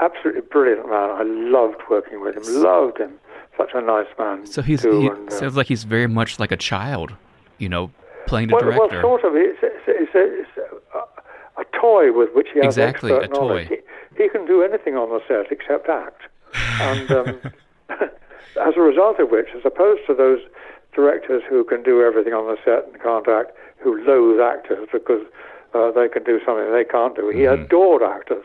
Absolutely 0.00 0.42
brilliant 0.42 0.88
man. 0.88 1.10
I 1.10 1.22
loved 1.22 1.80
working 1.88 2.20
with 2.20 2.36
him. 2.36 2.42
Loved 2.60 2.98
him. 2.98 3.12
Such 3.56 3.70
a 3.74 3.80
nice 3.80 4.08
man. 4.18 4.46
So 4.46 4.62
he's 4.62 4.82
too, 4.82 5.00
he 5.00 5.06
and, 5.06 5.28
uh, 5.28 5.38
sounds 5.38 5.56
like 5.56 5.68
he's 5.68 5.84
very 5.84 6.08
much 6.08 6.40
like 6.40 6.50
a 6.50 6.56
child, 6.56 7.14
you 7.58 7.68
know, 7.68 7.92
playing 8.26 8.48
the 8.48 8.56
well, 8.56 8.64
well, 8.66 8.88
director. 8.88 9.00
sort 9.00 9.24
of. 9.24 9.36
It's, 9.36 9.58
it's, 9.62 9.84
it's, 9.86 10.14
a, 10.14 10.42
a 10.42 10.45
toy 11.80 12.12
with 12.12 12.30
which 12.34 12.48
he 12.52 12.60
has 12.60 12.74
Exactly, 12.74 13.10
expert 13.12 13.24
a 13.24 13.28
toy. 13.28 13.38
knowledge. 13.38 13.68
He, 13.68 13.76
he 14.22 14.28
can 14.28 14.46
do 14.46 14.62
anything 14.62 14.94
on 14.96 15.08
the 15.10 15.20
set 15.28 15.52
except 15.52 15.88
act. 15.88 16.22
And 16.80 17.10
um, 17.10 17.40
as 17.90 18.74
a 18.76 18.80
result 18.80 19.18
of 19.20 19.30
which, 19.30 19.48
as 19.56 19.62
opposed 19.64 20.02
to 20.06 20.14
those 20.14 20.40
directors 20.94 21.42
who 21.48 21.64
can 21.64 21.82
do 21.82 22.02
everything 22.02 22.32
on 22.32 22.46
the 22.46 22.56
set 22.64 22.86
and 22.90 23.00
can't 23.02 23.28
act, 23.28 23.52
who 23.82 23.96
loathe 24.04 24.40
actors 24.40 24.88
because 24.92 25.24
uh, 25.74 25.90
they 25.92 26.08
can 26.08 26.24
do 26.24 26.40
something 26.44 26.72
they 26.72 26.84
can't 26.84 27.14
do, 27.16 27.28
he 27.28 27.44
Mm-hmm. 27.44 27.64
adored 27.64 28.02
actors. 28.02 28.44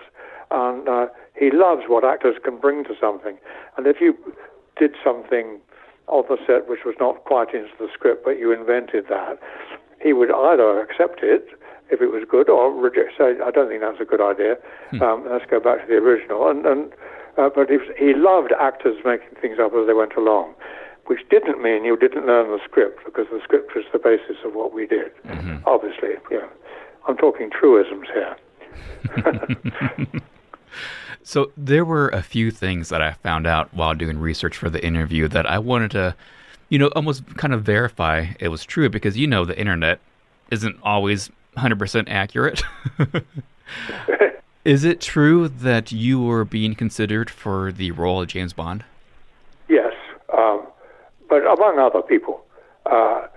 And 0.52 0.88
uh, 0.88 1.08
he 1.36 1.50
loves 1.52 1.84
what 1.88 2.04
actors 2.04 2.36
can 2.44 2.58
bring 2.58 2.84
to 2.86 2.94
something. 3.00 3.38
And 3.78 3.88
if 3.88 4.02
you 4.02 4.16
did 4.78 4.92
something 5.04 5.60
on 6.08 6.24
the 6.28 6.38
set 6.46 6.68
which 6.68 6.84
was 6.86 6.96
not 7.00 7.24
quite 7.24 7.54
into 7.54 7.72
the 7.80 7.88
script, 7.94 8.26
but 8.26 8.38
you 8.38 8.52
invented 8.52 9.06
that, 9.10 9.40
he 10.02 10.12
would 10.14 10.32
either 10.32 10.80
accept 10.82 11.20
it 11.24 11.48
if 11.92 12.02
it 12.02 12.08
was 12.08 12.24
good 12.30 12.50
or 12.50 12.72
reject. 12.72 13.12
Say, 13.18 13.36
I 13.44 13.52
don't 13.52 13.68
think 13.70 13.82
that's 13.82 14.00
a 14.00 14.06
good 14.06 14.22
idea. 14.22 14.56
Um, 15.02 15.26
let's 15.30 15.46
go 15.50 15.60
back 15.60 15.82
to 15.82 15.88
the 15.88 15.96
original. 16.00 16.50
And, 16.50 16.66
and 16.66 16.92
uh, 17.38 17.50
but 17.54 17.70
he, 17.70 17.78
was- 17.78 17.96
he 18.00 18.14
loved 18.16 18.52
actors 18.60 18.98
making 19.06 19.36
things 19.42 19.58
up 19.60 19.74
as 19.74 19.86
they 19.88 19.94
went 19.94 20.16
along, 20.16 20.54
which 21.08 21.20
didn't 21.30 21.62
mean 21.62 21.84
you 21.86 21.96
didn't 21.98 22.26
learn 22.26 22.48
the 22.50 22.60
script 22.64 23.04
because 23.06 23.28
the 23.32 23.40
script 23.44 23.76
was 23.76 23.86
the 23.94 24.00
basis 24.00 24.38
of 24.46 24.54
what 24.56 24.74
we 24.74 24.88
did. 24.88 25.12
Obviously, 25.66 26.16
yeah. 26.32 26.48
I'm 27.08 27.18
talking 27.18 27.50
truisms 27.50 28.08
here. 28.14 28.36
So 31.24 31.52
there 31.56 31.86
were 31.86 32.10
a 32.10 32.24
few 32.24 32.50
things 32.50 32.90
that 32.90 33.02
I 33.02 33.14
found 33.14 33.46
out 33.46 33.72
while 33.76 33.94
doing 33.94 34.18
research 34.18 34.58
for 34.58 34.70
the 34.72 34.84
interview 34.84 35.28
that 35.28 35.46
I 35.46 35.60
wanted 35.60 35.92
to, 35.92 36.16
you 36.70 36.80
know, 36.80 36.88
almost 36.96 37.24
kind 37.38 37.54
of 37.54 37.62
verify 37.64 38.28
it 38.40 38.48
was 38.48 38.66
true 38.66 38.90
because 38.90 39.18
you 39.18 39.28
know 39.28 39.46
the 39.46 39.58
internet 39.58 40.00
isn't 40.52 40.78
always 40.82 41.30
100% 41.58 42.10
accurate. 42.10 42.62
Is 44.66 44.84
it 44.84 45.02
true 45.02 45.48
that 45.48 45.92
you 45.92 46.22
were 46.22 46.46
being 46.46 46.76
considered 46.76 47.30
for 47.30 47.72
the 47.72 47.92
role 47.92 48.22
of 48.22 48.28
James 48.28 48.54
Bond? 48.54 48.84
Yes, 49.68 49.94
um, 50.38 50.68
but 51.30 51.42
among 51.48 51.80
other 51.80 52.02
people, 52.02 52.44
uh, 52.86 53.28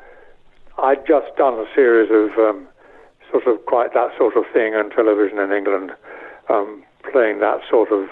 I'd 0.82 1.06
just 1.06 1.34
done 1.36 1.54
a 1.54 1.66
series 1.74 2.10
of 2.10 2.38
um, 2.38 2.66
sort 3.30 3.46
of 3.46 3.64
quite 3.66 3.94
that 3.94 4.10
sort 4.18 4.36
of 4.36 4.44
thing 4.52 4.74
on 4.74 4.90
television 4.90 5.38
in 5.38 5.50
England, 5.52 5.92
um, 6.50 6.84
playing 7.10 7.40
that 7.40 7.60
sort 7.70 7.90
of 7.90 8.08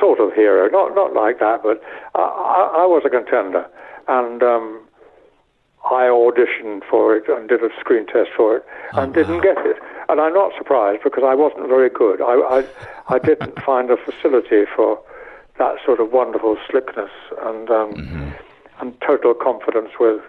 sort 0.00 0.18
of 0.18 0.32
hero. 0.34 0.68
Not 0.68 0.94
not 0.96 1.12
like 1.12 1.38
that, 1.38 1.62
but 1.62 1.80
I, 2.14 2.20
I, 2.22 2.82
I 2.82 2.86
was 2.86 3.02
a 3.04 3.10
contender, 3.10 3.66
and 4.08 4.42
um, 4.42 4.80
I 5.84 6.04
auditioned 6.04 6.82
for 6.90 7.16
it 7.16 7.24
and 7.28 7.48
did 7.48 7.62
a 7.62 7.70
screen 7.80 8.06
test 8.06 8.30
for 8.36 8.58
it 8.58 8.64
and 8.92 9.14
didn't 9.14 9.40
get 9.40 9.56
it. 9.64 9.76
And 10.08 10.20
I'm 10.20 10.34
not 10.34 10.52
surprised 10.56 11.02
because 11.02 11.24
I 11.24 11.34
wasn't 11.34 11.68
very 11.68 11.88
good. 11.88 12.20
I, 12.20 12.34
I, 12.34 12.64
I 13.08 13.18
didn't 13.18 13.60
find 13.64 13.90
a 13.90 13.96
facility 13.96 14.64
for 14.76 15.00
that 15.58 15.76
sort 15.84 16.00
of 16.00 16.12
wonderful 16.12 16.56
slickness 16.70 17.10
and 17.42 17.70
um, 17.70 18.34
and 18.80 18.98
total 19.06 19.34
confidence 19.34 19.90
with, 20.00 20.20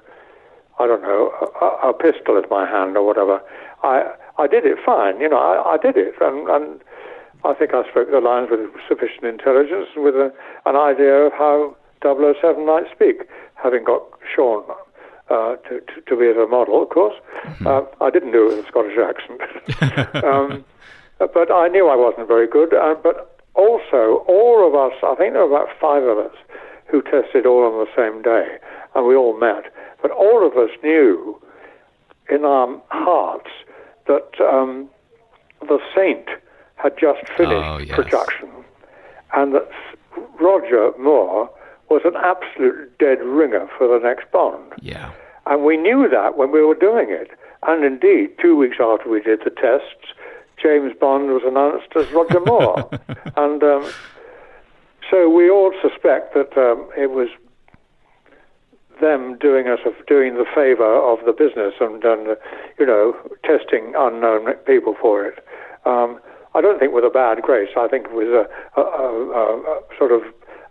I 0.77 0.87
don't 0.87 1.01
know, 1.03 1.31
a, 1.61 1.89
a 1.89 1.93
pistol 1.93 2.37
in 2.37 2.43
my 2.49 2.69
hand 2.69 2.97
or 2.97 3.05
whatever. 3.05 3.41
I 3.83 4.13
I 4.37 4.47
did 4.47 4.65
it 4.65 4.77
fine, 4.85 5.19
you 5.19 5.29
know. 5.29 5.37
I, 5.37 5.73
I 5.73 5.77
did 5.77 5.95
it, 5.97 6.15
and, 6.21 6.49
and 6.49 6.81
I 7.43 7.53
think 7.53 7.73
I 7.73 7.87
spoke 7.89 8.11
the 8.11 8.19
lines 8.19 8.49
with 8.51 8.69
sufficient 8.87 9.23
intelligence 9.23 9.87
and 9.95 10.03
with 10.03 10.15
a, 10.15 10.33
an 10.65 10.75
idea 10.75 11.27
of 11.27 11.33
how 11.33 11.75
007 12.03 12.65
might 12.65 12.91
speak, 12.91 13.23
having 13.55 13.83
got 13.83 14.03
Sean 14.35 14.63
uh, 15.31 15.55
to, 15.67 15.79
to, 15.79 16.01
to 16.07 16.15
be 16.19 16.27
as 16.27 16.35
a 16.37 16.47
model, 16.47 16.83
of 16.83 16.89
course. 16.89 17.15
Uh, 17.65 17.83
I 18.01 18.09
didn't 18.09 18.31
do 18.33 18.49
it 18.51 18.55
with 18.57 18.65
a 18.65 18.67
Scottish 18.67 18.97
accent. 18.99 20.23
um, 20.25 20.65
but 21.19 21.51
I 21.51 21.67
knew 21.69 21.87
I 21.87 21.95
wasn't 21.95 22.27
very 22.27 22.47
good. 22.47 22.73
Uh, 22.73 22.95
but 23.01 23.39
also, 23.55 24.25
all 24.27 24.67
of 24.67 24.75
us, 24.75 24.97
I 25.03 25.15
think 25.15 25.33
there 25.33 25.45
were 25.45 25.55
about 25.55 25.69
five 25.79 26.03
of 26.03 26.17
us 26.17 26.35
who 26.87 27.01
tested 27.01 27.45
all 27.45 27.63
on 27.63 27.85
the 27.85 27.89
same 27.95 28.21
day, 28.21 28.57
and 28.95 29.07
we 29.07 29.15
all 29.15 29.37
met. 29.39 29.71
But 30.01 30.11
all 30.11 30.45
of 30.45 30.57
us 30.57 30.69
knew 30.83 31.39
in 32.29 32.43
our 32.43 32.81
hearts 32.89 33.49
that 34.07 34.29
um, 34.41 34.89
The 35.61 35.79
Saint 35.95 36.27
had 36.75 36.93
just 36.99 37.21
finished 37.37 37.65
Oh, 37.67 37.77
yes. 37.77 37.95
production, 37.95 38.49
and 39.33 39.53
that 39.53 39.69
Roger 40.39 40.91
Moore 40.99 41.49
was 41.89 42.01
an 42.05 42.15
absolute 42.15 42.97
dead 42.99 43.19
ringer 43.21 43.67
for 43.77 43.87
the 43.87 43.99
next 44.03 44.31
Bond. 44.31 44.73
Yeah. 44.81 45.11
And 45.45 45.63
we 45.63 45.77
knew 45.77 46.07
that 46.09 46.37
when 46.37 46.51
we 46.51 46.61
were 46.61 46.75
doing 46.75 47.07
it. 47.09 47.31
And 47.63 47.83
indeed, 47.83 48.31
two 48.41 48.55
weeks 48.55 48.77
after 48.79 49.09
we 49.09 49.21
did 49.21 49.41
the 49.43 49.51
tests, 49.51 50.13
James 50.61 50.93
Bond 50.99 51.29
was 51.29 51.43
announced 51.45 51.95
as 51.95 52.11
Roger 52.11 52.39
Moore. 52.39 52.89
and 53.37 53.63
um, 53.63 53.91
so 55.09 55.29
we 55.29 55.49
all 55.49 55.73
suspect 55.81 56.33
that 56.33 56.57
um, 56.57 56.89
it 56.97 57.11
was 57.11 57.29
them 59.01 59.37
doing 59.39 59.67
us 59.67 59.79
a, 59.85 59.91
doing 60.05 60.35
the 60.35 60.45
favor 60.55 60.95
of 60.95 61.25
the 61.25 61.33
business 61.33 61.73
and, 61.81 62.03
and 62.03 62.27
uh, 62.29 62.35
you 62.79 62.85
know 62.85 63.15
testing 63.43 63.93
unknown 63.97 64.53
people 64.65 64.95
for 64.99 65.25
it. 65.25 65.43
Um, 65.85 66.19
I 66.53 66.61
don't 66.61 66.79
think 66.79 66.93
with 66.93 67.03
a 67.03 67.09
bad 67.09 67.41
grace. 67.41 67.69
I 67.75 67.87
think 67.87 68.05
it 68.05 68.13
was 68.13 68.27
a, 68.27 68.79
a, 68.79 68.83
a, 68.83 69.31
a, 69.31 69.59
a 69.59 69.81
sort 69.97 70.11
of 70.11 70.21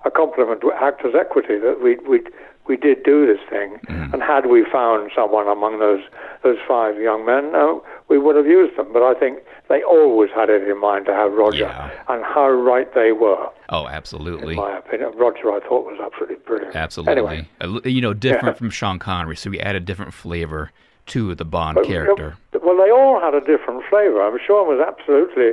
a 0.05 0.11
compliment 0.11 0.61
to 0.61 0.73
actors' 0.73 1.15
equity 1.19 1.59
that 1.59 1.83
we 1.83 1.97
we 2.09 2.23
we 2.67 2.77
did 2.77 3.03
do 3.03 3.27
this 3.27 3.41
thing. 3.49 3.79
And 3.89 4.23
had 4.23 4.47
we 4.47 4.65
found 4.71 5.11
someone 5.15 5.49
among 5.49 5.79
those 5.79 6.03
those 6.43 6.59
five 6.67 6.99
young 7.01 7.25
men, 7.27 7.55
uh, 7.55 7.75
we 8.09 8.19
would 8.19 8.35
have 8.37 8.47
used 8.47 8.77
them. 8.77 8.89
But 8.93 9.03
I 9.03 9.15
think 9.15 9.39
they 9.69 9.83
always 9.83 10.31
had 10.35 10.49
it 10.51 10.67
in 10.69 10.81
mind 10.81 11.07
to 11.07 11.13
have 11.15 11.33
Roger, 11.33 11.65
Yeah. 11.65 11.91
and 12.09 12.25
how 12.25 12.49
right 12.51 12.93
they 12.95 13.13
were. 13.13 13.49
Oh, 13.69 13.87
absolutely. 13.89 14.55
In 14.55 14.61
my 14.61 14.79
opinion, 14.79 15.13
Roger, 15.17 15.53
I 15.53 15.61
thought 15.61 15.85
was 15.87 16.01
absolutely 16.01 16.37
brilliant. 16.47 16.75
Absolutely. 16.75 17.13
Anyway, 17.13 17.49
you 17.85 18.01
know, 18.01 18.15
different 18.15 18.55
Yeah. 18.57 18.59
from 18.59 18.71
Sean 18.71 18.99
Connery, 18.99 19.37
so 19.37 19.51
we 19.51 19.61
added 19.61 19.85
different 19.85 20.13
flavor 20.15 20.71
to 21.07 21.35
the 21.35 21.45
Bond 21.45 21.77
But, 21.77 21.87
character. 21.87 22.37
Well, 22.63 22.77
they 22.77 22.91
all 22.91 23.21
had 23.21 23.35
a 23.35 23.41
different 23.41 23.85
flavour. 23.91 24.23
I 24.23 24.31
mean, 24.31 24.41
Sean 24.47 24.67
was 24.69 24.81
absolutely 24.81 25.53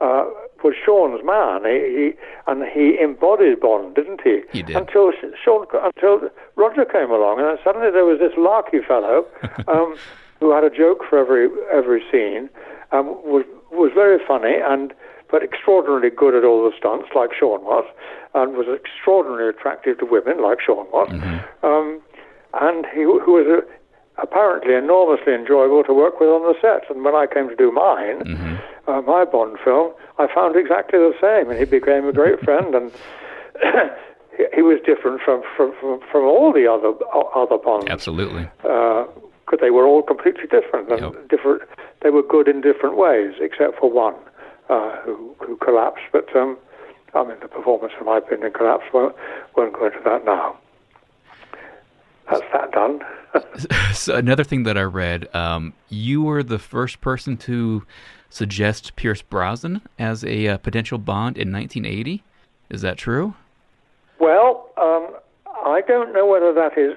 uh, 0.00 0.24
was 0.62 0.74
Sean's 0.84 1.24
man. 1.24 1.64
He, 1.64 1.78
he 1.94 2.12
and 2.46 2.64
he 2.64 2.98
embodied 3.00 3.60
Bond, 3.60 3.94
didn't 3.94 4.20
he? 4.22 4.42
He 4.52 4.62
did. 4.62 4.76
Until 4.76 5.12
Sean, 5.42 5.66
until 5.72 6.30
Roger 6.56 6.84
came 6.84 7.10
along, 7.10 7.38
and 7.38 7.48
then 7.48 7.58
suddenly 7.64 7.90
there 7.90 8.04
was 8.04 8.18
this 8.18 8.32
larky 8.36 8.80
fellow 8.86 9.26
um, 9.68 9.96
who 10.40 10.52
had 10.52 10.64
a 10.64 10.70
joke 10.70 11.04
for 11.08 11.18
every 11.18 11.48
every 11.72 12.02
scene. 12.10 12.48
Um, 12.92 13.08
was 13.24 13.44
was 13.70 13.92
very 13.94 14.18
funny 14.26 14.56
and 14.64 14.94
but 15.30 15.42
extraordinarily 15.42 16.08
good 16.08 16.34
at 16.34 16.44
all 16.44 16.64
the 16.64 16.74
stunts, 16.76 17.08
like 17.14 17.30
Sean 17.38 17.62
was, 17.62 17.84
and 18.34 18.56
was 18.56 18.66
extraordinarily 18.66 19.50
attractive 19.50 19.98
to 19.98 20.06
women, 20.06 20.42
like 20.42 20.58
Sean 20.64 20.86
was. 20.90 21.10
Um, 21.62 22.00
and 22.54 22.86
he 22.94 23.02
who 23.02 23.32
was 23.32 23.46
a, 23.46 23.60
apparently 24.22 24.74
enormously 24.74 25.32
enjoyable 25.34 25.82
to 25.84 25.92
work 25.94 26.20
with 26.20 26.28
on 26.28 26.42
the 26.42 26.54
set. 26.60 26.88
And 26.90 27.04
when 27.04 27.14
I 27.14 27.26
came 27.26 27.48
to 27.48 27.56
do 27.56 27.70
mine, 27.70 28.60
uh, 28.86 29.00
my 29.02 29.24
Bond 29.24 29.58
film, 29.64 29.92
I 30.18 30.26
found 30.32 30.56
exactly 30.56 30.98
the 30.98 31.14
same, 31.20 31.50
and 31.50 31.58
he 31.58 31.64
became 31.64 32.06
a 32.06 32.12
great 32.12 32.40
friend. 32.44 32.74
And 32.74 32.92
he, 34.36 34.44
he 34.54 34.62
was 34.62 34.78
different 34.84 35.20
from, 35.24 35.42
from 35.56 35.72
from 35.80 36.00
from 36.10 36.24
all 36.24 36.52
the 36.52 36.66
other 36.66 36.92
other 37.34 37.58
Bonds 37.58 37.90
Absolutely. 37.90 38.48
because 38.62 39.60
they 39.60 39.70
were 39.70 39.86
all 39.86 40.02
completely 40.02 40.46
different 40.50 40.90
and 40.90 41.00
Yep. 41.00 41.28
different. 41.28 41.62
They 42.02 42.10
were 42.10 42.22
good 42.22 42.46
in 42.48 42.60
different 42.60 42.96
ways, 42.96 43.34
except 43.40 43.78
for 43.78 43.90
one 43.90 44.14
uh, 44.68 44.96
who 45.04 45.34
who 45.40 45.56
collapsed. 45.56 46.04
But 46.12 46.34
um, 46.36 46.56
I 47.14 47.24
mean, 47.24 47.36
the 47.40 47.48
performance, 47.48 47.92
in 47.98 48.06
my 48.06 48.18
opinion, 48.18 48.52
collapsed. 48.52 48.92
Won't, 48.92 49.14
won't 49.56 49.72
go 49.72 49.86
into 49.86 50.00
that 50.04 50.24
now. 50.24 50.56
That's 52.30 52.42
that 52.52 52.72
done. 52.72 53.00
So 53.92 54.14
another 54.14 54.44
thing 54.44 54.62
that 54.62 54.78
I 54.78 54.82
read, 54.82 55.28
um, 55.34 55.74
you 55.88 56.22
were 56.22 56.42
the 56.42 56.58
first 56.58 57.00
person 57.00 57.36
to 57.38 57.84
suggest 58.30 58.96
Pierce 58.96 59.22
Brosnan 59.22 59.82
as 59.98 60.24
a 60.24 60.48
uh, 60.48 60.58
potential 60.58 60.98
Bond 60.98 61.36
in 61.36 61.52
1980. 61.52 62.22
Is 62.70 62.82
that 62.82 62.96
true? 62.96 63.34
Well, 64.20 64.70
um, 64.80 65.08
I 65.64 65.82
don't 65.86 66.12
know 66.12 66.26
whether 66.26 66.52
that 66.54 66.78
is. 66.78 66.96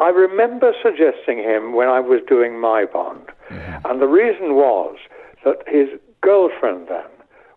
I 0.00 0.08
remember 0.08 0.72
suggesting 0.82 1.38
him 1.38 1.74
when 1.74 1.88
I 1.88 2.00
was 2.00 2.20
doing 2.28 2.58
my 2.60 2.84
Bond, 2.84 3.26
and 3.50 4.00
the 4.00 4.06
reason 4.06 4.54
was 4.54 4.96
that 5.44 5.62
his 5.66 5.88
girlfriend 6.20 6.88
then 6.88 7.10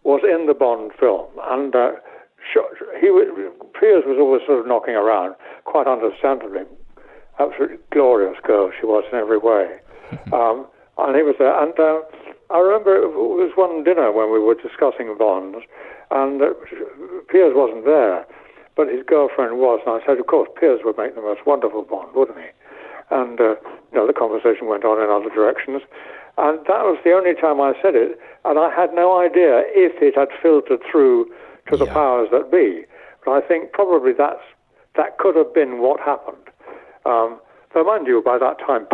was 0.04 0.22
in 0.24 0.46
the 0.48 0.54
Bond 0.54 0.92
film, 1.00 1.28
and 1.50 1.76
uh, 1.76 1.92
he 3.00 3.10
was, 3.10 3.28
Pierce 3.80 4.04
was 4.06 4.18
always 4.20 4.42
sort 4.46 4.60
of 4.60 4.68
knocking 4.68 4.96
around, 4.96 5.36
quite 5.66 5.88
understandably. 5.88 6.62
Absolutely 7.40 7.78
glorious 7.92 8.38
girl 8.44 8.72
she 8.78 8.86
was 8.86 9.04
in 9.12 9.18
every 9.18 9.38
way. 9.38 9.80
Um, 10.32 10.68
and 11.00 11.16
he 11.16 11.24
was 11.24 11.36
there. 11.40 11.56
And 11.58 11.74
uh, 11.80 12.02
I 12.54 12.60
remember 12.60 12.94
it 12.94 13.10
was 13.16 13.50
one 13.56 13.84
dinner 13.84 14.12
when 14.12 14.32
we 14.32 14.38
were 14.38 14.54
discussing 14.54 15.10
bonds, 15.18 15.66
and 16.12 16.42
uh, 16.42 16.54
Pierce 17.30 17.54
wasn't 17.56 17.86
there, 17.86 18.26
but 18.76 18.90
his 18.90 19.02
girlfriend 19.08 19.58
was. 19.58 19.82
And 19.86 19.98
I 19.98 20.06
said, 20.06 20.20
of 20.20 20.28
course, 20.28 20.50
Pierce 20.60 20.82
would 20.84 20.98
make 20.98 21.16
the 21.16 21.22
most 21.26 21.46
wonderful 21.46 21.82
Bond, 21.82 22.14
wouldn't 22.14 22.38
he? 22.38 22.50
And 23.10 23.40
uh, 23.42 23.56
you 23.90 23.96
know, 23.98 24.06
the 24.06 24.14
conversation 24.14 24.68
went 24.68 24.86
on 24.86 25.02
in 25.02 25.10
other 25.10 25.34
directions. 25.34 25.82
And 26.38 26.60
that 26.70 26.86
was 26.86 27.02
the 27.04 27.12
only 27.14 27.34
time 27.34 27.60
I 27.60 27.74
said 27.82 27.96
it, 27.96 28.20
and 28.46 28.60
I 28.60 28.70
had 28.70 28.94
no 28.94 29.18
idea 29.20 29.66
if 29.74 29.98
it 30.02 30.14
had 30.16 30.30
filtered 30.42 30.82
through 30.90 31.26
to 31.70 31.78
the 31.78 31.86
Yeah. 31.86 31.94
powers 31.94 32.30
that 32.32 32.52
be. 32.52 32.86
But 33.26 33.32
I 33.34 33.42
think 33.42 33.72
probably 33.74 34.14
that's 34.14 34.46
that 35.00 35.18
could 35.18 35.36
have 35.36 35.54
been 35.54 35.80
what 35.82 36.00
happened. 36.02 36.46
Um, 37.06 37.40
though, 37.74 37.84
mind 37.86 38.06
you, 38.08 38.22
by 38.22 38.38
that 38.38 38.60
time, 38.60 38.86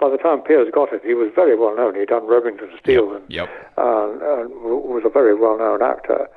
by 0.00 0.10
the 0.10 0.16
time 0.18 0.40
Pierce 0.42 0.68
got 0.74 0.92
it, 0.92 1.02
he 1.04 1.14
was 1.14 1.30
very 1.34 1.56
well 1.56 1.74
known. 1.76 1.94
He'd 1.94 2.08
done 2.08 2.26
Remington 2.26 2.70
Steele 2.80 3.12
and, 3.14 3.24
Yep. 3.28 3.48
and, 3.76 4.22
and 4.22 4.50
was 4.62 5.02
a 5.06 5.08
very 5.10 5.34
well 5.34 5.56
known 5.58 5.80
actor. 5.82 6.28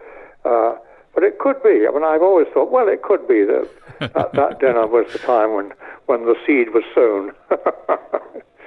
Uh, 0.45 0.76
but 1.15 1.23
it 1.23 1.39
could 1.39 1.61
be. 1.63 1.88
I 1.88 1.91
mean, 1.93 2.03
I've 2.03 2.21
always 2.21 2.47
thought, 2.53 2.69
well, 2.71 2.88
it 2.88 3.01
could 3.01 3.28
be 3.28 3.43
that 3.45 3.67
that, 4.13 4.34
that 4.34 4.59
dinner 4.59 4.86
was 4.86 5.07
the 5.13 5.19
time 5.19 5.53
when, 5.55 5.73
when 6.05 6.26
the 6.26 6.36
seed 6.45 6.73
was 6.73 6.84
sown. 6.93 7.32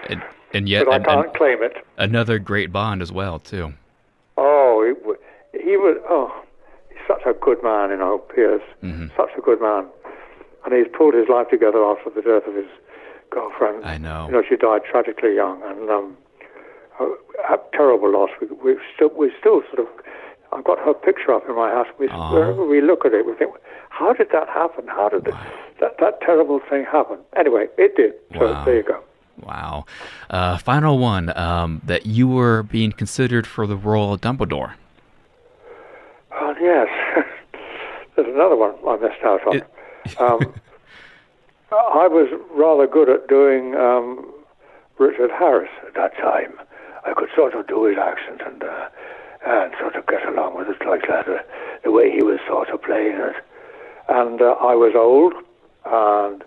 And, 0.09 0.23
and 0.55 0.69
yet 0.69 0.87
but 0.87 0.93
I 0.93 0.97
an- 0.97 1.05
can't 1.05 1.27
an- 1.27 1.35
claim 1.35 1.63
it. 1.63 1.77
another 1.99 2.39
great 2.39 2.73
Bond 2.73 3.03
as 3.03 3.13
well 3.13 3.39
too. 3.39 3.75
Oh, 4.39 4.95
he, 5.53 5.61
he 5.71 5.77
was. 5.77 5.99
Oh, 6.09 6.33
he's 6.89 6.99
such 7.07 7.23
a 7.27 7.35
good 7.35 7.63
man, 7.63 7.91
you 7.91 7.97
know, 7.97 8.19
Pierce. 8.19 8.63
Such 9.17 9.31
a 9.37 9.41
good 9.43 9.61
man, 9.61 9.87
and 10.71 10.77
he's 10.77 10.93
pulled 10.97 11.15
his 11.15 11.29
life 11.29 11.49
together 11.49 11.83
after 11.85 12.11
the 12.11 12.21
death 12.21 12.47
of 12.47 12.55
his 12.55 12.69
girlfriend. 13.31 13.85
I 13.85 13.97
know. 13.99 14.27
You 14.27 14.33
know, 14.33 14.43
she 14.47 14.57
died 14.57 14.83
tragically 14.91 15.35
young, 15.35 15.63
and 15.65 15.89
um, 15.91 16.17
a, 17.01 17.05
a 17.55 17.59
terrible 17.73 18.13
loss. 18.13 18.31
We, 18.41 18.49
we 18.63 18.81
still, 18.95 19.11
we 19.17 19.33
still 19.39 19.63
sort 19.75 19.81
of. 19.81 19.87
I've 20.53 20.65
got 20.65 20.79
her 20.79 20.95
picture 20.95 21.33
up 21.35 21.47
in 21.49 21.55
my 21.57 21.69
house. 21.71 21.89
We, 21.99 22.09
Aw. 22.09 22.33
wherever 22.33 22.65
we 22.67 22.81
look 22.81 23.05
at 23.05 23.13
it, 23.13 23.27
we 23.27 23.35
think, 23.35 23.55
how 23.91 24.15
did 24.15 24.29
that 24.33 24.49
happen? 24.49 24.87
How 24.89 25.09
did 25.11 25.25
that 25.81 25.97
that 26.01 26.21
terrible 26.23 26.61
thing 26.71 26.85
happen? 26.91 27.19
Anyway, 27.37 27.67
it 27.77 27.97
did. 27.97 28.13
So 28.35 28.53
Wow. 28.53 28.65
there 28.65 28.77
you 28.77 28.83
go. 28.83 29.03
Wow. 29.43 29.85
Uh, 30.31 30.57
final 30.59 30.99
one 30.99 31.37
um, 31.39 31.81
that 31.85 32.07
you 32.07 32.27
were 32.29 32.63
being 32.65 32.93
considered 32.93 33.47
for 33.47 33.67
the 33.67 33.77
role 33.77 34.13
of 34.15 34.21
Dumbledore. 34.21 34.73
Oh, 36.33 36.55
yes. 36.61 36.89
There's 38.17 38.29
another 38.35 38.57
one 38.57 38.75
I 38.87 38.97
missed 38.97 39.23
out 39.25 39.47
on. 39.47 39.63
Um, 40.19 40.55
I 41.71 42.09
was 42.09 42.29
rather 42.55 42.87
good 42.87 43.09
at 43.09 43.29
doing 43.29 43.75
um, 43.75 44.33
Richard 44.99 45.31
Harris 45.31 45.71
at 45.87 45.95
that 45.95 46.17
time. 46.17 46.55
I 47.07 47.13
could 47.15 47.29
sort 47.37 47.55
of 47.55 47.67
do 47.67 47.85
his 47.85 47.99
accent 47.99 48.41
and 48.45 48.63
uh, 48.63 48.89
and 49.47 49.73
sort 49.79 49.95
of 49.95 50.07
get 50.07 50.27
along 50.27 50.57
with 50.57 50.69
it 50.69 50.85
like 50.87 51.03
that, 51.09 51.29
uh, 51.29 51.39
the 51.85 51.93
way 51.93 52.11
he 52.11 52.23
was 52.23 52.41
sort 52.49 52.69
of 52.71 52.83
playing 52.83 53.17
it. 53.17 53.37
And 54.09 54.43
uh, 54.43 54.57
I 54.61 54.75
was 54.75 54.95
old, 54.97 55.35
and 55.85 56.43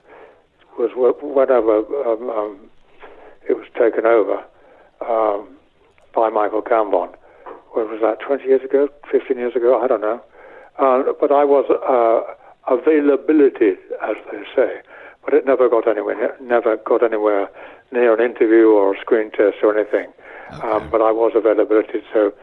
was 0.77 0.91
wh- 0.91 1.23
whenever 1.23 1.79
um, 2.05 2.29
um, 2.29 2.59
it 3.47 3.53
was 3.53 3.67
taken 3.77 4.05
over 4.05 4.43
um, 5.07 5.47
by 6.13 6.29
Michael 6.29 6.61
Gambon. 6.61 7.15
When 7.73 7.89
was 7.89 8.01
that? 8.01 8.19
Twenty 8.19 8.45
years 8.45 8.63
ago? 8.63 8.89
Fifteen 9.09 9.37
years 9.37 9.55
ago? 9.55 9.81
I 9.81 9.87
don't 9.87 10.01
know. 10.01 10.21
Uh, 10.77 11.03
but 11.19 11.31
I 11.31 11.45
was 11.45 11.65
uh, 11.69 12.33
availability, 12.67 13.73
as 14.01 14.15
they 14.31 14.43
say. 14.55 14.81
But 15.23 15.33
it 15.33 15.45
never 15.45 15.69
got 15.69 15.87
anywhere. 15.87 16.35
Never 16.41 16.77
got 16.77 17.03
anywhere 17.03 17.49
near 17.91 18.13
an 18.13 18.21
interview 18.21 18.69
or 18.69 18.95
a 18.95 18.99
screen 18.99 19.31
test 19.31 19.57
or 19.61 19.77
anything. 19.77 20.11
Um, 20.63 20.89
but 20.89 21.01
I 21.01 21.11
was 21.11 21.31
availability, 21.35 22.01
so 22.13 22.33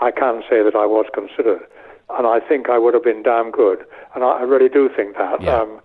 I 0.00 0.10
can 0.10 0.42
say 0.48 0.62
that 0.62 0.74
I 0.74 0.86
was 0.86 1.06
considered, 1.12 1.60
and 2.08 2.26
I 2.26 2.40
think 2.40 2.70
I 2.70 2.78
would 2.78 2.94
have 2.94 3.04
been 3.04 3.22
damn 3.22 3.50
good. 3.50 3.84
And 4.14 4.24
I, 4.24 4.40
I 4.40 4.42
really 4.42 4.68
do 4.68 4.88
think 4.94 5.16
that. 5.16 5.42
Yeah. 5.42 5.60
Um, 5.60 5.80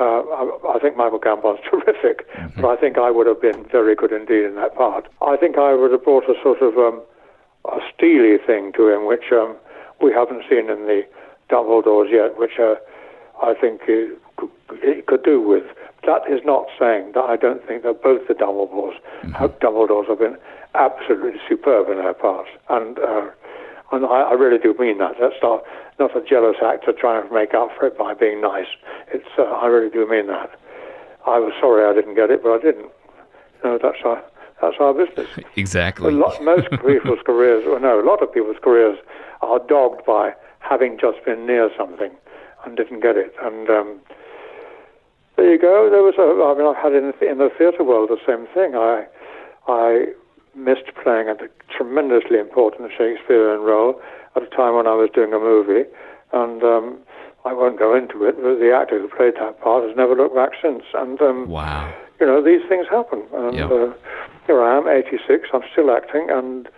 uh, 0.00 0.22
I, 0.22 0.76
I 0.76 0.78
think 0.78 0.96
Michael 0.96 1.18
Gambon's 1.18 1.58
terrific, 1.70 2.26
but 2.56 2.64
I 2.64 2.76
think 2.76 2.98
I 2.98 3.10
would 3.10 3.26
have 3.26 3.42
been 3.42 3.66
very 3.70 3.96
good 3.96 4.12
indeed 4.12 4.44
in 4.44 4.54
that 4.54 4.76
part. 4.76 5.08
I 5.20 5.36
think 5.36 5.58
I 5.58 5.74
would 5.74 5.90
have 5.90 6.04
brought 6.04 6.24
a 6.30 6.34
sort 6.40 6.62
of 6.62 6.78
um, 6.78 7.02
a 7.66 7.80
steely 7.92 8.38
thing 8.38 8.72
to 8.76 8.88
him, 8.88 9.06
which 9.06 9.32
um, 9.32 9.56
we 10.00 10.12
haven't 10.12 10.44
seen 10.48 10.70
in 10.70 10.86
the 10.86 11.02
Dumbledores 11.50 12.12
yet, 12.12 12.38
which 12.38 12.58
uh, 12.60 12.76
I 13.42 13.54
think 13.54 13.82
it, 13.86 14.18
could, 14.36 14.50
he 14.82 15.02
could 15.02 15.22
do 15.22 15.40
with. 15.40 15.64
That 16.06 16.22
is 16.30 16.40
not 16.44 16.66
saying 16.78 17.12
that 17.14 17.24
I 17.24 17.36
don't 17.36 17.66
think 17.66 17.82
that 17.82 18.02
both 18.02 18.28
the 18.28 18.34
Dumbledores, 18.34 18.96
Dumbledores 19.60 20.08
have 20.08 20.18
been 20.18 20.38
absolutely 20.74 21.40
superb 21.48 21.88
in 21.88 21.98
their 21.98 22.14
parts, 22.14 22.48
and 22.68 22.98
uh, 22.98 23.28
and 23.92 24.04
I, 24.06 24.30
I 24.30 24.32
really 24.32 24.58
do 24.58 24.74
mean 24.78 24.98
that. 24.98 25.16
That's 25.20 25.36
not 25.42 25.64
not 25.98 26.16
a 26.16 26.22
jealous 26.22 26.56
actor 26.64 26.92
trying 26.92 27.26
to 27.28 27.34
make 27.34 27.52
up 27.54 27.70
for 27.76 27.86
it 27.86 27.98
by 27.98 28.14
being 28.14 28.40
nice. 28.40 28.68
It's 29.12 29.28
uh, 29.38 29.42
I 29.42 29.66
really 29.66 29.90
do 29.90 30.08
mean 30.08 30.28
that. 30.28 30.50
I 31.26 31.38
was 31.38 31.52
sorry 31.60 31.84
I 31.84 31.94
didn't 31.94 32.14
get 32.14 32.30
it, 32.30 32.42
but 32.42 32.52
I 32.52 32.58
didn't. 32.58 32.90
You 33.62 33.64
know, 33.64 33.78
that's 33.82 33.98
our 34.04 34.22
that's 34.62 34.76
our 34.80 34.94
business. 34.94 35.28
Exactly. 35.56 36.12
Lot, 36.12 36.42
most 36.42 36.70
people's 36.86 37.20
careers, 37.24 37.64
well, 37.66 37.80
no, 37.80 38.00
a 38.00 38.06
lot 38.06 38.22
of 38.22 38.32
people's 38.32 38.56
careers 38.62 38.98
are 39.42 39.58
dogged 39.68 40.04
by 40.06 40.32
having 40.60 40.98
just 40.98 41.24
been 41.24 41.46
near 41.46 41.70
something 41.76 42.10
and 42.68 42.76
didn't 42.76 43.00
get 43.00 43.16
it. 43.16 43.32
And 43.42 43.68
um, 43.70 44.00
there 45.36 45.50
you 45.50 45.58
go. 45.58 45.88
There 45.90 46.02
was 46.04 46.14
a. 46.20 46.28
I 46.44 46.52
mean, 46.54 46.66
I've 46.68 46.76
had 46.76 46.92
in 46.92 47.12
the, 47.16 47.30
in 47.30 47.38
the 47.38 47.48
theatre 47.56 47.84
world 47.84 48.10
the 48.10 48.20
same 48.26 48.46
thing. 48.52 48.74
I 48.76 49.06
I 49.66 50.12
missed 50.54 50.90
playing 51.02 51.28
a 51.28 51.36
tremendously 51.72 52.38
important 52.38 52.90
Shakespearean 52.96 53.60
role 53.62 54.00
at 54.36 54.42
a 54.42 54.50
time 54.50 54.74
when 54.74 54.86
I 54.86 54.94
was 54.94 55.08
doing 55.14 55.32
a 55.32 55.38
movie, 55.38 55.88
and 56.32 56.62
um, 56.62 56.98
I 57.44 57.52
won't 57.52 57.78
go 57.78 57.94
into 57.96 58.24
it. 58.24 58.36
But 58.36 58.58
the 58.58 58.72
actor 58.74 58.98
who 59.00 59.08
played 59.08 59.34
that 59.40 59.60
part 59.60 59.86
has 59.86 59.96
never 59.96 60.14
looked 60.14 60.34
back 60.34 60.52
since. 60.60 60.82
And 60.94 61.20
um, 61.22 61.48
Wow. 61.48 61.92
you 62.20 62.26
know, 62.26 62.42
these 62.42 62.62
things 62.68 62.86
happen. 62.90 63.22
And 63.32 63.54
Yep. 63.56 63.70
uh, 63.70 63.92
here 64.46 64.62
I 64.62 64.76
am, 64.76 64.88
86. 64.88 65.48
I'm 65.52 65.62
still 65.72 65.90
acting, 65.90 66.26
and 66.30 66.68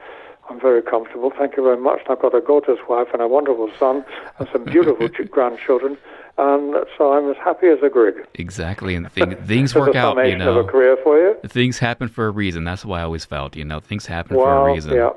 I'm 0.51 0.61
very 0.61 0.83
comfortable. 0.83 1.31
Thank 1.37 1.57
you 1.57 1.63
very 1.63 1.77
much. 1.77 2.01
And 2.01 2.09
I've 2.11 2.21
got 2.21 2.35
a 2.35 2.41
gorgeous 2.41 2.79
wife 2.89 3.07
and 3.13 3.23
a 3.23 3.29
wonderful 3.29 3.71
son 3.79 4.05
and 4.39 4.49
some 4.53 4.65
beautiful 4.65 5.09
ch- 5.17 5.31
grandchildren. 5.31 5.97
And 6.39 6.75
so 6.99 7.13
I'm 7.13 7.31
as 7.31 7.37
happy 7.37 7.69
as 7.69 7.79
a 7.85 7.89
grig. 7.89 8.27
Exactly. 8.35 8.95
And 8.97 9.11
thing, 9.13 9.37
things 9.37 9.75
work 9.77 9.95
out, 9.95 10.17
you 10.17 10.23
summation 10.23 10.41
of 10.43 10.55
know. 10.57 10.61
a 10.61 10.65
career 10.65 10.97
for 11.05 11.19
you. 11.19 11.37
Things 11.47 11.79
happen 11.79 12.09
for 12.09 12.27
a 12.27 12.31
reason. 12.31 12.65
That's 12.65 12.85
why 12.85 13.01
I 13.01 13.03
always 13.05 13.25
felt, 13.25 13.55
you 13.57 13.65
know, 13.65 13.79
things 13.79 14.07
happen 14.07 14.37
Well, 14.37 14.47
for 14.47 14.69
a 14.69 14.73
reason. 14.75 14.95
yeah. 14.95 15.11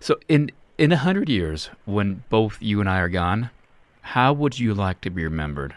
So 0.00 0.18
in 0.28 0.50
in 0.78 0.90
a 0.90 0.96
hundred 0.96 1.28
years, 1.28 1.70
when 1.84 2.24
both 2.30 2.58
you 2.60 2.80
and 2.80 2.88
I 2.88 2.98
are 2.98 3.08
gone, 3.08 3.50
how 4.00 4.32
would 4.32 4.58
you 4.58 4.74
like 4.74 5.00
to 5.02 5.10
be 5.10 5.22
remembered? 5.22 5.76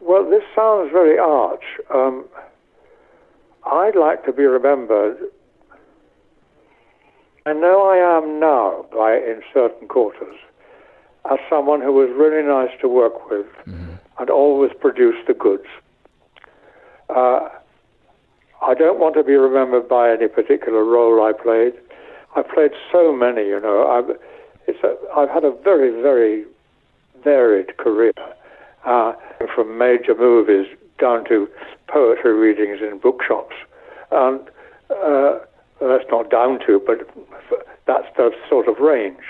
Well, 0.00 0.28
this 0.28 0.42
sounds 0.54 0.90
very 0.92 1.18
arch. 1.18 1.64
Um, 1.94 2.24
I'd 3.70 3.96
like 3.96 4.24
to 4.24 4.32
be 4.32 4.44
remembered. 4.44 5.18
I 7.44 7.52
know 7.52 7.88
I 7.88 8.18
am 8.18 8.40
now, 8.40 8.86
by 8.92 9.16
in 9.16 9.42
certain 9.52 9.88
quarters, 9.88 10.36
as 11.30 11.38
someone 11.50 11.80
who 11.80 11.92
was 11.92 12.08
really 12.16 12.46
nice 12.46 12.70
to 12.80 12.88
work 12.88 13.30
with 13.30 13.46
and 14.18 14.30
always 14.30 14.70
produced 14.80 15.26
the 15.26 15.34
goods. 15.34 15.66
Uh, 17.08 17.48
I 18.60 18.74
don't 18.74 18.98
want 18.98 19.14
to 19.16 19.22
be 19.22 19.34
remembered 19.34 19.88
by 19.88 20.10
any 20.12 20.28
particular 20.28 20.84
role 20.84 21.22
I 21.22 21.32
played. 21.32 21.74
I 22.36 22.42
played 22.42 22.72
so 22.90 23.12
many, 23.12 23.46
you 23.46 23.60
know. 23.60 23.86
I've, 23.86 24.16
it's 24.66 24.82
a, 24.82 24.96
I've 25.16 25.30
had 25.30 25.44
a 25.44 25.52
very, 25.62 25.90
very 26.02 26.44
varied 27.22 27.76
career, 27.76 28.12
uh, 28.84 29.12
from 29.54 29.78
major 29.78 30.14
movies 30.14 30.66
down 30.98 31.24
to 31.26 31.48
poetry 31.88 32.32
readings 32.34 32.80
in 32.80 32.98
bookshops. 32.98 33.54
And 34.10 34.40
uh, 34.90 35.38
that's 35.80 36.04
not 36.10 36.30
down 36.30 36.58
to, 36.66 36.80
but 36.84 37.08
that's 37.86 38.06
the 38.16 38.30
sort 38.48 38.68
of 38.68 38.78
range. 38.78 39.22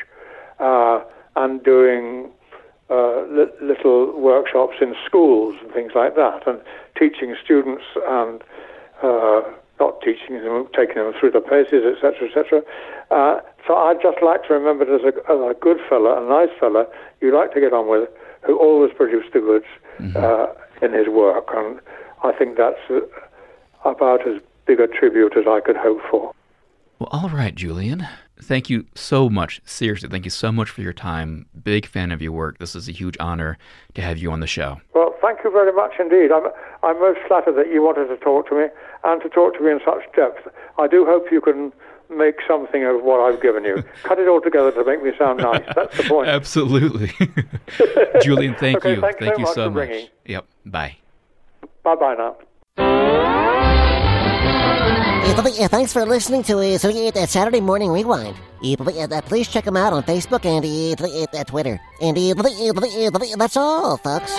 Uh, 0.59 1.01
and 1.37 1.63
doing 1.63 2.31
uh, 2.91 3.23
li- 3.31 3.53
little 3.63 4.19
workshops 4.19 4.77
in 4.81 4.95
schools 5.07 5.55
and 5.63 5.73
things 5.73 5.93
like 5.95 6.17
that, 6.17 6.47
and 6.47 6.61
teaching 6.99 7.37
students 7.43 7.85
and 8.09 8.43
uh, 9.03 9.43
not 9.79 10.01
teaching 10.01 10.43
them, 10.43 10.67
taking 10.75 10.97
them 10.97 11.13
through 11.19 11.31
the 11.31 11.41
paces, 11.41 11.85
etc., 11.85 12.29
etc. 12.29 12.63
Uh, 13.11 13.41
so 13.67 13.77
I'd 13.77 14.03
just 14.03 14.19
like 14.23 14.43
to 14.49 14.55
remember 14.55 14.85
as 14.93 15.03
a, 15.03 15.15
as 15.31 15.39
a 15.39 15.55
good 15.61 15.79
fella, 15.89 16.25
a 16.25 16.29
nice 16.29 16.51
fella 16.59 16.87
you 17.21 17.35
like 17.35 17.53
to 17.55 17.61
get 17.61 17.73
on 17.73 17.89
with, 17.89 18.09
who 18.43 18.59
always 18.59 18.93
produced 18.97 19.33
the 19.33 19.41
goods 19.41 19.67
uh, 20.17 20.47
in 20.83 20.93
his 20.93 21.09
work, 21.09 21.49
and 21.55 21.81
I 22.23 22.33
think 22.33 22.57
that's 22.57 22.79
about 23.85 24.27
as 24.27 24.41
big 24.67 24.81
a 24.81 24.87
tribute 24.87 25.37
as 25.37 25.45
I 25.47 25.61
could 25.61 25.77
hope 25.77 26.01
for. 26.11 26.33
Well, 26.99 27.09
all 27.13 27.29
right, 27.31 27.55
Julian. 27.55 28.07
thank 28.43 28.69
you 28.69 28.87
so 28.95 29.31
much. 29.31 29.61
Seriously, 29.65 30.09
thank 30.09 30.25
you 30.25 30.31
so 30.33 30.51
much 30.51 30.69
for 30.71 30.83
your 30.83 30.93
time. 30.93 31.47
Big 31.63 31.87
fan 31.87 32.11
of 32.11 32.21
your 32.21 32.33
work. 32.33 32.59
This 32.59 32.75
is 32.75 32.89
a 32.89 32.93
huge 32.93 33.17
honor 33.21 33.57
to 33.95 34.03
have 34.03 34.19
you 34.19 34.33
on 34.33 34.41
the 34.41 34.47
show. 34.49 34.81
Well, 34.95 35.15
thank 35.23 35.39
you 35.45 35.51
very 35.51 35.73
much 35.73 35.93
indeed. 36.01 36.33
I'm, 36.33 36.49
I'm 36.83 36.99
most 37.01 37.21
flattered 37.29 37.55
that 37.57 37.73
you 37.73 37.83
wanted 37.83 38.09
to 38.09 38.17
talk 38.17 38.49
to 38.49 38.57
me 38.59 38.67
and 39.05 39.23
to 39.23 39.29
talk 39.29 39.55
to 39.55 39.61
me 39.63 39.71
in 39.71 39.81
such 39.85 40.03
depth. 40.17 40.49
I 40.77 40.89
do 40.89 41.05
hope 41.07 41.27
you 41.31 41.41
can 41.41 41.73
make 42.11 42.37
something 42.49 42.85
of 42.85 43.03
what 43.05 43.21
I've 43.21 43.41
given 43.41 43.65
you. 43.65 43.85
Cut 44.03 44.19
it 44.19 44.27
all 44.27 44.41
together 44.41 44.73
to 44.73 44.85
make 44.85 45.03
me 45.03 45.13
sound 45.19 45.39
nice. 45.41 45.63
That's 45.77 45.97
the 45.97 46.03
point. 46.05 46.29
Absolutely. 46.39 47.13
Julian, 48.23 48.55
thank 48.57 48.79
Okay, 48.79 48.95
you. 48.97 49.01
thank 49.01 49.19
so 49.21 49.33
you 49.37 49.39
much 49.45 49.55
so 49.55 49.71
for 49.71 49.87
much. 49.87 50.11
Yep. 50.25 50.47
Bye. 50.71 50.97
Bye 51.83 51.95
bye 51.95 52.15
now. 52.15 52.37
Thanks 55.69 55.93
for 55.93 56.05
listening 56.05 56.43
to 56.45 56.59
uh, 56.59 56.79
so, 56.79 56.91
uh, 56.91 57.11
that 57.13 57.29
Saturday 57.29 57.61
Morning 57.61 57.91
Rewind. 57.91 58.37
Pl- 58.61 59.23
please 59.23 59.49
check 59.49 59.65
them 59.65 59.77
out 59.77 59.93
on 59.93 60.03
Facebook 60.03 60.45
and 60.45 60.65
Twitter. 61.47 61.81
And 62.01 62.17
th- 62.17 63.35
that's 63.37 63.57
all, 63.57 63.97
folks. 63.99 64.39